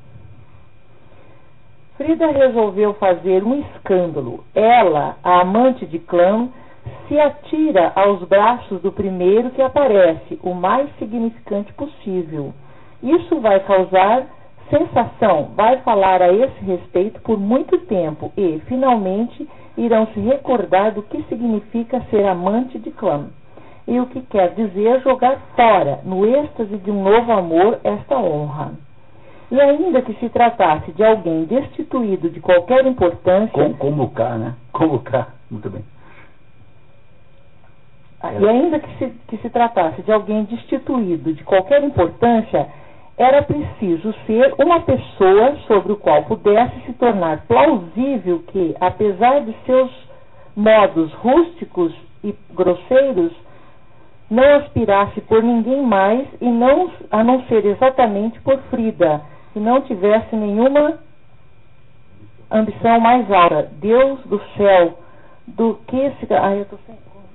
[1.97, 4.43] Frida resolveu fazer um escândalo.
[4.55, 6.49] Ela, a amante de clã,
[7.07, 12.55] se atira aos braços do primeiro que aparece, o mais significante possível.
[13.03, 14.27] Isso vai causar
[14.69, 21.03] sensação, vai falar a esse respeito por muito tempo e, finalmente, irão se recordar do
[21.03, 23.29] que significa ser amante de clã
[23.91, 28.73] e o que quer dizer jogar fora, no êxtase de um novo amor, esta honra.
[29.51, 34.55] E ainda que se tratasse de alguém destituído de qualquer importância, Como, como K, né?
[34.73, 35.27] Como K.
[35.51, 35.85] Muito bem.
[38.39, 42.69] e ainda que se, que se tratasse de alguém destituído de qualquer importância,
[43.21, 49.55] era preciso ser uma pessoa sobre o qual pudesse se tornar plausível que, apesar de
[49.67, 49.91] seus
[50.57, 51.95] modos rústicos
[52.25, 53.31] e grosseiros,
[54.31, 59.21] não aspirasse por ninguém mais e não a não ser exatamente por Frida,
[59.55, 60.99] e não tivesse nenhuma
[62.51, 63.71] ambição mais alta.
[63.83, 64.99] Deus do céu,
[65.47, 66.33] do que se.
[66.33, 66.67] Ah, eu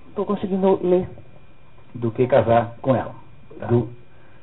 [0.10, 1.08] estou conseguindo ler.
[1.94, 3.14] Do que casar com ela.
[3.60, 3.68] Tá?
[3.68, 3.88] Do,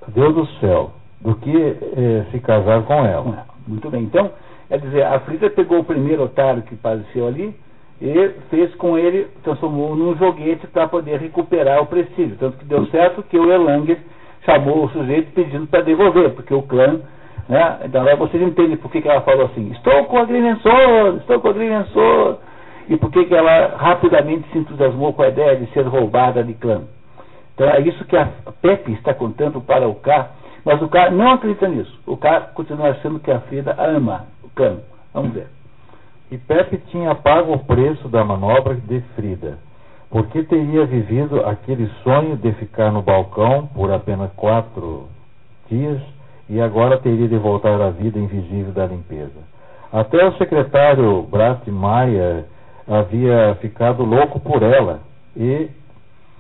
[0.09, 3.46] Deus do céu, do que eh, se casar com ela.
[3.66, 4.02] Muito bem.
[4.02, 4.30] Então,
[4.68, 7.54] quer dizer, a Frida pegou o primeiro otário que apareceu ali
[8.00, 12.36] e fez com ele, transformou num joguete para poder recuperar o prestígio.
[12.36, 13.98] Tanto que deu certo que o Erlanger
[14.44, 17.00] chamou o sujeito pedindo para devolver, porque o clã.
[17.48, 17.78] Né?
[17.84, 21.40] Então agora vocês entendem por que, que ela falou assim: estou com o agrimensor, estou
[21.40, 22.38] com o agrimensor.
[22.88, 26.54] E por que, que ela rapidamente se entusiasmou com a ideia de ser roubada de
[26.54, 26.82] clã.
[27.54, 28.28] Então é isso que a
[28.60, 30.30] Pepe está contando para o K,
[30.64, 31.98] mas o K não acredita nisso.
[32.06, 34.78] O K continua achando que a Frida ama o clã.
[35.12, 35.48] Vamos ver.
[36.30, 39.59] E Pepe tinha pago o preço da manobra de Frida,
[40.10, 45.09] porque teria vivido aquele sonho de ficar no balcão por apenas quatro
[45.68, 46.01] dias
[46.48, 49.52] e agora teria de voltar à vida invisível da limpeza.
[49.93, 52.47] Até o secretário Brat Maia
[52.89, 55.01] havia ficado louco por ela
[55.36, 55.68] e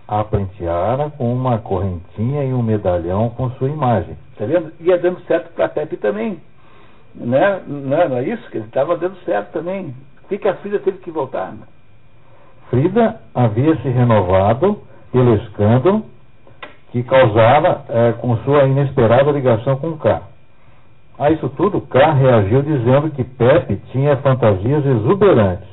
[0.06, 4.16] a prenteara com uma correntinha e um medalhão com sua imagem.
[4.32, 4.72] Está vendo?
[4.80, 6.40] Ia dando certo para a Pepe também.
[7.14, 7.62] Né?
[7.66, 8.50] Não, não é isso?
[8.50, 9.94] Que estava dando certo também.
[10.20, 11.54] Por que, que a Frida teve que voltar?
[12.70, 14.80] Frida havia se renovado
[15.12, 16.04] pelo escândalo
[16.90, 20.22] que causava eh, com sua inesperada ligação com K.
[21.18, 25.71] A isso tudo, K reagiu dizendo que Pepe tinha fantasias exuberantes.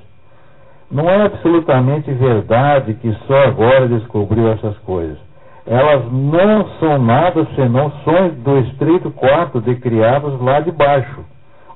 [0.92, 5.18] Não é absolutamente verdade que só agora descobriu essas coisas.
[5.66, 11.24] Elas não são nada senão sonhos do estreito quarto de criados lá de baixo,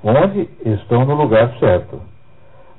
[0.03, 2.01] onde estão no lugar certo.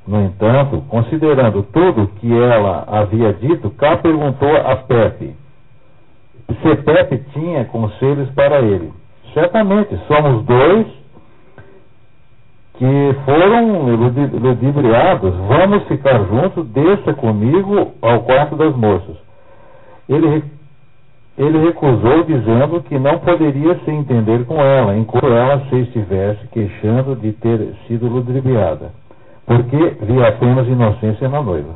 [0.06, 5.34] No entanto, considerando tudo que ela havia dito, K perguntou a Pepe
[6.46, 8.92] se Pepe tinha conselhos para ele.
[9.32, 10.86] Certamente, somos dois
[12.74, 15.34] que foram ludi- ludibriados.
[15.48, 19.16] Vamos ficar juntos, desça comigo ao quarto das moças.
[20.08, 20.44] Ele,
[21.38, 27.16] ele recusou, dizendo que não poderia se entender com ela, enquanto ela se estivesse queixando
[27.16, 28.90] de ter sido ludibriada.
[29.46, 31.74] porque via apenas inocência na noiva.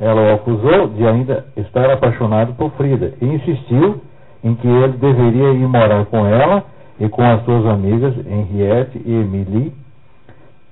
[0.00, 4.00] Ela o acusou de ainda estar apaixonado por Frida e insistiu
[4.42, 6.64] em que ele deveria ir morar com ela
[6.98, 9.72] e com as suas amigas Henriette e Emily,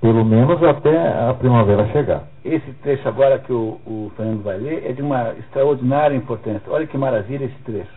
[0.03, 2.23] pelo menos até a primavera chegar.
[2.43, 6.69] Esse trecho agora que o, o Fernando vai ler é de uma extraordinária importância.
[6.69, 7.93] Olha que maravilha esse trecho,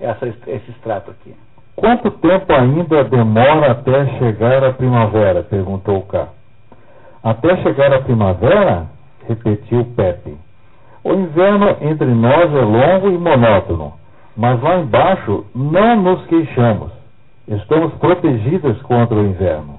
[0.00, 1.36] essa, esse extrato aqui.
[1.76, 5.42] Quanto tempo ainda demora até chegar a primavera?
[5.42, 6.28] perguntou K.
[7.22, 8.86] Até chegar a primavera?
[9.28, 10.34] repetiu Pepe.
[11.04, 13.92] O inverno entre nós é longo e monótono,
[14.34, 16.90] mas lá embaixo não nos queixamos.
[17.46, 19.78] Estamos protegidas contra o inverno.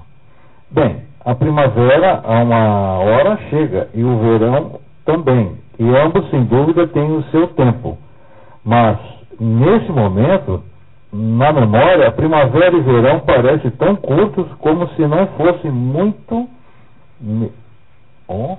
[0.70, 6.86] Bem, a primavera a uma hora chega e o verão também, e ambos sem dúvida
[6.88, 7.98] têm o seu tempo.
[8.64, 8.98] Mas
[9.38, 10.62] nesse momento,
[11.12, 16.48] na memória, primavera e verão parecem tão curtos como se não fosse muito
[18.28, 18.56] oh,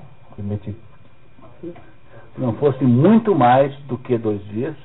[2.38, 4.76] não fosse muito mais do que dois dias.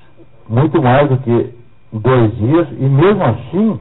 [0.48, 1.54] Muito mais do que
[1.92, 3.80] dois dias, e mesmo assim,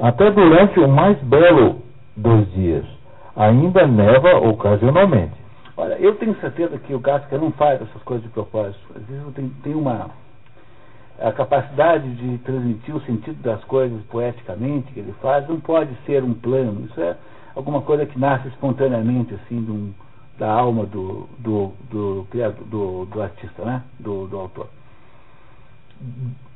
[0.00, 1.82] até durante o mais belo
[2.16, 2.84] dos dias,
[3.38, 5.32] ainda neva ocasionalmente.
[5.76, 8.80] Olha, eu tenho certeza que o Gasker não faz essas coisas de propósito.
[8.96, 10.10] Às vezes tem, tem uma
[11.20, 16.22] a capacidade de transmitir o sentido das coisas poeticamente que ele faz não pode ser
[16.22, 16.84] um plano.
[16.84, 17.16] Isso é
[17.54, 19.92] alguma coisa que nasce espontaneamente assim um,
[20.38, 22.26] da alma do, do, do,
[22.66, 23.82] do, do artista, né?
[23.98, 24.68] do, do autor.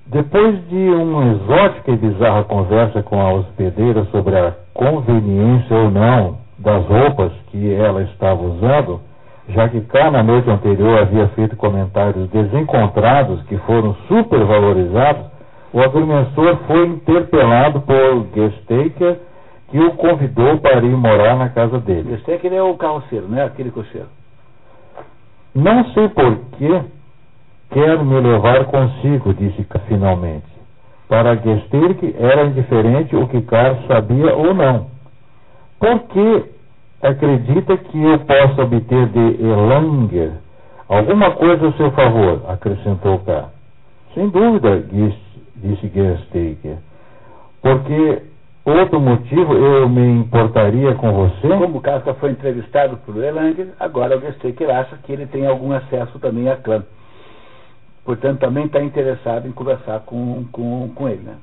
[0.07, 6.42] Depois de uma exótica e bizarra conversa com a hospedeira sobre a conveniência ou não
[6.63, 9.01] das roupas que ela estava usando,
[9.49, 15.27] já que cá na noite anterior havia feito comentários desencontrados que foram supervalorizados,
[15.73, 19.19] o agrimensor foi interpelado por Gestaker
[19.71, 22.19] que o convidou para ir morar na casa dele.
[22.27, 24.09] Ele é o carroceiro, não é aquele cocheiro.
[25.55, 26.83] Não sei por que
[27.71, 30.53] quer me levar consigo, disse finalmente.
[31.09, 34.87] Para Gestirk era indiferente o que Carl sabia ou não.
[35.79, 36.52] Por que
[37.03, 40.33] acredita que eu possa obter de Elanger
[40.89, 42.43] alguma coisa a seu favor?
[42.49, 43.51] acrescentou Carl.
[44.15, 46.77] Sem dúvida, disse Gestirk.
[47.61, 48.23] Porque
[48.65, 51.49] outro motivo eu me importaria com você?
[51.49, 55.73] Como o Kafka foi entrevistado por Erlanger, agora o Gestaker acha que ele tem algum
[55.73, 56.83] acesso também a clã.
[58.05, 61.23] Portanto, também está interessado em conversar com, com, com ele.
[61.23, 61.37] Né?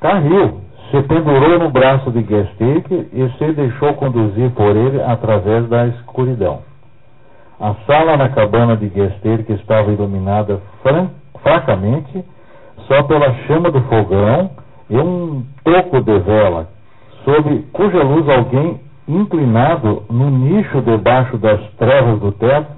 [0.00, 0.60] Carril
[0.90, 6.60] se pendurou no braço de Gestaker e se deixou conduzir por ele através da escuridão.
[7.60, 10.60] A sala na cabana de Gestaker estava iluminada
[11.42, 12.24] fracamente
[12.88, 14.50] só pela chama do fogão
[14.88, 16.68] e um toco de vela,
[17.24, 22.70] sob cuja luz alguém inclinado no nicho debaixo das trevas do teto,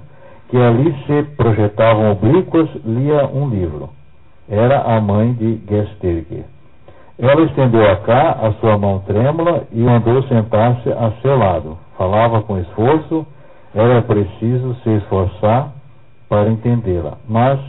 [0.49, 3.89] que ali se projetavam oblíquas, lia um livro.
[4.47, 6.43] Era a mãe de Gesterke.
[7.19, 11.77] Ela estendeu a cá a sua mão trêmula e mandou sentar-se a seu lado.
[11.97, 13.25] Falava com esforço,
[13.73, 15.71] era preciso se esforçar
[16.27, 17.17] para entendê-la.
[17.27, 17.59] Mas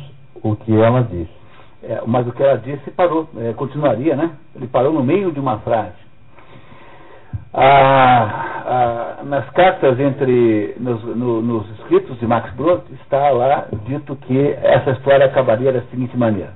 [0.43, 1.45] o que ela disse
[1.87, 4.31] é, mas o que ela disse parou, é, continuaria, né?
[4.57, 5.93] Ele parou no meio de uma frase.
[7.53, 14.16] Ah, ah, nas cartas entre nos, no, nos escritos de Max Brod está lá dito
[14.16, 16.53] que essa história acabaria da seguinte maneira.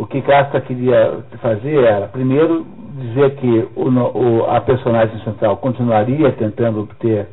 [0.00, 2.64] O que Kafka queria fazer era, primeiro,
[3.02, 7.26] dizer que o, o, a personagem central continuaria tentando obter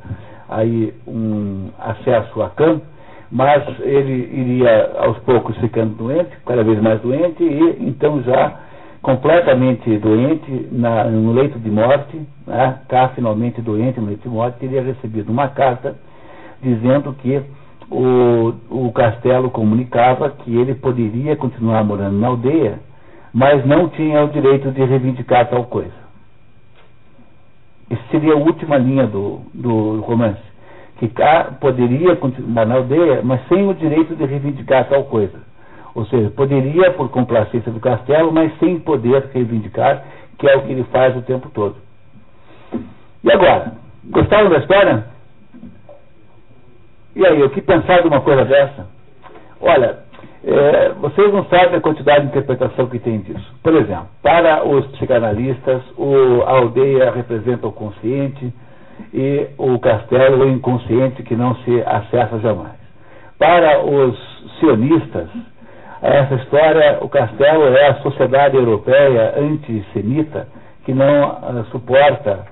[0.49, 2.85] aí um acesso a campo,
[3.31, 8.59] mas ele iria aos poucos ficando doente, cada vez mais doente, e então já
[9.01, 14.59] completamente doente, na, no leito de morte, né, cá finalmente doente no leito de morte,
[14.59, 15.95] teria recebido uma carta
[16.61, 17.41] dizendo que
[17.89, 22.79] o, o castelo comunicava que ele poderia continuar morando na aldeia,
[23.33, 26.07] mas não tinha o direito de reivindicar tal coisa.
[27.89, 30.47] Isso seria a última linha do, do romance
[30.97, 31.11] que
[31.59, 35.39] poderia continuar na aldeia, mas sem o direito de reivindicar tal coisa.
[35.93, 40.03] Ou seja, poderia por complacência do castelo, mas sem poder reivindicar,
[40.37, 41.75] que é o que ele faz o tempo todo.
[43.23, 43.73] E agora?
[44.05, 45.05] Gostaram da história?
[47.17, 48.87] E aí, o que pensar de uma coisa dessa?
[49.59, 49.97] Olha,
[50.45, 53.55] é, vocês não sabem a quantidade de interpretação que tem disso.
[53.63, 58.53] Por exemplo, para os psicanalistas, o, a aldeia representa o consciente,
[59.11, 62.77] e o castelo o inconsciente que não se acessa jamais.
[63.39, 64.15] Para os
[64.59, 65.27] sionistas,
[66.01, 70.47] essa história, o castelo é a sociedade europeia antissemita
[70.85, 72.45] que não uh, suporta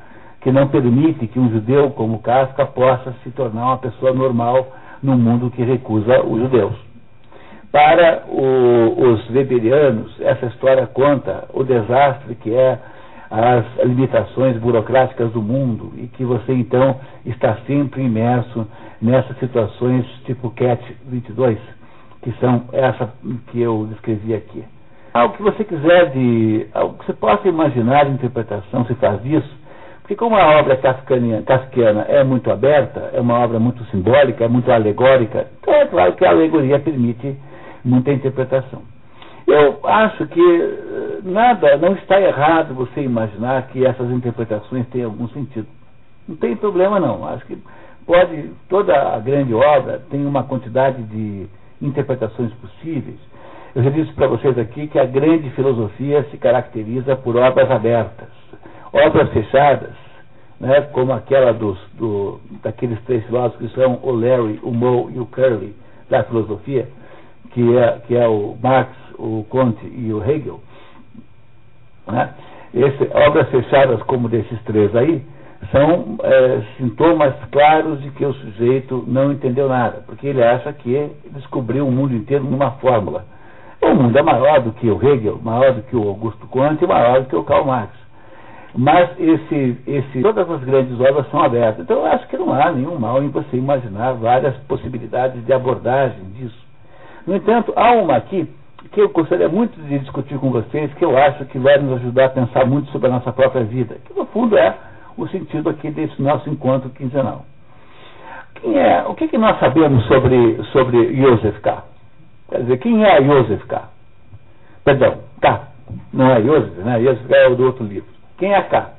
[0.46, 4.68] que não permite que um judeu como Kafka possa se tornar uma pessoa normal
[5.02, 6.76] num mundo que recusa os judeus.
[7.72, 12.78] Para o, os weberianos, essa história conta o desastre que é
[13.32, 18.68] as limitações burocráticas do mundo e que você então está sempre imerso
[19.02, 21.58] nessas situações tipo CAT 22,
[22.22, 23.12] que são essa
[23.48, 24.64] que eu descrevi aqui.
[25.12, 26.68] Algo que você quiser de.
[26.72, 29.65] algo que você possa imaginar de interpretação se faz isso,
[30.06, 34.72] porque como a obra kafkiana é muito aberta, é uma obra muito simbólica, é muito
[34.72, 37.36] alegórica, então é claro que a alegoria permite
[37.84, 38.84] muita interpretação.
[39.48, 45.28] Eu acho que eh, nada, não está errado você imaginar que essas interpretações têm algum
[45.30, 45.66] sentido.
[46.30, 47.28] Não tem problema não.
[47.28, 47.58] Acho que
[48.06, 51.48] pode, toda a grande obra tem uma quantidade de
[51.82, 53.18] interpretações possíveis.
[53.74, 58.45] Eu já disse para vocês aqui que a grande filosofia se caracteriza por obras abertas.
[58.96, 59.92] Obras fechadas,
[60.58, 65.20] né, como aquela dos, do, daqueles três filósofos que são o Larry, o Moe e
[65.20, 65.76] o Curly
[66.10, 66.88] da filosofia,
[67.52, 70.62] que é, que é o Marx, o Comte e o Hegel,
[72.08, 72.34] né?
[72.74, 75.22] Esse, obras fechadas como desses três aí,
[75.74, 81.12] são é, sintomas claros de que o sujeito não entendeu nada, porque ele acha que
[81.32, 83.26] descobriu o mundo inteiro numa fórmula.
[83.82, 87.22] O mundo é maior do que o Hegel, maior do que o Augusto Comte maior
[87.22, 88.05] do que o Karl Marx.
[88.78, 91.84] Mas esse, esse, todas as grandes obras são abertas.
[91.84, 96.24] Então eu acho que não há nenhum mal em você imaginar várias possibilidades de abordagem
[96.34, 96.66] disso.
[97.26, 98.48] No entanto, há uma aqui
[98.92, 102.26] que eu gostaria muito de discutir com vocês, que eu acho que vai nos ajudar
[102.26, 104.76] a pensar muito sobre a nossa própria vida, que no fundo é
[105.18, 107.46] o sentido aqui desse nosso encontro quinzenal.
[108.56, 111.84] Quem é, o que, que nós sabemos sobre, sobre Joseph K?
[112.50, 113.90] Quer dizer, quem é Joseph K?
[114.84, 115.62] Perdão, K.
[116.14, 117.00] Não é Joseph, né?
[117.00, 118.15] Joseph K é o do outro livro.
[118.38, 118.94] Quem é K?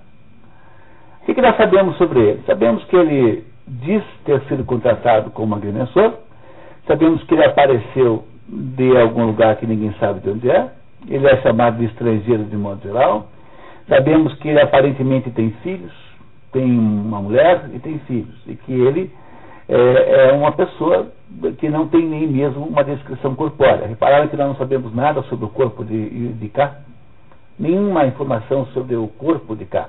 [1.22, 2.42] O que, que nós sabemos sobre ele?
[2.46, 6.14] Sabemos que ele diz ter sido contratado como agrimensor,
[6.86, 10.70] sabemos que ele apareceu de algum lugar que ninguém sabe de onde é.
[11.08, 13.28] Ele é chamado de estrangeiro de modo geral.
[13.88, 15.92] Sabemos que ele aparentemente tem filhos,
[16.52, 18.34] tem uma mulher e tem filhos.
[18.46, 19.10] E que ele
[19.68, 21.08] é, é uma pessoa
[21.58, 23.86] que não tem nem mesmo uma descrição corpórea.
[23.86, 26.78] Repararam que nós não sabemos nada sobre o corpo de, de cá?
[27.58, 29.88] Nenhuma informação sobre o corpo de cá.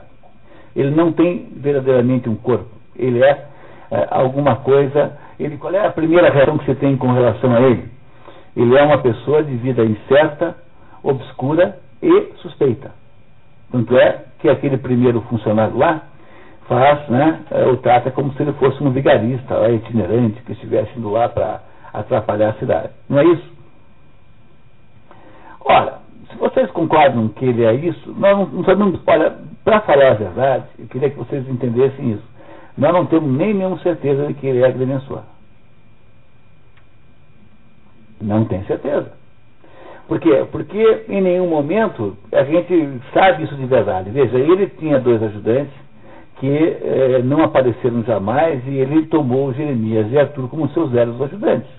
[0.76, 2.70] Ele não tem verdadeiramente um corpo.
[2.96, 3.46] Ele é,
[3.92, 5.18] é alguma coisa.
[5.40, 7.90] Ele, qual é a primeira reação que você tem com relação a ele?
[8.56, 10.56] Ele é uma pessoa de vida incerta,
[11.04, 12.92] obscura e suspeita.
[13.72, 16.04] Tanto é que aquele primeiro funcionário lá
[16.68, 20.98] faz, né, é, o trata como se ele fosse um vigarista, é, itinerante, que estivesse
[20.98, 21.62] indo lá para
[21.94, 22.90] atrapalhar a cidade.
[23.10, 23.58] Não é isso?
[25.62, 26.00] Ora,
[26.30, 30.16] se vocês concordam que ele é isso, nós não, não sabemos, olha, para falar a
[30.16, 32.24] verdade, eu queria que vocês entendessem isso.
[32.78, 35.24] Nós não temos nem nenhuma certeza de que ele é agrimensor.
[38.22, 39.12] Não tem certeza.
[40.08, 40.46] Por quê?
[40.52, 44.10] Porque em nenhum momento a gente sabe isso de verdade.
[44.10, 45.74] Veja, ele tinha dois ajudantes
[46.40, 51.70] que eh, não apareceram jamais e ele tomou Jeremias e Arthur como seus velhos ajudantes.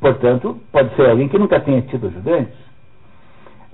[0.00, 2.65] Portanto, pode ser alguém que nunca tenha tido ajudantes.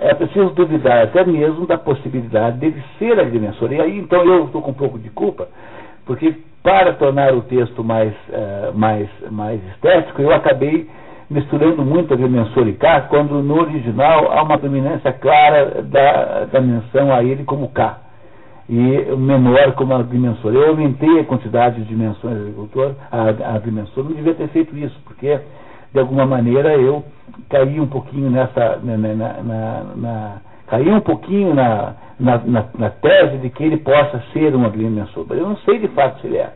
[0.04, 3.72] É preciso duvidar até mesmo da possibilidade dele ser agrimensor.
[3.72, 5.48] E aí, então, eu estou com um pouco de culpa,
[6.04, 10.88] porque para tornar o texto mais, uh, mais, mais estético, eu acabei
[11.28, 17.12] misturando muito agrimensor e K, quando no original há uma dominância clara da, da menção
[17.12, 17.98] a ele como K,
[18.68, 20.54] e menor como agrimensor.
[20.54, 25.40] Eu aumentei a quantidade de dimensões agricultor, a, agrimensor, não devia ter feito isso, porque
[25.92, 27.04] de alguma maneira eu
[27.48, 28.78] caí um pouquinho nessa.
[28.82, 34.54] Na, na, na, na caí um pouquinho na, na, tese de que ele possa ser
[34.56, 35.26] um agrimensor.
[35.30, 36.50] Eu não sei de fato se ele é.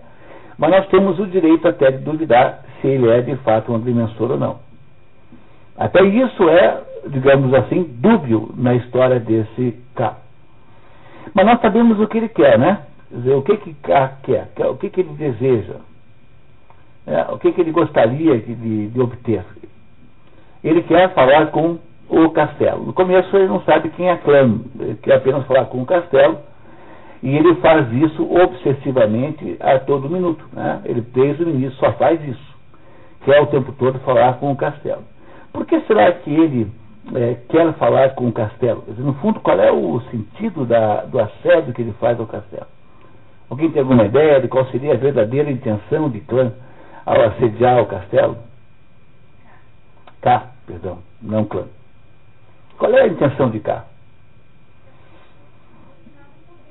[0.56, 4.30] Mas nós temos o direito até de duvidar se ele é de fato um agrimensor
[4.30, 4.58] ou não.
[5.76, 10.16] Até isso é, digamos assim, dúbio na história desse K.
[11.34, 12.80] Mas nós sabemos o que ele quer, né?
[13.10, 15.74] Dizer, o que, que K quer, o que, que ele deseja,
[17.06, 19.44] é, o que, que ele gostaria de, de, de obter.
[20.64, 21.78] Ele quer falar com
[22.08, 22.84] o castelo.
[22.84, 26.38] No começo ele não sabe quem é Clã, ele quer apenas falar com o castelo,
[27.22, 30.44] e ele faz isso obsessivamente a todo minuto.
[30.52, 30.82] Né?
[30.84, 32.56] Ele, desde o início, só faz isso.
[33.24, 35.02] Quer o tempo todo falar com o castelo.
[35.52, 36.70] Por que será que ele
[37.14, 38.84] é, quer falar com o castelo?
[38.86, 42.66] Dizer, no fundo, qual é o sentido da, do assédio que ele faz ao castelo?
[43.48, 46.52] Alguém tem alguma ideia de qual seria a verdadeira intenção de clã
[47.06, 48.36] ao assediar o castelo?
[50.20, 51.64] K, perdão, não clã.
[52.76, 53.84] Qual é a intenção de K?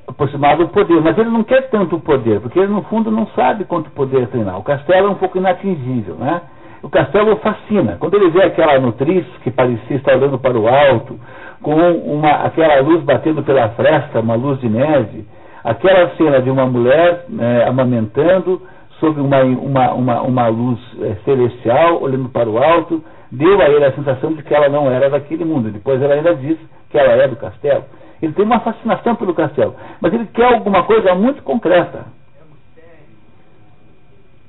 [0.07, 3.66] aproximado do poder, mas ele não quer tanto poder, porque ele no fundo não sabe
[3.66, 4.57] quanto poder lá.
[4.57, 6.41] O castelo é um pouco inatingível, né?
[6.82, 7.98] O castelo o fascina.
[7.99, 11.20] Quando ele vê aquela nutriz que parecia estar olhando para o alto,
[11.62, 15.26] com uma, aquela luz batendo pela fresta, uma luz de neve,
[15.64, 18.62] aquela cena de uma mulher é, amamentando
[19.06, 23.86] sob uma, uma, uma, uma luz é, celestial, olhando para o alto, deu a ele
[23.86, 25.69] a sensação de que ela não era daquele mundo.
[25.69, 26.57] Depois ela ainda diz
[26.90, 27.84] que ela é do castelo.
[28.19, 32.06] Ele tem uma fascinação pelo castelo, mas ele quer alguma coisa muito concreta.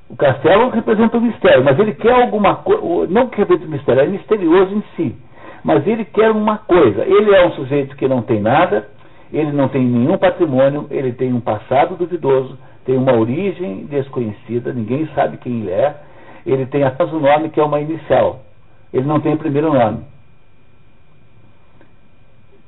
[0.08, 4.02] O castelo representa o mistério, mas ele quer alguma coisa, não que representa o mistério,
[4.02, 5.16] é misterioso em si,
[5.64, 7.02] mas ele quer uma coisa.
[7.02, 8.88] Ele é um sujeito que não tem nada,
[9.32, 12.56] ele não tem nenhum patrimônio, ele tem um passado duvidoso,
[12.86, 15.96] tem uma origem desconhecida, ninguém sabe quem ele é,
[16.46, 18.40] ele tem apenas um nome que é uma inicial,
[18.92, 20.04] ele não tem primeiro nome.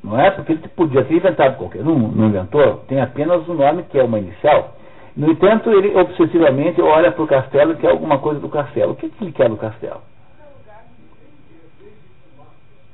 [0.02, 0.30] Não é?
[0.30, 4.02] Porque ele podia ter inventado qualquer um, não inventou, tem apenas um nome que é
[4.02, 4.74] uma inicial.
[5.16, 8.92] No entanto, ele obsessivamente olha para o castelo e quer alguma coisa do castelo.
[8.92, 10.00] O que, que ele quer do castelo?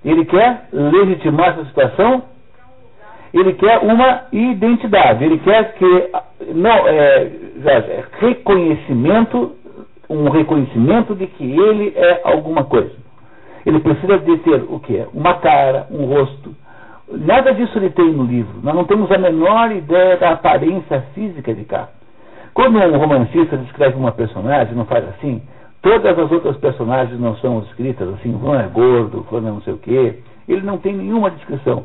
[0.05, 2.23] Ele quer legitimar essa situação,
[3.33, 6.11] ele quer uma identidade, ele quer que
[6.53, 7.31] não é,
[7.65, 9.53] é, reconhecimento,
[10.09, 12.93] um reconhecimento de que ele é alguma coisa.
[13.65, 15.07] Ele precisa de ter o que?
[15.15, 16.55] Uma cara, um rosto,
[17.11, 18.61] Nada disso ele tem no livro.
[18.63, 21.89] Nós não temos a menor ideia da aparência física de cá.
[22.55, 25.43] Quando um romancista descreve uma personagem, não faz assim,
[25.83, 29.75] todas as outras personagens não são escritas assim, Juan é gordo, Juan é não sei
[29.75, 30.21] o quê.
[30.49, 31.85] Ele não tem nenhuma descrição.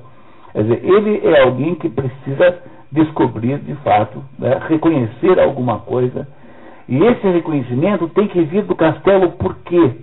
[0.54, 2.60] Quer dizer, ele é alguém que precisa
[2.92, 6.28] descobrir de fato, né, reconhecer alguma coisa.
[6.88, 9.98] E esse reconhecimento tem que vir do castelo por quê?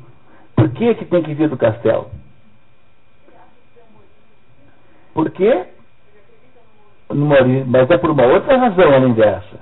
[0.55, 2.09] Por que, que tem que vir do castelo?
[5.13, 5.65] Por quê?
[7.67, 9.61] Mas é por uma outra razão além dessa.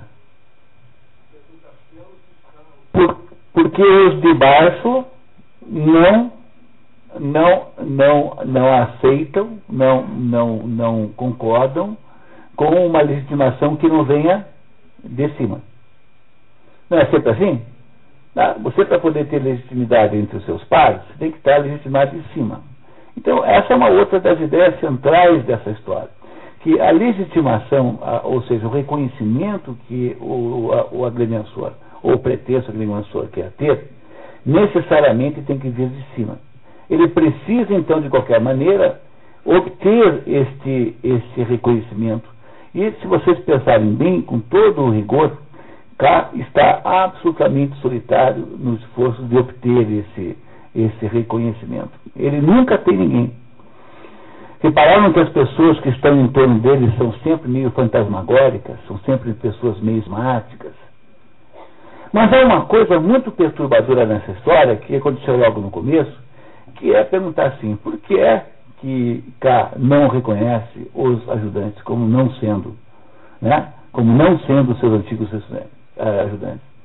[2.91, 3.17] Por,
[3.53, 5.05] porque os de baixo
[5.67, 6.31] não
[7.19, 11.97] não não não aceitam, não não não concordam
[12.55, 14.45] com uma legitimação que não venha
[15.03, 15.61] de cima.
[16.89, 17.61] Não é sempre assim?
[18.35, 22.33] Ah, você para poder ter legitimidade entre os seus pares, tem que estar legitimado de
[22.33, 22.61] cima.
[23.17, 26.09] Então, essa é uma outra das ideias centrais dessa história.
[26.61, 31.73] Que a legitimação, ou seja, o reconhecimento que o, o agrimensor,
[32.03, 33.89] ou o pretenso agrimensor quer ter,
[34.45, 36.37] necessariamente tem que vir de cima.
[36.89, 38.99] Ele precisa, então, de qualquer maneira,
[39.45, 42.27] obter este, este reconhecimento.
[42.75, 45.31] E se vocês pensarem bem, com todo o rigor,
[45.97, 50.37] K está absolutamente solitário no esforço de obter esse,
[50.75, 51.91] esse reconhecimento.
[52.17, 53.31] Ele nunca tem ninguém.
[54.59, 59.31] Repararam que as pessoas que estão em torno dele são sempre meio fantasmagóricas, são sempre
[59.35, 60.73] pessoas meio esmáticas.
[62.11, 66.13] Mas há uma coisa muito perturbadora nessa história, que aconteceu logo no começo,
[66.75, 68.47] que é perguntar assim, por que é
[68.77, 72.75] que K não reconhece os ajudantes como não sendo,
[73.41, 73.73] né?
[73.91, 76.75] como não sendo seus antigos eh, ajudantes?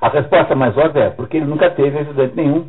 [0.00, 2.66] A resposta mais óbvia é porque ele nunca teve ajudante nenhum.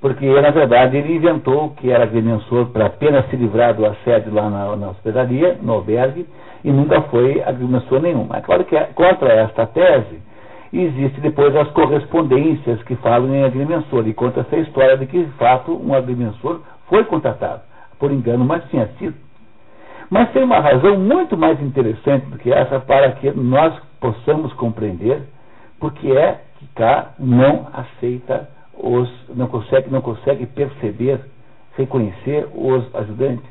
[0.00, 4.50] Porque, na verdade, ele inventou que era agrimensor para apenas se livrar do assédio lá
[4.50, 6.26] na, na hospedaria, no albergue,
[6.64, 8.26] e nunca foi agrimensor nenhum.
[8.34, 10.20] É claro que contra esta tese
[10.72, 15.30] existe depois as correspondências que falam em agrimensor e conta essa história de que, de
[15.34, 16.60] fato, um agrimensor
[16.92, 17.62] foi contratado,
[17.98, 19.14] por engano, mas tinha sido.
[20.10, 25.22] Mas tem uma razão muito mais interessante do que essa para que nós possamos compreender
[25.80, 31.18] porque é que cá não aceita os, não consegue, não consegue perceber,
[31.78, 33.50] reconhecer os ajudantes.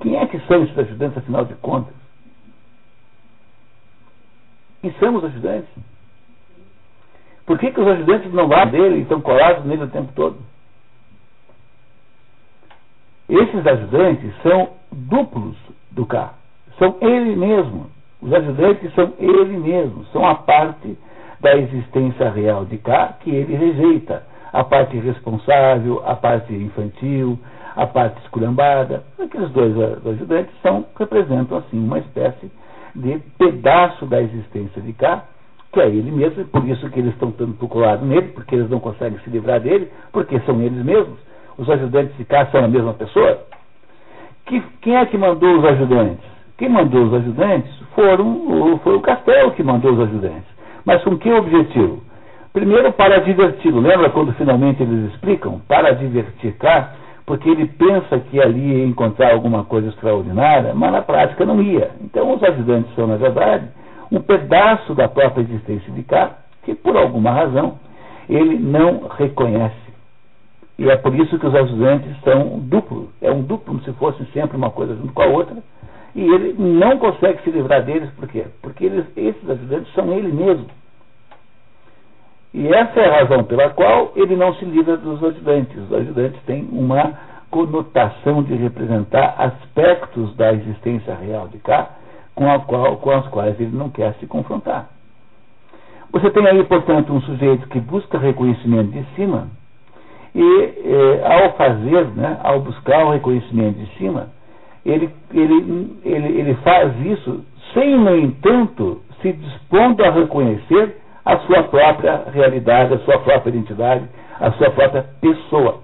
[0.00, 1.94] Quem é que são esses ajudantes, afinal de contas?
[4.82, 5.70] Quem são os ajudantes?
[7.46, 10.36] Por que, que os ajudantes não vão dele e estão colados nele o tempo todo?
[13.28, 15.56] Esses ajudantes são duplos
[15.90, 16.34] do cá.
[16.78, 17.86] São ele mesmo.
[18.20, 20.04] Os ajudantes são ele mesmo.
[20.06, 20.96] São a parte
[21.40, 24.22] da existência real de cá que ele rejeita.
[24.52, 27.38] A parte responsável, a parte infantil,
[27.74, 29.02] a parte esculhambada.
[29.18, 29.74] Aqueles dois
[30.06, 32.50] ajudantes são, representam assim uma espécie
[32.94, 35.24] de pedaço da existência de cá,
[35.72, 38.70] que é ele mesmo, e por isso que eles estão tanto procurados nele, porque eles
[38.70, 41.18] não conseguem se livrar dele, porque são eles mesmos.
[41.58, 43.38] Os ajudantes de cá são a mesma pessoa.
[44.46, 46.24] Que, quem é que mandou os ajudantes?
[46.58, 50.44] Quem mandou os ajudantes foram, foi o Castelo que mandou os ajudantes.
[50.84, 52.02] Mas com que objetivo?
[52.52, 53.80] Primeiro, para diverti-lo.
[53.80, 55.60] Lembra quando finalmente eles explicam?
[55.66, 56.92] Para divertir cá,
[57.26, 61.90] porque ele pensa que ali ia encontrar alguma coisa extraordinária, mas na prática não ia.
[62.00, 63.66] Então os ajudantes são, na verdade,
[64.12, 67.78] um pedaço da própria existência de cá, que por alguma razão
[68.28, 69.83] ele não reconhece.
[70.78, 73.08] E é por isso que os ajudantes são duplos.
[73.22, 75.56] É um duplo, como se fosse sempre uma coisa junto com a outra.
[76.14, 78.46] E ele não consegue se livrar deles, por quê?
[78.62, 80.66] Porque eles, esses ajudantes são ele mesmo.
[82.52, 85.76] E essa é a razão pela qual ele não se livra dos ajudantes.
[85.76, 87.12] Os ajudantes têm uma
[87.50, 91.90] conotação de representar aspectos da existência real de cá
[92.34, 94.88] com, a qual, com as quais ele não quer se confrontar.
[96.12, 99.48] Você tem aí, portanto, um sujeito que busca reconhecimento de cima
[100.34, 104.28] e, eh, ao fazer, né, ao buscar o reconhecimento de cima,
[104.84, 111.62] ele, ele, ele, ele faz isso sem, no entanto, se dispondo a reconhecer a sua
[111.64, 114.04] própria realidade, a sua própria identidade,
[114.38, 115.80] a sua própria pessoa.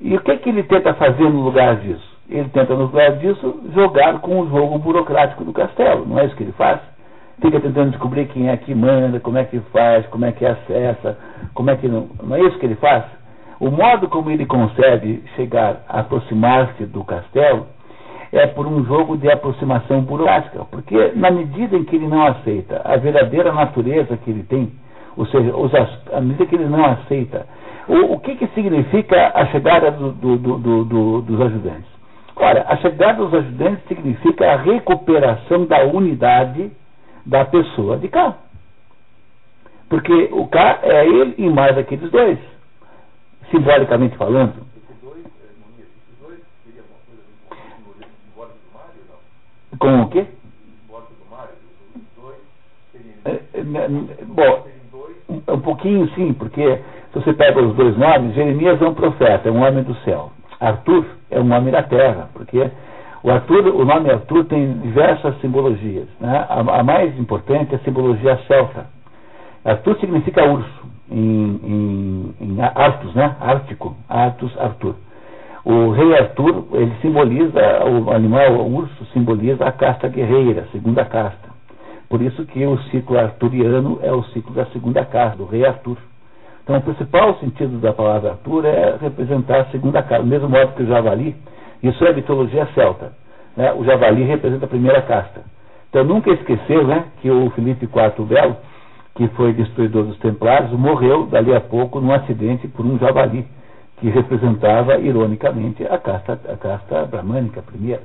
[0.00, 2.18] E o que, que ele tenta fazer no lugar disso?
[2.28, 6.06] Ele tenta, no lugar disso, jogar com o jogo burocrático do castelo.
[6.06, 6.80] Não é isso que ele faz?
[7.40, 11.16] Fica tentando descobrir quem é que manda, como é que faz, como é que acessa,
[11.54, 12.08] como é que não.
[12.22, 13.04] Não é isso que ele faz?
[13.60, 17.66] O modo como ele consegue chegar, aproximar-se do castelo,
[18.32, 22.82] é por um jogo de aproximação burocrática, porque na medida em que ele não aceita
[22.84, 24.72] a verdadeira natureza que ele tem,
[25.16, 25.72] ou seja, os,
[26.22, 27.46] medida que ele não aceita,
[27.88, 30.36] o, o que, que significa a chegada do, do,
[30.84, 31.98] do, dos ajudantes?
[32.36, 36.70] Ora, a chegada dos ajudantes significa a recuperação da unidade
[37.28, 38.34] da pessoa de cá.
[39.88, 42.38] Porque o cá é ele e mais aqueles dois,
[43.50, 44.66] simbolicamente falando.
[49.78, 50.26] Com o quê?
[53.24, 53.88] É, é,
[54.24, 54.66] bom,
[55.28, 56.78] um pouquinho sim, porque
[57.12, 60.32] se você pega os dois nomes, Jeremias é um profeta, é um homem do céu.
[60.58, 62.70] Arthur é um homem da terra, porque
[63.28, 66.08] o, Arthur, o nome Arthur tem diversas simbologias.
[66.18, 66.46] Né?
[66.48, 68.86] A, a, mais importante é a simbologia celta.
[69.64, 73.36] Arthur significa urso, em, em, em Artus, né?
[73.38, 74.94] Ártico, Artus, Arthur.
[75.62, 81.04] O rei Arthur, ele simboliza, o animal, o urso, simboliza a casta guerreira, a segunda
[81.04, 81.48] casta.
[82.08, 85.98] Por isso que o ciclo arturiano é o ciclo da segunda casta, do rei Arthur.
[86.62, 90.72] Então, o principal sentido da palavra Arthur é representar a segunda casta, do mesmo modo
[90.72, 91.36] que o javali,
[91.82, 93.12] isso é mitologia celta.
[93.56, 93.72] Né?
[93.72, 95.42] O javali representa a primeira casta.
[95.88, 98.56] Então, nunca esquecer né, que o Felipe IV Belo,
[99.14, 103.46] que foi destruidor dos templários, morreu dali a pouco num acidente por um javali
[103.98, 108.02] que representava, ironicamente, a casta, a casta bramânica primeira.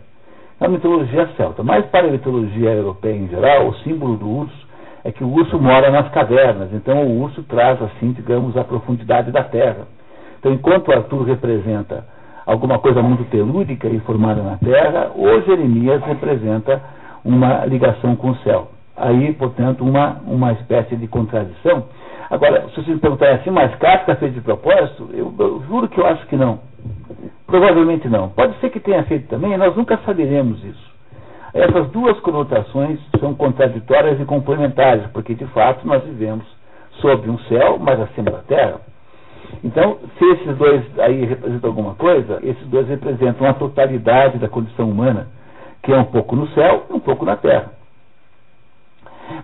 [0.60, 1.62] A mitologia celta.
[1.62, 4.68] Mas para a mitologia europeia em geral, o símbolo do urso
[5.04, 6.74] é que o urso mora nas cavernas.
[6.74, 9.88] Então o urso traz, assim, digamos, a profundidade da terra.
[10.40, 12.06] Então, enquanto Arthur representa
[12.46, 16.82] alguma coisa muito telúrica e formada na terra, o Jeremias representa
[17.24, 18.70] uma ligação com o céu.
[18.96, 21.86] Aí, portanto, uma, uma espécie de contradição
[22.34, 26.00] Agora, se você me perguntar assim, mas Kafka fez de propósito, eu, eu, juro que
[26.00, 26.62] eu acho que não.
[27.46, 28.30] Provavelmente não.
[28.30, 30.94] Pode ser que tenha feito também, nós nunca saberemos isso.
[31.54, 36.44] Essas duas conotações são contraditórias e complementares, porque de fato nós vivemos
[37.02, 38.80] sob um céu, mas acima da terra.
[39.64, 44.90] Então, se esses dois aí representam alguma coisa, esses dois representam a totalidade da condição
[44.90, 45.28] humana,
[45.82, 47.72] que é um pouco no céu e um pouco na terra.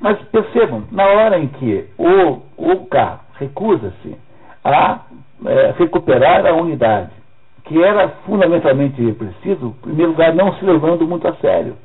[0.01, 4.17] Mas percebam, na hora em que o, o K recusa-se
[4.63, 4.99] a
[5.45, 7.11] é, recuperar a unidade,
[7.63, 11.75] que era fundamentalmente preciso, em primeiro lugar, não se levando muito a sério.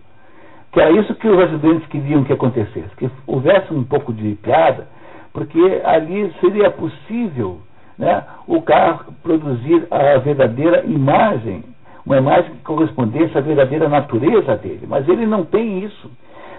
[0.73, 4.89] Que era isso que os ajudantes queriam que acontecesse, que houvesse um pouco de piada,
[5.33, 7.61] porque ali seria possível
[7.99, 11.65] né, o K produzir a verdadeira imagem,
[12.05, 14.87] uma imagem que correspondesse à verdadeira natureza dele.
[14.87, 16.11] Mas ele não tem isso.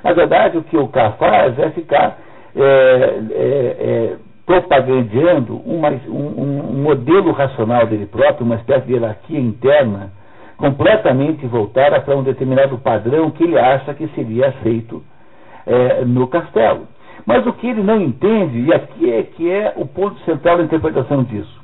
[0.04, 2.18] Na verdade, o que o K faz é ficar
[2.56, 9.40] é, é, é, propagandeando uma, um, um, modelo racional dele próprio, uma espécie de hierarquia
[9.40, 10.12] interna,
[10.58, 15.04] completamente voltada para um determinado padrão que ele acha que seria aceito
[15.66, 16.88] é, no castelo.
[17.26, 20.64] Mas o que ele não entende, e aqui é que é o ponto central da
[20.64, 21.62] interpretação disso,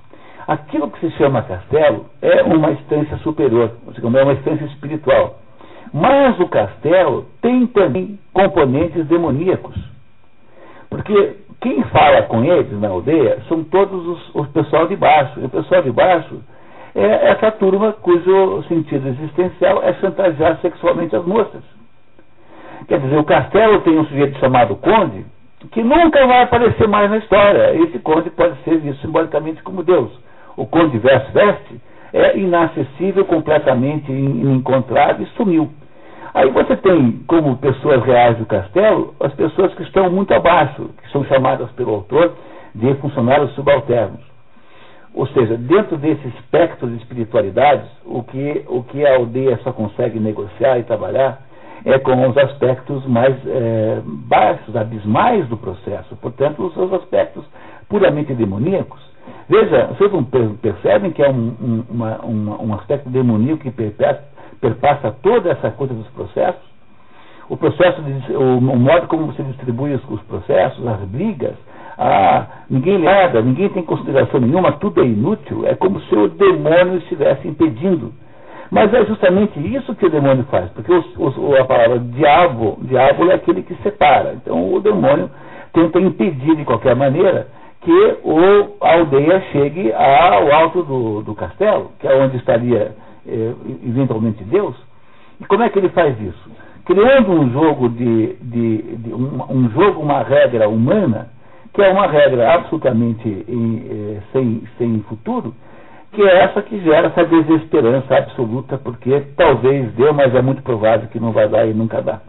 [0.48, 5.40] aquilo que se chama castelo é uma instância superior, ou seja, é uma instância espiritual.
[5.94, 9.76] Mas o castelo tem também componentes demoníacos.
[10.90, 15.40] Porque quem fala com eles na aldeia são todos os, o pessoal de baixo.
[15.40, 16.42] E o pessoal de baixo
[16.96, 21.64] é essa turma cujo sentido existencial é chantagear sexualmente as moças.
[22.88, 25.26] Quer dizer, o castelo tem um sujeito chamado Conde,
[25.70, 27.76] que nunca vai aparecer mais na história.
[27.76, 30.12] Esse Conde pode ser visto simbolicamente como Deus.
[30.58, 31.82] o conde veste-veste,
[32.14, 35.72] é inacessível, completamente inencontrável e sumiu.
[36.34, 41.12] Aí você tem como pessoas reais do castelo as pessoas que estão muito abaixo, que
[41.12, 42.34] são chamadas pelo autor
[42.76, 44.20] de funcionários subalternos.
[45.14, 50.20] Ou seja, dentro desse espectro de espiritualidades, o que, o que a aldeia só consegue
[50.20, 51.42] negociar e trabalhar
[51.86, 57.44] é com os aspectos mais é, baixos, abismais do processo, portanto, os seus aspectos
[57.90, 59.02] puramente demoníacos.
[59.50, 65.52] Veja, vocês não percebem que é um, um, uma, um aspecto demoníaco que perpassa toda
[65.52, 66.72] essa coisa dos processos?
[67.50, 71.56] O processo, de, o, o modo como você distribui os, os processos, as brigas,
[71.98, 76.98] ah, ninguém nada, ninguém tem consideração nenhuma, tudo é inútil, é como se o demônio
[76.98, 78.14] estivesse impedindo.
[78.72, 83.30] Mas é justamente isso que o demônio faz, porque os, os, a palavra diabo, diabo
[83.30, 84.34] é aquele que separa.
[84.34, 85.30] Então o demônio
[85.74, 87.48] tenta impedir de qualquer maneira
[87.82, 92.96] que o, a aldeia chegue ao alto do, do castelo, que é onde estaria
[93.28, 93.54] eh,
[93.86, 94.76] eventualmente Deus.
[95.42, 96.50] E como é que ele faz isso?
[96.86, 101.30] Criando um jogo de, de, de um, um, jogo, uma regra humana,
[101.74, 105.54] que é uma regra absolutamente em, eh, sem, sem futuro,
[106.12, 111.08] que é essa que gera essa desesperança absoluta, porque talvez dê, mas é muito provável
[111.10, 112.20] que não vai dar e nunca dá.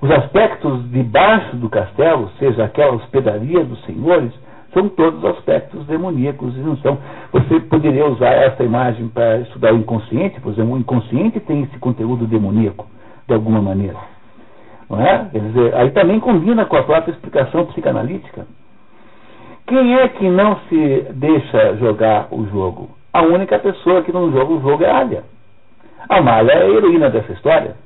[0.00, 4.32] Os aspectos de baixo do castelo, seja aquela hospedaria dos senhores,
[4.72, 6.98] são todos aspectos demoníacos e não são.
[7.32, 11.78] Você poderia usar essa imagem para estudar o inconsciente, por exemplo, o inconsciente tem esse
[11.78, 12.86] conteúdo demoníaco,
[13.28, 13.98] de alguma maneira.
[14.88, 15.28] Não é?
[15.30, 18.46] Quer dizer, aí também combina com a própria explicação psicanalítica.
[19.70, 22.90] Quem é que não se deixa jogar o jogo?
[23.12, 25.22] A única pessoa que não joga o jogo é a Alia.
[26.08, 27.76] A Malha é a heroína dessa história.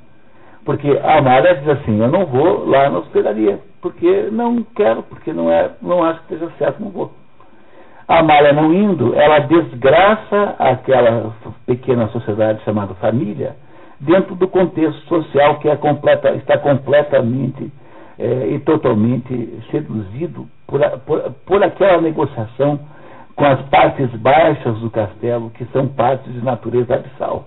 [0.65, 5.31] Porque a Malha diz assim, eu não vou lá na hospedaria, porque não quero, porque
[5.31, 7.13] não, é, não acho que esteja certo, não vou.
[8.07, 11.35] A Malha não indo, ela desgraça aquela
[11.67, 13.55] pequena sociedade chamada família,
[13.99, 17.71] dentro do contexto social que é completa, está completamente
[18.17, 22.79] é, e totalmente seduzido por, por, por aquela negociação
[23.35, 27.45] com as partes baixas do castelo, que são partes de natureza abissal.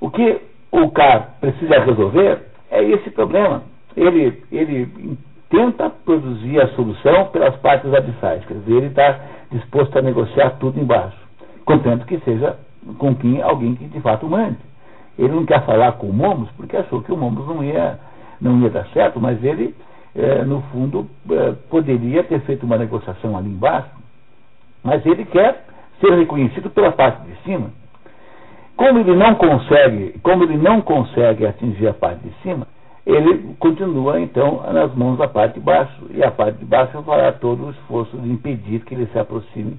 [0.00, 0.40] O que
[0.72, 3.62] o K precisa resolver é esse problema.
[3.96, 5.16] Ele, ele
[5.48, 9.20] tenta produzir a solução pelas partes abissais, quer dizer, ele está
[9.52, 11.16] disposto a negociar tudo embaixo,
[11.64, 12.56] contanto que seja
[12.98, 14.58] com quem, alguém que de fato mande.
[15.16, 18.00] Ele não quer falar com o Momos porque achou que o Momos não ia,
[18.40, 19.74] não ia dar certo, mas ele
[20.14, 23.90] é, no fundo, é, poderia ter feito uma negociação ali embaixo,
[24.82, 25.64] mas ele quer
[26.00, 27.70] ser reconhecido pela parte de cima.
[28.76, 32.66] Como ele não consegue, como ele não consegue atingir a parte de cima,
[33.06, 37.32] ele continua então nas mãos da parte de baixo, e a parte de baixo fará
[37.32, 39.78] todo o esforço de impedir que ele se aproxime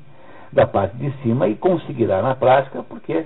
[0.53, 3.25] da parte de cima e conseguirá na prática, porque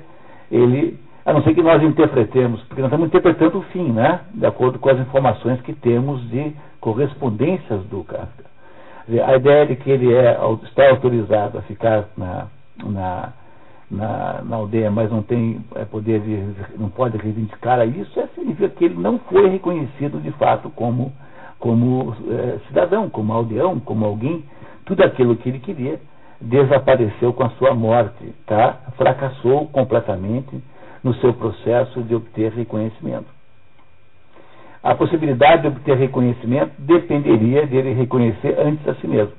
[0.51, 0.97] ele
[1.29, 4.21] a não ser que nós interpretemos, porque nós estamos interpretando o fim, né?
[4.33, 8.45] De acordo com as informações que temos de correspondências do Kafka.
[9.27, 12.47] A ideia de que ele é, está autorizado a ficar na,
[12.83, 13.33] na,
[13.91, 18.69] na, na aldeia, mas não tem é, poder de, não pode reivindicar isso, é, significa
[18.69, 21.13] que ele não foi reconhecido de fato como,
[21.59, 24.43] como é, cidadão, como aldeão, como alguém.
[24.83, 25.99] Tudo aquilo que ele queria
[26.41, 28.79] desapareceu com a sua morte, tá?
[28.97, 30.59] fracassou completamente
[31.03, 33.27] no seu processo de obter reconhecimento.
[34.81, 39.33] A possibilidade de obter reconhecimento dependeria dele reconhecer antes a si mesmo.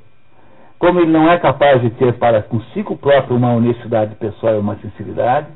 [0.78, 4.76] Como ele não é capaz de ter para consigo próprio uma honestidade pessoal e uma
[4.76, 5.48] sinceridade,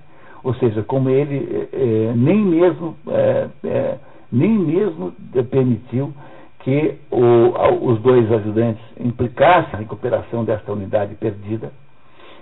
[0.43, 3.99] ou seja, como ele é, nem mesmo é,
[4.31, 5.13] nem mesmo
[5.51, 6.13] permitiu
[6.61, 11.71] que o, os dois ajudantes implicassem a recuperação desta unidade perdida,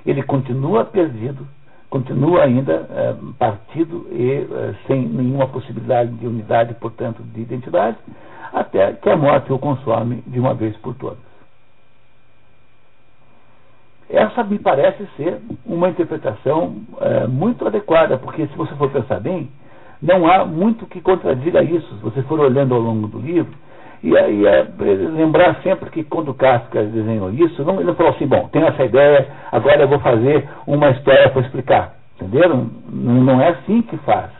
[0.06, 1.46] ele continua perdido
[1.92, 7.98] continua ainda é, partido e é, sem nenhuma possibilidade de unidade, portanto, de identidade,
[8.50, 11.18] até que a morte o consome de uma vez por todas.
[14.08, 19.50] Essa me parece ser uma interpretação é, muito adequada, porque se você for pensar bem,
[20.00, 21.94] não há muito que contradiga isso.
[21.96, 23.52] Se você for olhando ao longo do livro,
[24.02, 24.66] e, e é,
[25.14, 29.28] lembrar sempre que quando Kafka desenhou isso, não, ele falou assim, bom, tenho essa ideia,
[29.50, 31.94] agora eu vou fazer uma história para explicar.
[32.16, 32.68] Entenderam?
[32.90, 34.30] Não, não é assim que faz.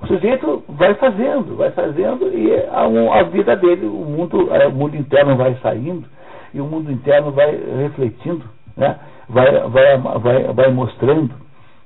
[0.00, 4.72] O sujeito vai fazendo, vai fazendo e a, a vida dele, o mundo, é, o
[4.72, 6.04] mundo interno vai saindo
[6.52, 8.44] e o mundo interno vai refletindo,
[8.76, 8.98] né?
[9.28, 11.34] vai, vai, vai, vai mostrando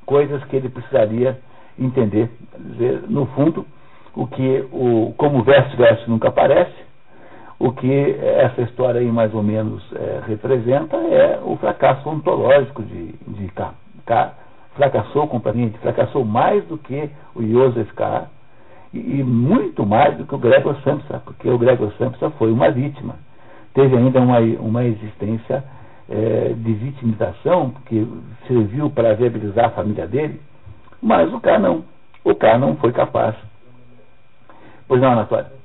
[0.04, 1.38] coisas que ele precisaria
[1.78, 2.30] entender.
[2.58, 3.66] Dizer, no fundo,
[4.14, 6.85] o que o, como verso verso nunca aparece,
[7.58, 13.12] o que essa história aí mais ou menos é, representa é o fracasso ontológico de,
[13.12, 13.72] de K.
[14.04, 14.34] K
[14.74, 18.28] fracassou completamente, fracassou mais do que o Joseph K.
[18.92, 22.70] E, e muito mais do que o Gregor Samsa, porque o Gregor Samsa foi uma
[22.70, 23.16] vítima.
[23.74, 25.64] Teve ainda uma, uma existência
[26.08, 28.06] é, de vitimização, que
[28.46, 30.40] serviu para viabilizar a família dele,
[31.02, 31.84] mas o K não.
[32.22, 33.34] O K não foi capaz.
[34.86, 35.55] Pois não, Anatório?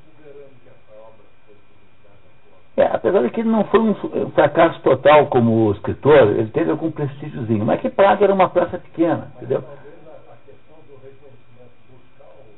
[2.82, 3.94] É, apesar de que ele não foi um
[4.32, 7.64] fracasso total como escritor, ele teve algum prestígiozinho.
[7.64, 9.64] Mas que Praga era uma praça pequena, entendeu?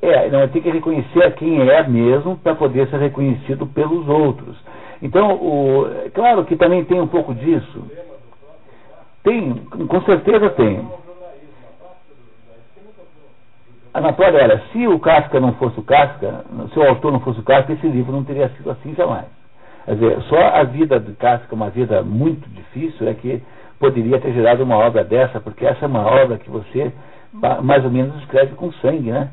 [0.02, 4.56] É, não, tem que reconhecer quem é mesmo para poder ser reconhecido pelos outros.
[5.02, 7.86] Então, o, claro que também tem um pouco disso.
[9.24, 10.88] Tem, com certeza tem.
[13.94, 17.44] Anatólia, olha, se o Casca não fosse o Casca, se o autor não fosse o
[17.44, 19.43] Casca, esse livro não teria sido assim jamais.
[19.86, 23.42] Quer dizer, só a vida de Kafka, uma vida muito difícil, é que
[23.80, 26.92] poderia ter gerado uma obra dessa, porque essa é uma obra que você
[27.64, 29.30] mais ou menos escreve com sangue, né?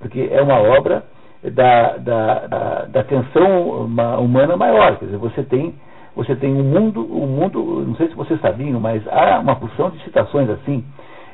[0.00, 1.04] Porque é uma obra
[1.42, 3.86] da, da, da, da tensão
[4.20, 4.96] humana maior.
[4.98, 5.74] Quer dizer, você tem,
[6.14, 9.90] você tem um mundo, um mundo, não sei se vocês sabiam, mas há uma porção
[9.90, 10.84] de citações assim.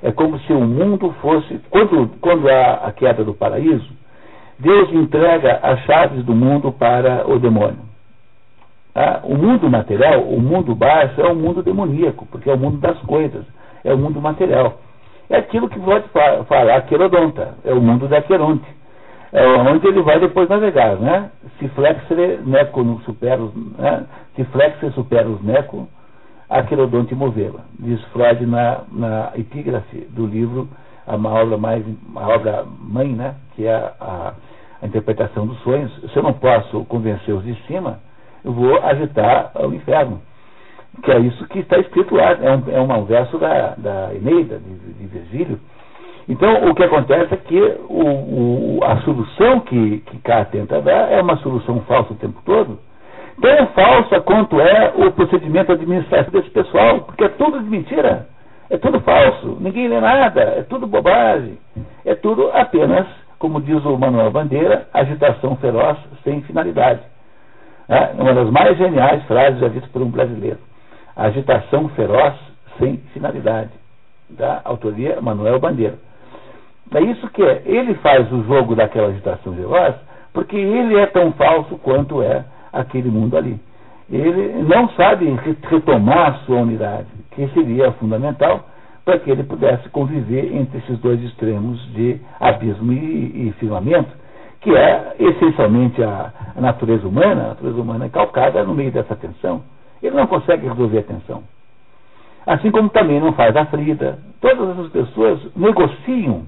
[0.02, 3.88] É como se o mundo fosse, quando, quando há a queda do paraíso,
[4.58, 7.91] Deus entrega as chaves do mundo para o demônio.
[8.94, 12.78] Ah, o mundo material, o mundo baixo, é o mundo demoníaco, porque é o mundo
[12.78, 13.44] das coisas,
[13.82, 14.78] é o mundo material.
[15.30, 16.06] É aquilo que pode
[16.46, 18.68] falar Querodonta, é o mundo da Queronte.
[19.32, 21.30] É onde ele vai depois navegar, né?
[21.58, 24.04] Se flexere neco no superos, né?
[24.36, 25.88] Se flexere superos neco,
[26.50, 27.60] a Querodonte movê-la.
[27.78, 30.68] Diz Freud na, na epígrafe do livro,
[31.06, 31.82] uma obra mais,
[32.14, 33.36] a obra mãe, né?
[33.56, 34.32] Que é a, a,
[34.82, 35.90] a interpretação dos sonhos.
[36.12, 38.00] Se eu não posso convencer os de cima,
[38.44, 40.20] eu vou agitar o inferno.
[41.02, 44.58] Que é isso que está escrito lá, é um, é um verso da, da Eneida,
[44.58, 45.58] de, de Virgílio.
[46.28, 51.10] Então, o que acontece é que o, o, a solução que, que K tenta dar
[51.10, 52.78] é uma solução falsa o tempo todo.
[53.40, 58.28] Tão falsa quanto é o procedimento administrativo desse pessoal, porque é tudo de mentira.
[58.70, 61.58] É tudo falso, ninguém lê nada, é tudo bobagem.
[62.04, 63.06] É tudo apenas,
[63.38, 67.00] como diz o Manuel Bandeira, agitação feroz sem finalidade.
[67.88, 70.58] É uma das mais geniais frases já ditas por um brasileiro.
[71.16, 72.34] Agitação feroz
[72.78, 73.70] sem finalidade.
[74.30, 75.98] Da autoria Manuel Bandeira.
[76.94, 77.62] É isso que é.
[77.66, 79.94] Ele faz o jogo daquela agitação feroz
[80.32, 83.60] porque ele é tão falso quanto é aquele mundo ali.
[84.10, 85.26] Ele não sabe
[85.62, 88.66] retomar sua unidade, que seria fundamental
[89.04, 94.10] para que ele pudesse conviver entre esses dois extremos de abismo e, e firmamento,
[94.62, 99.62] que é essencialmente a, natureza humana, a natureza humana é calcada no meio dessa tensão.
[100.00, 101.42] Ele não consegue resolver a tensão.
[102.46, 104.18] Assim como também não faz a Frida.
[104.40, 106.42] Todas essas pessoas negociam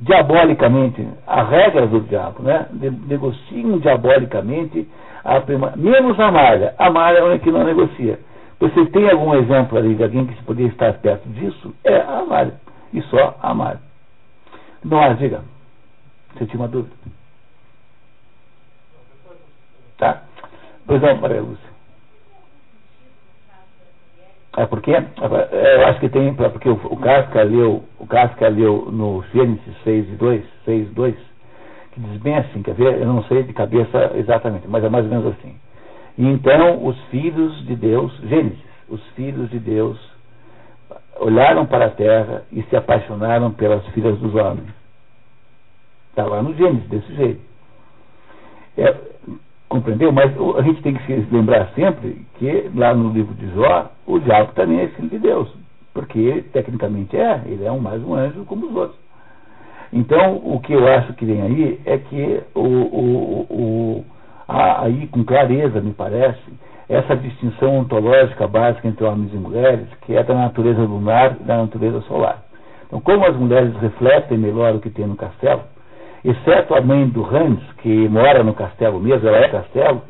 [0.00, 2.66] diabolicamente a regra do diabo, né?
[3.06, 4.88] negociam diabolicamente
[5.24, 6.74] a prima, menos a Malha.
[6.78, 8.18] A Malha é a única que não negocia.
[8.58, 11.72] Você tem algum exemplo ali de alguém que se poderia estar perto disso?
[11.84, 12.54] É a Malha.
[12.92, 13.80] E só a Malha.
[14.84, 15.42] Não, diga.
[16.34, 16.94] Você tinha uma dúvida?
[20.02, 20.20] Tá?
[20.84, 21.70] Pois não, Maria Lúcia.
[24.56, 28.88] É porque é, eu acho que tem, porque o, o Casca leu, o Casca leu
[28.90, 31.14] no Gênesis 6 e 2, 6 e 2,
[31.92, 33.00] que diz bem assim, quer ver?
[33.00, 35.54] Eu não sei de cabeça exatamente, mas é mais ou menos assim.
[36.18, 38.58] E então os filhos de Deus, Gênesis,
[38.88, 39.96] os filhos de Deus
[41.20, 44.74] olharam para a terra e se apaixonaram pelas filhas dos homens.
[46.10, 47.40] Está lá no Gênesis, desse jeito.
[48.76, 49.11] É,
[49.72, 50.12] Compreendeu?
[50.12, 54.18] Mas a gente tem que se lembrar sempre que lá no livro de Jó, o
[54.18, 55.50] diabo também é filho de Deus.
[55.94, 58.98] Porque tecnicamente, é, ele é um, mais um anjo como os outros.
[59.90, 64.04] Então, o que eu acho que vem aí é que, o, o, o,
[64.46, 66.42] aí, com clareza, me parece,
[66.86, 71.56] essa distinção ontológica básica entre homens e mulheres, que é da natureza lunar e da
[71.56, 72.42] natureza solar.
[72.86, 75.62] Então, como as mulheres refletem melhor o que tem no castelo,
[76.24, 80.02] exceto a mãe do Hans, que mora no castelo mesmo, ela é castelo,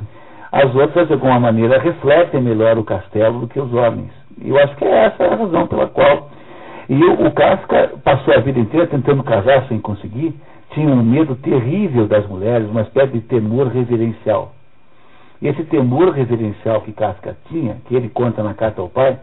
[0.50, 4.10] as outras, de alguma maneira, refletem melhor o castelo do que os homens.
[4.44, 6.30] Eu acho que é essa a razão pela qual.
[6.90, 10.34] E o, o Kafka passou a vida inteira tentando casar sem conseguir,
[10.70, 14.52] tinha um medo terrível das mulheres, uma espécie de temor reverencial.
[15.40, 19.18] E esse temor reverencial que Kafka tinha, que ele conta na carta ao pai,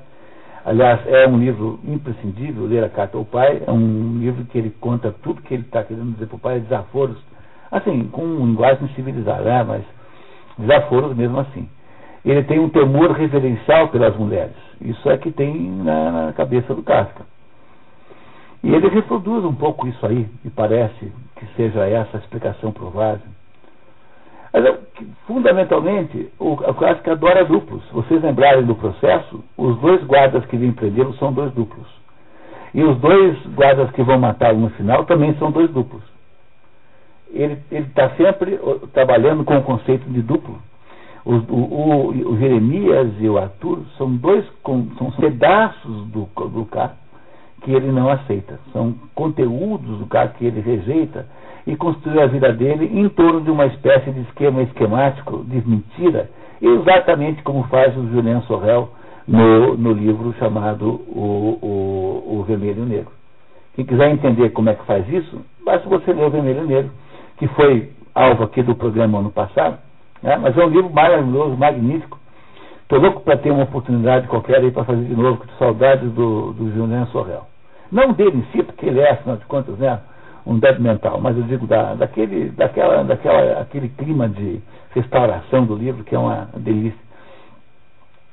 [0.66, 4.70] Aliás, é um livro imprescindível, ler a carta ao pai, é um livro que ele
[4.80, 7.18] conta tudo que ele está querendo dizer para o pai, desaforos,
[7.72, 9.64] assim, com linguagem civilizada, né?
[9.64, 9.84] mas
[10.58, 11.68] desaforos mesmo assim.
[12.26, 14.56] Ele tem um temor reverencial pelas mulheres.
[14.82, 17.26] Isso é que tem na, na cabeça do Kafka.
[18.62, 23.39] E ele reproduz um pouco isso aí, e parece que seja essa a explicação provável.
[24.52, 24.80] Mas,
[25.28, 27.84] fundamentalmente, o, o Kafka adora duplos.
[27.92, 31.88] Vocês lembrarem do processo, os dois guardas que vêm prendê-lo são dois duplos.
[32.74, 36.04] E os dois guardas que vão matá-lo no final também são dois duplos.
[37.32, 38.60] Ele está sempre
[38.92, 40.58] trabalhando com o conceito de duplo.
[41.26, 44.44] O, o, o, Jeremias e o Arthur são dois
[44.98, 46.68] são pedaços do, do
[47.62, 48.60] que ele não aceita.
[48.72, 51.28] São conteúdos do K que ele rejeita
[51.66, 56.30] e construiu a vida dele em torno de uma espécie de esquema esquemático de mentira,
[56.62, 58.90] exatamente como faz o Julien Sorrel
[59.28, 63.12] no, no livro chamado o, o, o Vermelho Negro.
[63.76, 66.92] Quem quiser entender como é que faz isso, basta você ler o Vermelho Negro,
[67.38, 69.78] que foi alvo aqui do programa ano passado,
[70.22, 70.36] né?
[70.38, 72.20] mas é um livro maravilhoso, magnífico.
[72.82, 76.54] Estou louco para ter uma oportunidade qualquer aí para fazer de novo, com saudades do,
[76.54, 77.46] do Julien Sorrel.
[77.92, 80.00] Não dele em si, porque ele é, afinal de contas, né,
[80.46, 84.62] um débil mental, mas eu digo da, daquele, daquela, daquela, aquele clima de
[84.94, 87.00] restauração do livro, que é uma delícia.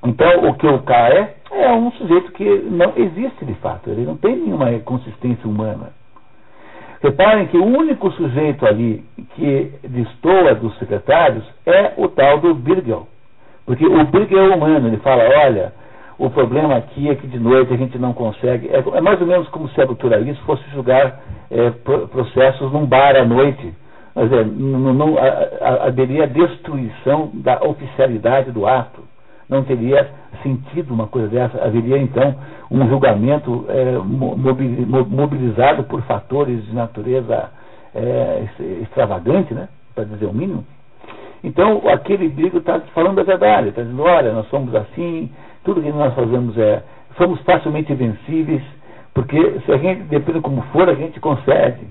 [0.05, 4.05] Então, o que o K é, é um sujeito que não existe de fato, ele
[4.05, 5.91] não tem nenhuma consistência humana.
[7.03, 9.05] Reparem que o único sujeito ali
[9.35, 13.07] que destoa dos secretários é o tal do Birgel.
[13.65, 15.73] Porque o Birgel é humano, ele fala, olha,
[16.19, 18.69] o problema aqui é que de noite a gente não consegue.
[18.69, 21.21] É, é mais ou menos como se a doutora Alice fosse julgar
[21.51, 23.73] é, processos num bar à noite.
[24.15, 25.15] Mas é, não, não,
[25.83, 29.03] haveria destruição da oficialidade do ato
[29.49, 30.09] não teria
[30.43, 31.65] sentido uma coisa dessa.
[31.65, 32.35] Haveria, então,
[32.71, 37.51] um julgamento é, mobilizado por fatores de natureza
[37.95, 38.45] é,
[38.83, 40.65] extravagante, né, para dizer o mínimo.
[41.45, 45.31] Então, aquele brigo está falando a verdade, está dizendo, olha, nós somos assim,
[45.65, 46.83] tudo que nós fazemos é.
[47.17, 48.63] Somos facilmente vencíveis,
[49.17, 51.89] porque se a gente, depende como for, a gente consegue.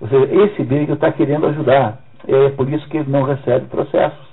[0.00, 2.00] Ou seja, esse brigo está querendo ajudar.
[2.26, 4.32] É por isso que ele não recebe processos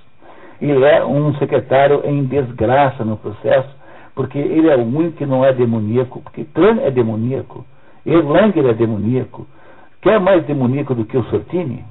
[0.61, 3.69] ele é um secretário em desgraça no processo,
[4.13, 7.65] porque ele é o único que não é demoníaco, porque Tran é demoníaco,
[8.05, 9.47] Erlanger é demoníaco,
[10.01, 11.85] quer mais demoníaco do que o Sortini?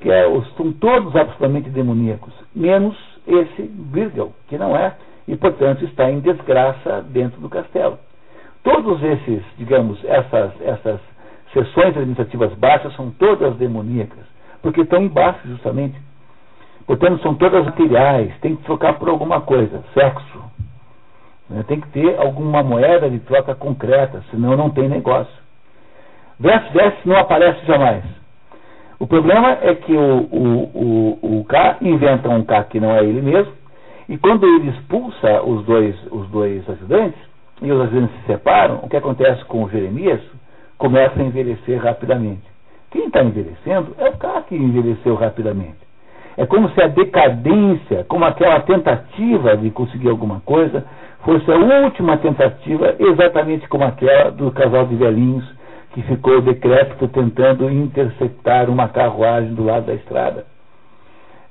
[0.00, 0.24] Que é,
[0.56, 2.96] são todos absolutamente demoníacos, menos
[3.26, 4.94] esse Virgil, que não é,
[5.26, 7.98] e portanto está em desgraça dentro do castelo.
[8.62, 11.00] Todos esses, digamos, essas, essas
[11.52, 14.24] sessões administrativas baixas são todas demoníacas,
[14.62, 15.98] porque estão embaixo justamente
[16.88, 20.42] Portanto, são todas materiais, tem que trocar por alguma coisa, sexo.
[21.50, 21.62] Né?
[21.68, 25.36] Tem que ter alguma moeda de troca concreta, senão não tem negócio.
[26.40, 28.02] Verso verso não aparece jamais.
[28.98, 33.04] O problema é que o, o, o, o K inventa um K que não é
[33.04, 33.52] ele mesmo,
[34.08, 37.20] e quando ele expulsa os dois, os dois ajudantes,
[37.60, 40.20] e os ajudantes se separam, o que acontece com o Jeremias
[40.76, 42.42] começa a envelhecer rapidamente.
[42.90, 45.76] Quem está envelhecendo é o K que envelheceu rapidamente.
[46.36, 50.84] É como se a decadência, como aquela tentativa de conseguir alguma coisa,
[51.24, 55.44] fosse a última tentativa, exatamente como aquela do casal de velhinhos
[55.92, 60.46] que ficou decrépito tentando interceptar uma carruagem do lado da estrada.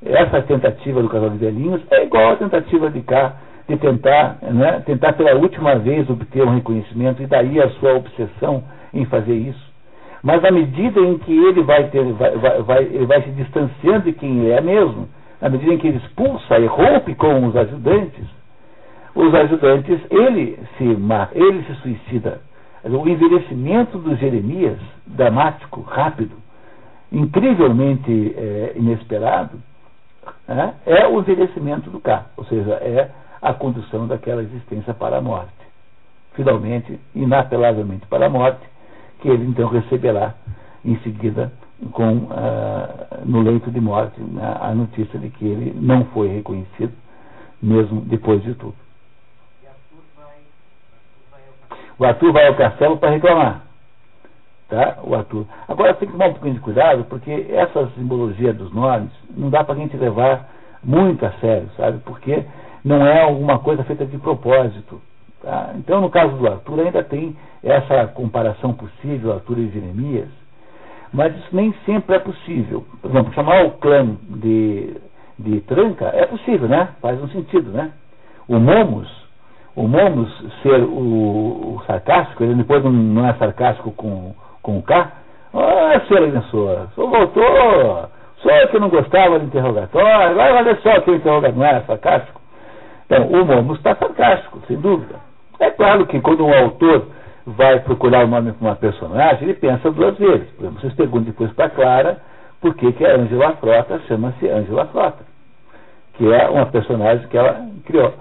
[0.05, 3.33] Essa tentativa do casal de velhinhos é igual à tentativa de cá
[3.67, 8.63] de tentar, né, tentar pela última vez obter um reconhecimento e daí a sua obsessão
[8.93, 9.67] em fazer isso.
[10.23, 14.05] Mas à medida em que ele vai, ter, vai, vai, vai, ele vai se distanciando
[14.05, 15.07] de quem é mesmo,
[15.41, 18.25] à medida em que ele expulsa e rompe com os ajudantes,
[19.13, 22.41] os ajudantes, ele se ele se suicida.
[22.83, 26.35] O envelhecimento do Jeremias, dramático, rápido,
[27.11, 29.59] incrivelmente é, inesperado,
[30.47, 33.09] é, é o envelhecimento do K, ou seja, é
[33.41, 35.51] a condução daquela existência para a morte.
[36.33, 38.61] Finalmente, inapelavelmente para a morte,
[39.19, 40.33] que ele então receberá
[40.85, 41.51] em seguida
[41.91, 46.93] com, ah, no leito de morte né, a notícia de que ele não foi reconhecido,
[47.61, 48.75] mesmo depois de tudo.
[51.99, 53.63] O Arthur vai ao castelo para reclamar.
[54.69, 54.97] Tá?
[55.03, 55.45] O Arthur.
[55.67, 59.63] Agora tem que tomar um pouquinho de cuidado, porque essa simbologia dos nomes não dá
[59.63, 60.49] para a gente levar
[60.83, 61.99] muito a sério, sabe?
[61.99, 62.45] Porque
[62.87, 65.01] não é alguma coisa feita de propósito.
[65.41, 65.73] Tá?
[65.75, 70.29] Então, no caso do Arthur, ainda tem essa comparação possível, Arthur e Jeremias,
[71.11, 72.85] mas isso nem sempre é possível.
[73.01, 74.95] Por exemplo, chamar o clã de,
[75.37, 76.89] de Tranca é possível, né?
[77.01, 77.91] Faz um sentido, né?
[78.47, 79.09] O Momos,
[79.75, 80.29] o Momos
[80.63, 85.11] ser o, o sarcástico, ele depois não, é sarcástico com, com o K,
[85.53, 91.11] ah, senhor agressor, o senhor voltou, Só que não gostava de interrogatório, olha só que
[91.11, 92.36] o interrogatório não era sarcástico.
[93.07, 95.15] Então, o Momus está sarcástico, sem dúvida.
[95.59, 97.07] É claro que quando um autor
[97.45, 100.49] vai procurar o nome para uma personagem, ele pensa duas vezes.
[100.51, 102.17] Por exemplo, vocês perguntam depois para Clara
[102.59, 105.23] por que, que a Angela Frota chama-se Angela Frota,
[106.15, 108.13] que é uma personagem que ela criou.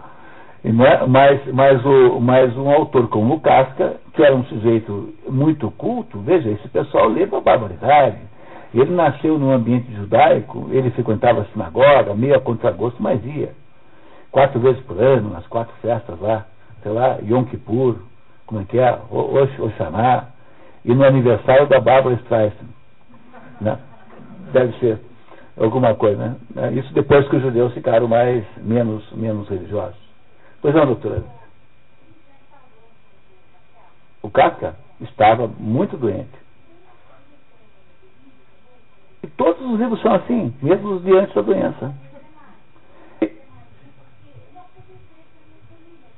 [0.64, 1.06] É?
[1.06, 6.20] Mas, mas, o, mas um autor como o Casca, que era um sujeito muito culto,
[6.20, 8.18] veja, esse pessoal lê uma barbaridade.
[8.74, 13.50] Ele nasceu num ambiente judaico, ele frequentava a sinagoga, meio a contragosto, mas ia.
[14.36, 16.44] Quatro vezes por ano, nas quatro festas lá,
[16.82, 17.96] sei lá, Yom Kippur,
[18.44, 18.92] como é que é?
[19.10, 20.26] Oxaná,
[20.84, 22.68] e no aniversário da Bárbara Streisand.
[23.62, 23.78] Né?
[24.52, 25.00] Deve ser
[25.58, 26.72] alguma coisa, né?
[26.74, 29.96] Isso depois que os judeus ficaram mais, menos, menos religiosos.
[30.60, 31.24] Pois não, doutora?
[34.20, 36.28] O Kafka estava muito doente.
[39.22, 42.05] E todos os livros são assim, mesmo os de antes da doença.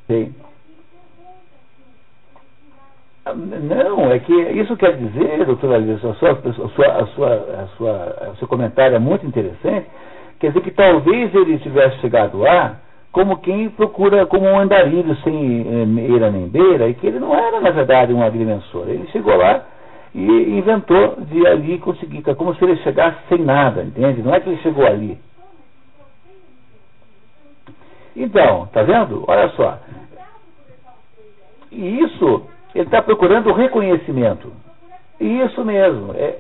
[0.09, 0.35] Sim.
[3.35, 7.67] Não, é que isso quer dizer, doutora Alice, a sua, a sua, a sua, a
[7.77, 9.87] sua, o seu comentário é muito interessante,
[10.41, 12.81] quer dizer que talvez ele tivesse chegado lá
[13.13, 17.35] como quem procura como um andarilho sem eh, eira nem beira, e que ele não
[17.35, 18.89] era, na verdade, um agrimensor.
[18.89, 19.63] Ele chegou lá
[20.15, 24.23] e inventou de ali conseguir, é como se ele chegasse sem nada, entende?
[24.23, 25.19] Não é que ele chegou ali.
[28.17, 29.25] Então, tá vendo?
[29.29, 29.79] Olha só.
[31.71, 34.53] E isso, ele está procurando reconhecimento.
[35.21, 36.13] Isso mesmo.
[36.15, 36.39] É,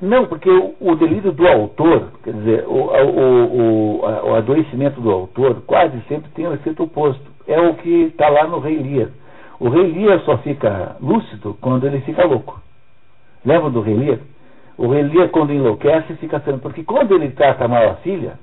[0.00, 5.62] não, porque o, o, delírio do autor, quer dizer, o, o, o, adoecimento do autor
[5.66, 7.24] quase sempre tem o um efeito oposto.
[7.46, 9.08] É o que está lá no Rei Lear.
[9.58, 12.60] O Rei Lear só fica lúcido quando ele fica louco.
[13.44, 14.18] Lembra do Rei Lear?
[14.76, 16.58] O Rei Lear, quando enlouquece, fica sendo.
[16.58, 18.38] Porque quando ele trata mal a filha,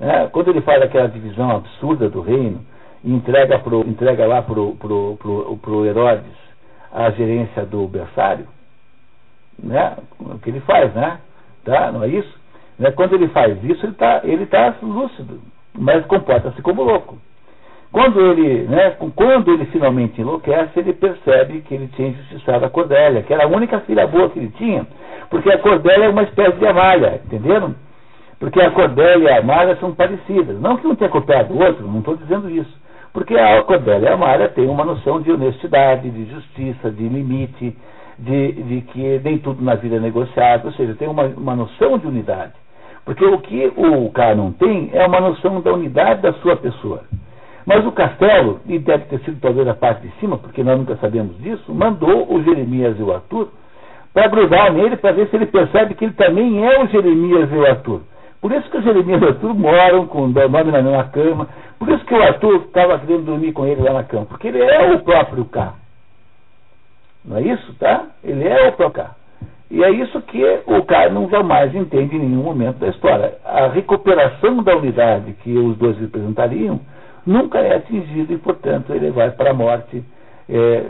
[0.00, 2.60] né, quando ele faz aquela divisão absurda do reino,
[3.04, 6.32] entrega, pro, entrega lá para o Herodes
[6.92, 8.46] a gerência do berçário,
[9.62, 9.96] né?
[10.20, 11.18] O que ele faz, né?
[11.64, 11.92] Tá?
[11.92, 12.38] Não é isso?
[12.78, 12.90] Né?
[12.92, 15.40] Quando ele faz isso, ele está ele tá lúcido,
[15.76, 17.18] mas comporta-se como louco.
[17.90, 23.22] Quando ele, né, quando ele finalmente enlouquece, ele percebe que ele tinha injustiçado a Cordélia,
[23.22, 24.86] que era a única filha boa que ele tinha,
[25.30, 27.74] porque a Cordélia é uma espécie de Amália, entenderam?
[28.38, 30.60] Porque a Cordélia e a Amália são parecidas.
[30.60, 32.77] Não que um tenha copiado o outro, não estou dizendo isso.
[33.18, 37.76] Porque a Cordélia e a Amália têm uma noção de honestidade, de justiça, de limite,
[38.16, 41.98] de, de que nem tudo na vida é negociado, ou seja, tem uma, uma noção
[41.98, 42.52] de unidade.
[43.04, 47.02] Porque o que o cara não tem é uma noção da unidade da sua pessoa.
[47.66, 50.94] Mas o Castelo, e deve ter sido talvez a parte de cima, porque nós nunca
[50.98, 53.48] sabemos disso, mandou o Jeremias e o Arthur
[54.14, 57.56] para grudar nele para ver se ele percebe que ele também é o Jeremias e
[57.56, 58.00] o Arthur.
[58.40, 61.48] Por isso que o Jeremias e o Arthur moram com nome na mesma cama.
[61.78, 64.26] Por isso que o Arthur estava querendo dormir com ele lá na cama.
[64.26, 65.74] Porque ele é o próprio K.
[67.24, 68.06] Não é isso, tá?
[68.24, 69.16] Ele é o Procá.
[69.70, 73.34] E é isso que o cara não jamais entende em nenhum momento da história.
[73.44, 76.80] A recuperação da unidade que os dois representariam
[77.26, 80.02] nunca é atingida e, portanto, ele vai para a morte
[80.48, 80.84] é,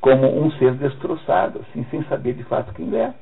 [0.00, 3.12] como um ser destroçado, assim, sem saber de fato quem é.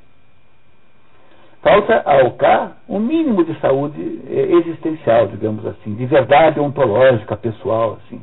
[1.63, 7.99] Falta ao K um mínimo de saúde é, existencial, digamos assim, de verdade ontológica, pessoal,
[8.05, 8.21] assim,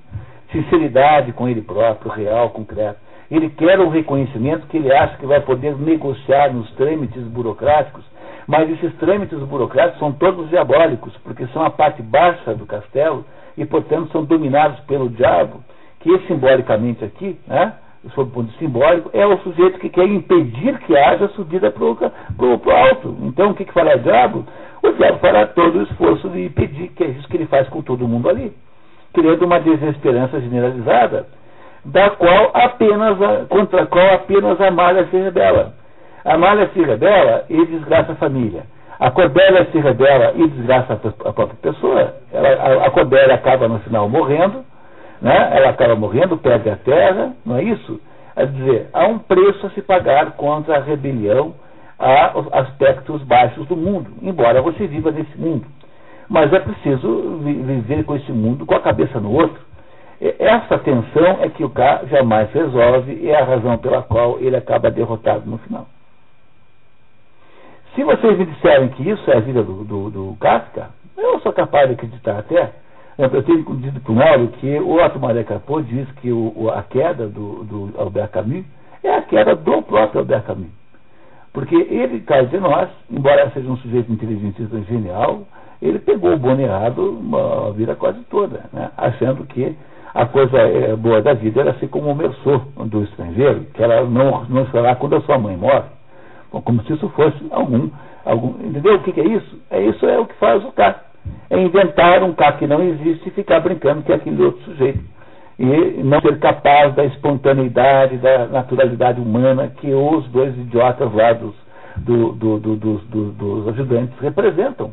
[0.52, 3.00] sinceridade com ele próprio, real, concreto.
[3.30, 8.04] Ele quer um reconhecimento que ele acha que vai poder negociar nos trâmites burocráticos,
[8.48, 13.24] mas esses trâmites burocráticos são todos diabólicos, porque são a parte baixa do castelo
[13.56, 15.64] e, portanto, são dominados pelo diabo,
[16.00, 17.74] que simbolicamente aqui, né,
[18.14, 22.72] sob o ponto simbólico, é o sujeito que quer impedir que haja subida para o
[22.72, 23.18] alto.
[23.24, 24.46] Então, o que, que fará o diabo?
[24.84, 27.82] O diabo fará todo o esforço de impedir, que é isso que ele faz com
[27.82, 28.54] todo mundo ali,
[29.14, 31.28] criando uma desesperança generalizada
[31.86, 35.74] da qual apenas a, contra a qual apenas a malha se rebela.
[36.24, 38.64] A malha se rebela e desgraça a família.
[39.00, 42.16] A Cordélia se rebela e desgraça a, própria pessoa.
[42.34, 44.66] Ela, a, a acaba no final morrendo,
[45.22, 45.50] né?
[45.54, 48.00] ela acaba morrendo, perde a terra, não é isso?
[48.36, 51.56] É dizer, há um preço a se pagar contra a rebelião
[52.00, 55.66] a aspectos baixos do mundo, embora você viva nesse mundo.
[56.30, 59.60] Mas é preciso viver com esse mundo com a cabeça no outro.
[60.20, 64.56] Essa tensão é que o K jamais resolve e é a razão pela qual ele
[64.56, 65.88] acaba derrotado no final.
[67.96, 71.52] Se vocês me disserem que isso é a vida do, do, do Kafka, eu sou
[71.52, 72.72] capaz de acreditar até.
[73.18, 76.84] Eu tenho dito para o Mauro que o Otto Maria Capô diz que o, a
[76.84, 78.64] queda do, do Albert Camus
[79.04, 80.70] é a queda do próprio Albert Camus.
[81.52, 85.48] Porque ele, caso de nós, embora seja um sujeito inteligente e genial,
[85.82, 87.20] ele pegou o bom errado
[87.68, 88.92] a vida quase toda, né?
[88.96, 89.76] achando que
[90.14, 94.06] a coisa é, boa da vida era ser como o merçou do estrangeiro, que ela
[94.06, 95.90] não, não chorar quando a sua mãe morre.
[96.52, 97.90] Bom, como se isso fosse algum,
[98.24, 98.50] algum.
[98.64, 99.60] Entendeu o que, que é isso?
[99.72, 101.07] É isso é o que faz o cara.
[101.50, 105.00] É inventar um cara que não existe e ficar brincando que é aquele outro sujeito.
[105.60, 111.56] E não ser capaz da espontaneidade, da naturalidade humana que os dois idiotas lá dos,
[111.98, 114.92] do, do, do, dos, dos ajudantes representam.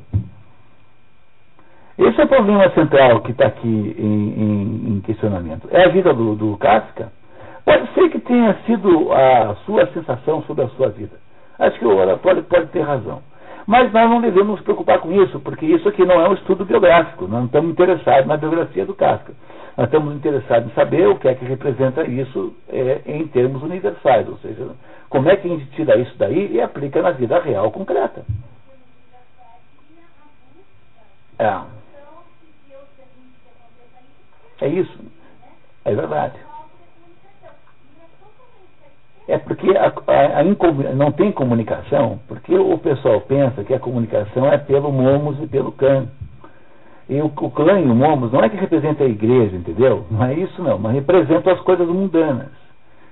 [1.97, 5.69] Esse é o problema central que está aqui em, em, em, questionamento.
[5.71, 7.13] É a vida do, do Kafka?
[7.65, 11.17] Pode ser que tenha sido a sua sensação sobre a sua vida.
[11.59, 13.23] Acho que o oratório pode ter razão.
[13.67, 16.65] Mas nós não devemos nos preocupar com isso, porque isso aqui não é um estudo
[16.65, 17.23] biográfico.
[17.23, 19.33] Nós não estamos interessados na biografia do Kafka.
[19.77, 24.29] Nós estamos interessados em saber o que é que representa isso é, em termos universais,
[24.29, 24.69] ou seja,
[25.09, 28.25] como é que a gente tira isso daí e aplica na vida real concreta.
[31.39, 31.61] É.
[34.61, 34.99] É isso.
[35.85, 36.39] É verdade.
[39.27, 44.47] É porque a, a, a não tem comunicação, porque o pessoal pensa que a comunicação
[44.47, 46.07] é pelo momos e pelo clã.
[47.09, 50.07] E o, o clã e o momos não é que representa a igreja, entendeu?
[50.11, 52.51] Não é isso não, mas representa as coisas mundanas.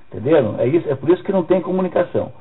[0.08, 0.56] Entenderam?
[0.58, 2.32] É, isso, é por isso que não tem comunicação.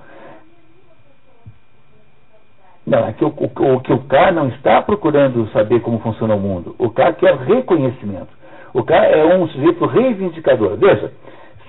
[2.86, 6.40] Não, é que o, o, que o K não está procurando saber como funciona o
[6.40, 6.76] mundo.
[6.78, 8.42] O K quer reconhecimento.
[8.74, 10.78] O cara é um sujeito reivindicador.
[10.78, 11.12] Veja,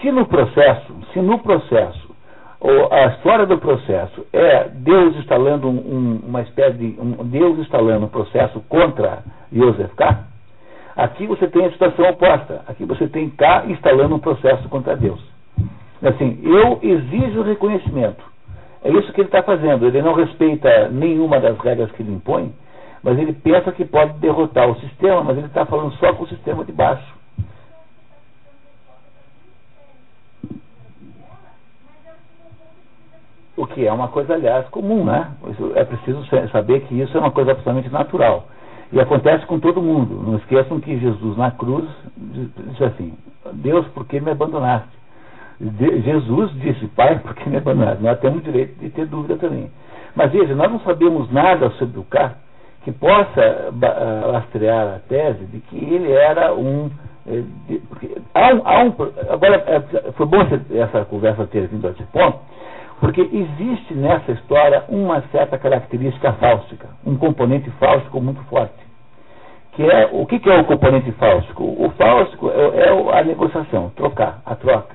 [0.02, 2.12] se no processo, se no processo,
[2.90, 8.08] a história do processo é Deus instalando um, uma espécie de um, Deus instalando um
[8.08, 9.22] processo contra
[9.52, 10.24] Joseph K,
[10.96, 12.62] aqui você tem a situação oposta.
[12.68, 15.20] Aqui você tem K instalando um processo contra Deus.
[16.02, 18.22] Assim, eu exijo reconhecimento.
[18.84, 19.86] É isso que ele está fazendo.
[19.86, 22.52] Ele não respeita nenhuma das regras que ele impõe,
[23.02, 26.28] mas ele pensa que pode derrotar o sistema, mas ele está falando só com o
[26.28, 27.21] sistema de baixo.
[33.56, 35.30] O que é uma coisa, aliás, comum, né?
[35.74, 38.46] É preciso saber que isso é uma coisa absolutamente natural.
[38.92, 40.22] E acontece com todo mundo.
[40.26, 43.14] Não esqueçam que Jesus na cruz disse assim:
[43.52, 44.88] Deus, por que me abandonaste?
[45.60, 48.02] De, Jesus disse: Pai, por que me abandonaste?
[48.02, 49.70] Nós temos direito de ter dúvida também.
[50.14, 52.34] Mas veja, nós não sabemos nada sobre o carro
[52.84, 53.72] que possa
[54.30, 56.90] lastrear a tese de que ele era um.
[57.26, 57.80] Eh, de,
[58.34, 58.94] há um, há um
[59.30, 60.38] agora, é, foi bom
[60.74, 62.38] essa conversa ter vindo a esse ponto,
[63.02, 68.80] porque existe nessa história uma certa característica fáustica, um componente fáustico muito forte.
[69.72, 71.64] Que é, o que, que é o componente fáustico?
[71.64, 74.94] O fáustico é, é a negociação, trocar, a troca.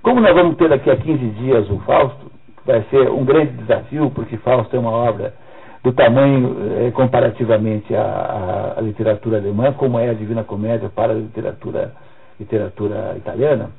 [0.00, 2.30] Como nós vamos ter daqui a 15 dias o Fausto,
[2.64, 5.34] vai ser um grande desafio, porque Fausto é uma obra
[5.82, 6.56] do tamanho
[6.86, 11.94] eh, comparativamente à, à, literatura alemã, como é a Divina Comédia para a literatura,
[12.38, 13.70] literatura italiana.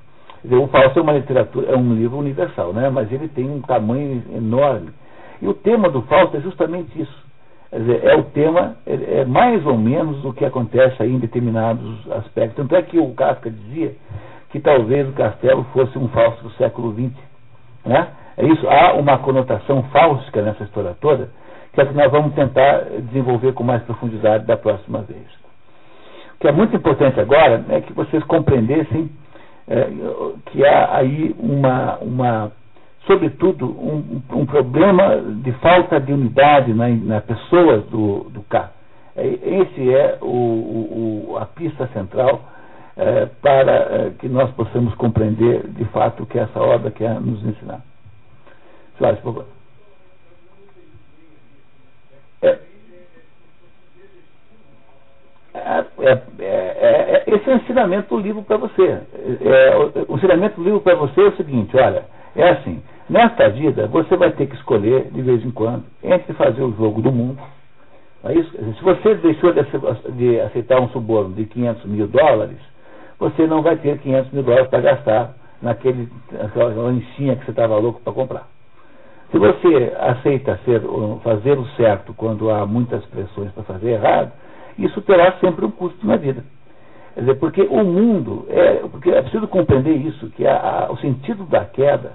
[0.46, 2.88] Dizer, o Fausto é uma literatura, é um livro universal, né?
[2.92, 4.92] mas ele tem um tamanho enorme.
[5.42, 7.26] E o tema do Fausto é justamente isso.
[7.74, 12.12] Dizer, é o tema, é, é, mais ou menos o que acontece aí em determinados
[12.12, 12.58] aspectos.
[12.58, 13.96] Tanto é que o Kafka dizia
[14.52, 17.12] que talvez o castelo fosse um Fausto do século XX.
[17.84, 18.08] Né?
[18.38, 21.32] É isso, há uma conotação fáustica nessa história toda,
[21.74, 25.26] que é que nós vamos tentar desenvolver com mais profundidade da próxima vez.
[26.36, 29.10] O que é muito importante agora é que vocês compreendessem
[29.68, 29.88] é,
[30.48, 32.52] que há aí uma, uma
[33.08, 38.72] sobretudo, um, um, problema de falta de unidade na, na pessoa do, do K.
[39.16, 42.42] É, esse é o, o, a pista central
[42.98, 47.44] é, para é, que nós possamos compreender de fato o que essa obra quer nos
[47.46, 47.82] ensinar.
[48.98, 49.55] Flávio, por favor.
[55.56, 59.00] É, é, é, esse é o ensinamento do livro para você.
[60.08, 62.04] o, o ensinamento do livro para você é o seguinte: olha,
[62.36, 66.62] é assim, nesta vida você vai ter que escolher de vez em quando entre fazer
[66.62, 67.40] o jogo do mundo.
[68.26, 68.52] É isso?
[68.52, 72.58] Se você deixou de aceitar um suborno de 500 mil dólares,
[73.20, 77.78] você não vai ter 500 mil dólares para gastar naquele, naquela lanchinha que você estava
[77.78, 78.48] louco para comprar.
[79.32, 80.82] Se você aceita ser,
[81.24, 84.32] fazer o certo quando há muitas pressões para fazer errado,
[84.78, 86.44] isso terá sempre um custo na vida.
[87.14, 90.98] Quer dizer, porque o mundo, é, porque é preciso compreender isso, que a, a, o
[90.98, 92.14] sentido da queda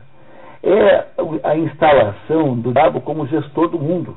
[0.63, 1.05] é
[1.43, 4.17] a instalação do diabo como gestor do mundo.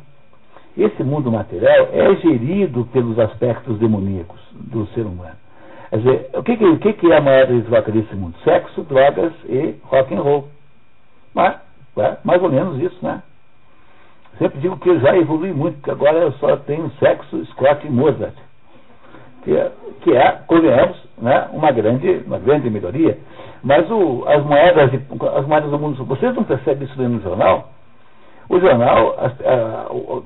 [0.78, 5.36] Esse mundo material é gerido pelos aspectos demoníacos do ser humano.
[5.90, 8.36] Quer dizer, o que, o que, é a maior desvaca desse mundo?
[8.44, 10.48] Sexo, drogas e rock and roll.
[11.34, 11.56] Mas,
[11.98, 13.22] é, mais ou menos isso, né?
[14.38, 17.90] Sempre digo que eu já evolui muito, porque agora eu só tenho sexo, Scott e
[17.90, 18.34] Mozart.
[19.44, 23.18] Que é, que é convenhamos, né, uma, grande, uma grande melhoria.
[23.64, 24.92] Mas o, as, moedas,
[25.36, 27.70] as moedas do mundo, vocês não percebem isso no jornal?
[28.50, 29.86] O jornal, a, a,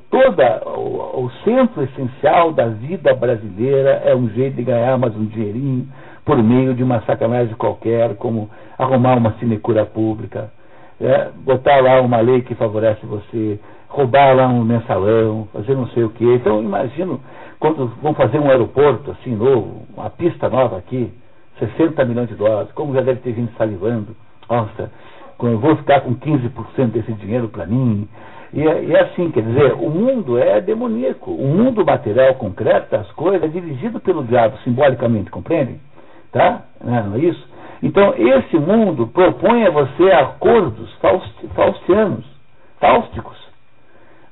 [0.09, 5.25] toda o, o, centro essencial da vida brasileira é um jeito de ganhar mais um
[5.25, 5.88] dinheirinho
[6.25, 10.51] por meio de uma sacanagem qualquer, como arrumar uma sinecura pública,
[10.99, 16.03] é, botar lá uma lei que favorece você, roubar lá um mensalão, fazer não sei
[16.03, 16.26] o quê.
[16.35, 17.19] Então, imagino
[17.59, 21.11] quando vão fazer um aeroporto assim novo, uma pista nova aqui,
[21.59, 24.15] 60 milhões de dólares, como já deve ter gente salivando.
[24.49, 24.91] Nossa,
[25.41, 28.07] eu vou ficar com 15% desse dinheiro para mim.
[28.53, 31.31] E é, e é, assim, quer dizer, o mundo é demoníaco.
[31.31, 35.80] O mundo material concreto das coisas é dirigido pelo diabo, simbolicamente, compreendem?
[36.31, 36.64] Tá?
[36.84, 37.47] Não é isso?
[37.81, 40.91] Então, esse mundo propõe a você acordos
[41.55, 42.26] faustianos,
[42.80, 43.47] fáusticos,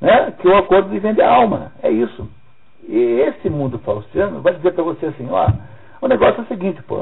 [0.05, 0.33] né?
[0.39, 1.71] que o acordo de vender alma.
[1.81, 2.29] É isso.
[2.87, 5.49] E esse mundo faustiano vai dizer para você assim, ó,
[5.99, 6.97] o negócio é o seguinte, pô,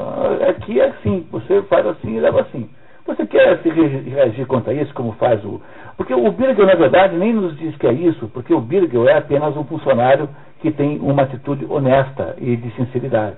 [0.48, 2.68] aqui é assim, você faz assim e leva assim.
[3.06, 5.60] Você quer se reagir contra isso, como faz o.
[5.98, 9.18] Porque o Birgel, na verdade, nem nos diz que é isso, porque o Birgel é
[9.18, 10.26] apenas um funcionário
[10.60, 13.36] que tem uma atitude honesta e de sinceridade.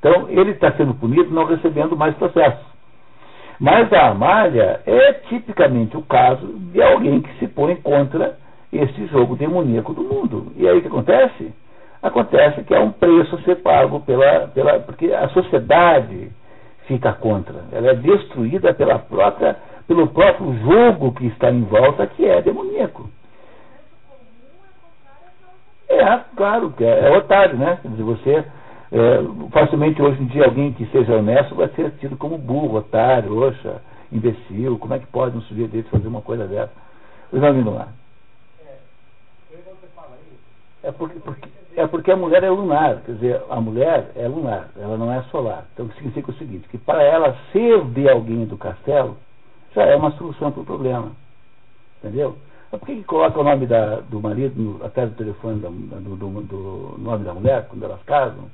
[0.00, 2.66] Então, ele está sendo punido não recebendo mais processos.
[3.60, 8.36] Mas a Amália é tipicamente o caso de alguém que se põe contra
[8.78, 10.52] esse jogo demoníaco do mundo.
[10.56, 11.52] E aí o que acontece?
[12.02, 14.78] Acontece que é um preço a ser pago pela, pela.
[14.80, 16.30] porque a sociedade
[16.86, 17.64] fica contra.
[17.72, 19.56] Ela é destruída pela própria,
[19.86, 23.08] pelo próprio jogo que está em volta, que é demoníaco.
[25.88, 27.78] É, claro, que é, é otário, né?
[27.80, 28.44] Quer dizer, você.
[28.92, 29.18] É,
[29.50, 33.80] facilmente hoje em dia alguém que seja honesto vai ser tido como burro, otário, oxa,
[34.12, 34.78] imbecil.
[34.78, 36.70] Como é que pode um sujeito desse fazer uma coisa dessa?
[37.32, 37.88] Vindo lá.
[40.84, 44.68] É porque, porque é porque a mulher é lunar, quer dizer, a mulher é lunar,
[44.76, 45.64] ela não é solar.
[45.72, 49.16] Então significa o seguinte, que para ela ser de alguém do castelo,
[49.74, 51.10] já é uma solução para o problema.
[51.98, 52.36] Entendeu?
[52.70, 55.68] Mas por que, que coloca o nome da, do marido no, até do telefone da,
[55.68, 58.44] do, do, do, nome da mulher, quando elas casam?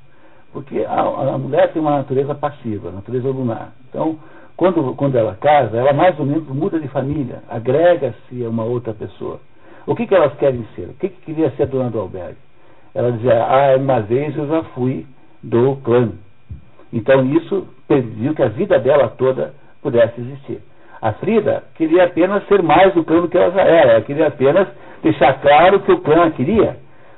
[0.52, 3.72] Porque a, a mulher tem uma natureza passiva, natureza lunar.
[3.88, 4.18] Então,
[4.56, 8.94] quando, quando ela casa, ela mais ou menos muda de família, agrega-se a uma outra
[8.94, 9.40] pessoa.
[9.86, 10.88] O que, que elas querem ser?
[10.88, 12.36] O que, que queria ser dona do albergue?
[12.94, 15.06] ela dizia, ah, uma vez eu já fui
[15.42, 16.10] do clã.
[16.92, 20.60] Então isso pediu que a vida dela toda pudesse existir.
[21.00, 23.92] A Frida queria apenas ser mais do clã do que ela já era.
[23.92, 24.68] Ela queria apenas
[25.02, 26.76] deixar claro que o clã queria.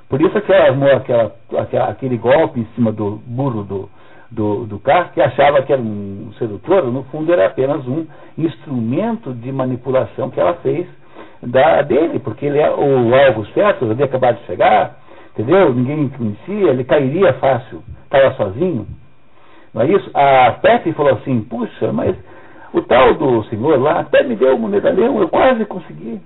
[0.08, 3.88] Por isso que ela armou aquela, aquela, aquele golpe em cima do burro do,
[4.30, 8.06] do, do carro, que achava que era um sedutor, no fundo era apenas um
[8.36, 10.86] instrumento de manipulação que ela fez
[11.42, 14.96] da, dele, porque ele é o alvo certo, havia acabado de chegar,
[15.32, 15.74] entendeu?
[15.74, 18.86] Ninguém conhecia, ele cairia fácil, estava sozinho.
[19.74, 20.10] Não é isso?
[20.14, 22.16] A Pepe falou assim, puxa, mas
[22.72, 26.20] o tal do senhor lá até me deu um medalhão, eu quase consegui.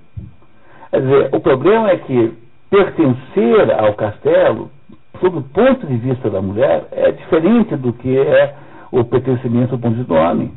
[0.91, 2.33] Quer dizer, o problema é que
[2.69, 4.69] pertencer ao castelo,
[5.19, 8.53] sob o ponto de vista da mulher, é diferente do que é
[8.91, 10.51] o pertencimento do ponto de vista do homem.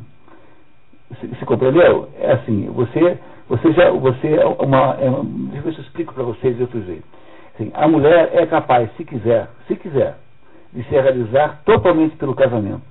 [1.19, 2.09] Se, se compreendeu?
[2.19, 3.17] É assim, você,
[3.51, 6.61] você já, você é uma, é, deixa eu ver se eu explico para vocês de
[6.61, 7.03] outro jeito.
[7.53, 10.15] Assim, a mulher é capaz, se quiser, se quiser,
[10.71, 12.81] de se realizar totalmente pelo casamento.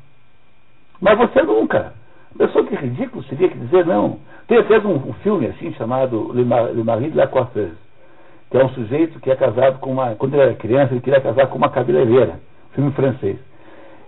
[1.01, 1.95] Mas você nunca.
[2.37, 4.19] Pessoa que ridículo seria que dizer não.
[4.47, 7.73] Tem até um, um filme assim chamado Le, Mari de la Coiffeuse,
[8.51, 10.15] que é um sujeito que é casado com uma.
[10.17, 12.39] Quando ele era criança, ele queria casar com uma cabeleireira.
[12.75, 13.39] Filme francês.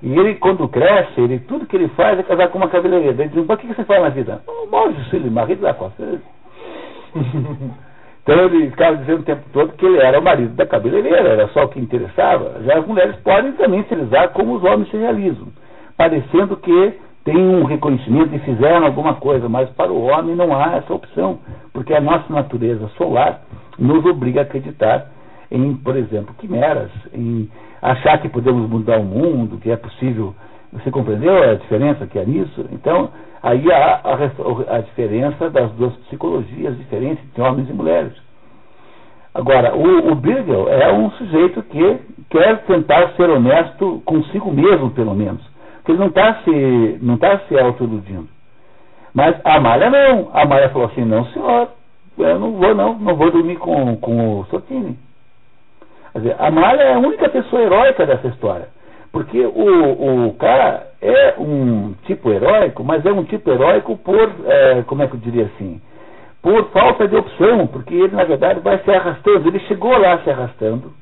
[0.03, 3.23] E ele, quando cresce, ele, tudo que ele faz é casar com uma cabeleireira.
[3.23, 4.43] Ele diz, o que você faz na vida?
[4.71, 6.21] Moi, je suis le mari de la coiffeuse.
[8.23, 11.49] Então ele ficava dizendo o tempo todo que ele era o marido da cabeleireira, era
[11.49, 12.63] só o que interessava.
[12.65, 15.49] Já as mulheres podem também se realizar como os homens se realizam,
[15.97, 20.77] parecendo que tem um reconhecimento e fizeram alguma coisa, mas para o homem não há
[20.77, 21.41] essa opção,
[21.73, 23.41] porque a nossa natureza solar
[23.79, 25.07] nos obriga a acreditar
[25.51, 27.49] em, por exemplo, quimeras, em
[27.81, 30.35] achar que podemos mudar o mundo, que é possível.
[30.73, 32.67] Você compreendeu a diferença que há nisso?
[32.73, 33.11] Então,
[33.43, 38.13] Aí há a, a, diferença das duas psicologias diferentes de homens e mulheres.
[39.35, 41.99] Agora, o, o Birgel é um sujeito que
[42.31, 45.43] quer tentar ser honesto consigo mesmo, pelo menos.
[45.77, 48.29] Porque ele não está se, não tá se autoiludindo.
[49.13, 50.31] Mas a Amália não.
[50.33, 51.69] A Amália falou assim, não senhor,
[52.19, 54.97] eu não vou não, não vou dormir com, com o Sotini.
[56.13, 58.69] Quer dizer, a Amália é a única pessoa heróica dessa história.
[59.13, 64.83] Porque o, o cara é um tipo heróico, mas é um tipo heróico por, é,
[64.87, 65.81] como é que eu diria assim,
[66.41, 69.49] por falta de opção, porque ele, na verdade, vai se arrastando.
[69.49, 70.93] Ele chegou lá se arrastando.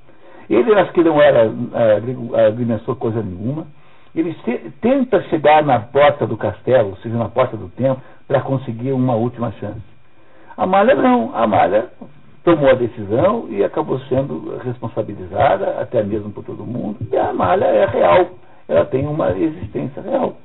[0.50, 3.66] Ele, acho que não era ah, agrimensor coisa nenhuma.
[4.14, 8.40] Ele se, tenta chegar na porta do castelo, ou seja, na porta do templo, para
[8.40, 9.80] conseguir uma última chance.
[10.56, 11.30] A Malha não.
[11.34, 11.86] A Malha
[12.50, 16.98] tomou a decisão e acabou sendo responsabilizada, até mesmo por todo mundo.
[17.10, 18.30] E a Malha é real.
[18.68, 20.36] Ela tem uma existência real.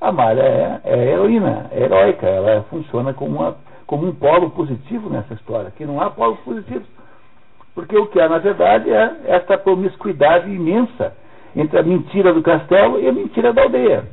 [0.00, 2.26] A Malha é, é heroína, é heróica.
[2.26, 3.56] Ela funciona como uma
[3.86, 6.86] como um polo positivo nessa história, que não há polos positivos.
[7.74, 11.12] Porque o que há, na verdade, é esta promiscuidade imensa
[11.54, 14.04] entre a mentira do castelo e a mentira da aldeia.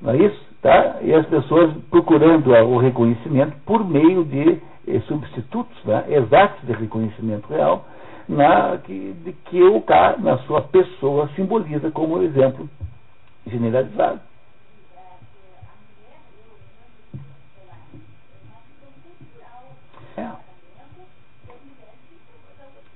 [0.00, 0.40] Não é isso?
[0.62, 0.98] Tá?
[1.02, 4.60] E as pessoas procurando o reconhecimento por meio de
[5.06, 7.84] substitutos né, exatos de reconhecimento real,
[8.28, 12.68] na, que, de que o K, na sua pessoa, simboliza como exemplo
[13.46, 14.20] generalizado.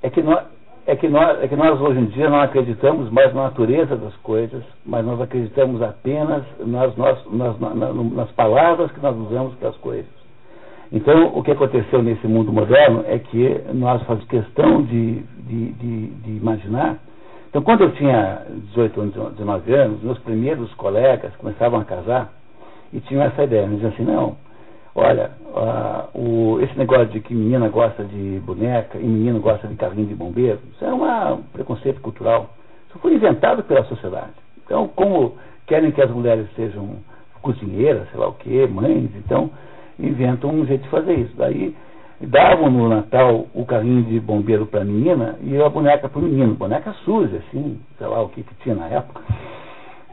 [0.03, 0.47] É que nós,
[0.87, 4.17] é que nós, é que nós hoje em dia não acreditamos mais na natureza das
[4.17, 7.59] coisas, mas nós acreditamos apenas nas, nas, nas,
[8.13, 10.20] nas palavras que nós usamos para as coisas.
[10.93, 16.07] Então, o que aconteceu nesse mundo moderno é que nós fazemos questão de, de, de,
[16.07, 16.99] de imaginar.
[17.49, 22.33] Então, quando eu tinha 18 anos, 19 anos, meus primeiros colegas começavam a casar
[22.93, 23.63] e tinham essa ideia.
[23.63, 24.37] Eles diziam assim: não,
[24.95, 29.77] Olha, uh, o, esse negócio de que menina gosta de boneca e menino gosta de
[29.77, 32.51] carrinho de bombeiro, isso é um preconceito cultural.
[32.89, 34.33] Isso foi inventado pela sociedade.
[34.65, 35.37] Então, como
[35.67, 36.97] querem que as mulheres sejam
[37.41, 39.51] cozinheiras, sei lá o que, mães, então
[40.01, 41.35] inventam um jeito de fazer isso.
[41.37, 41.75] Daí
[42.21, 46.23] davam no Natal o carrinho de bombeiro para a menina e a boneca para o
[46.23, 49.23] menino, boneca suja, assim, sei lá o que, que tinha na época.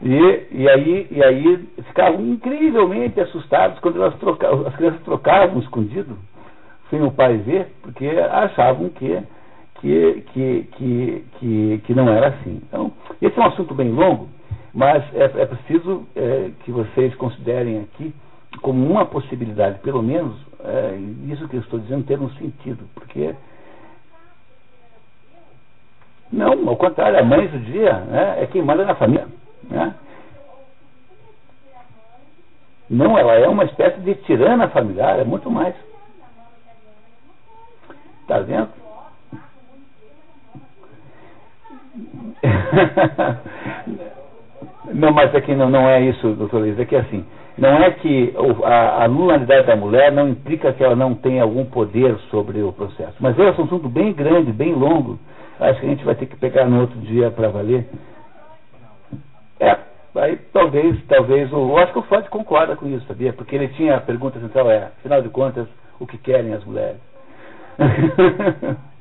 [0.00, 6.16] E, e, aí, e aí ficavam incrivelmente assustados quando elas trocavam, as crianças trocavam escondido,
[6.88, 9.20] sem o pai ver, porque achavam que,
[9.80, 12.62] que, que, que, que, que não era assim.
[12.68, 14.28] Então, esse é um assunto bem longo,
[14.72, 18.14] mas é, é preciso é, que vocês considerem aqui
[18.60, 23.34] como uma possibilidade, pelo menos, é, isso que eu estou dizendo ter um sentido, porque
[26.32, 29.26] não, ao contrário, a mãe judia né, é quem manda na família.
[29.64, 29.94] Né?
[32.90, 35.74] Não, ela é uma espécie de tirana familiar, é muito mais.
[38.22, 38.68] Está vendo?
[44.94, 47.26] não, mas aqui não, não é isso, doutor Luiz, é que assim,
[47.58, 51.64] não é que a, a nulidade da mulher não implica que ela não tenha algum
[51.64, 53.14] poder sobre o processo.
[53.20, 55.18] Mas é um assunto bem grande, bem longo.
[55.58, 57.86] Acho que a gente vai ter que pegar no outro dia para valer.
[59.58, 59.76] É,
[60.14, 63.32] aí talvez, talvez, eu acho que o Freud concorda com isso, sabia?
[63.32, 65.66] Porque ele tinha a pergunta central é, afinal de contas,
[65.98, 67.00] o que querem as mulheres?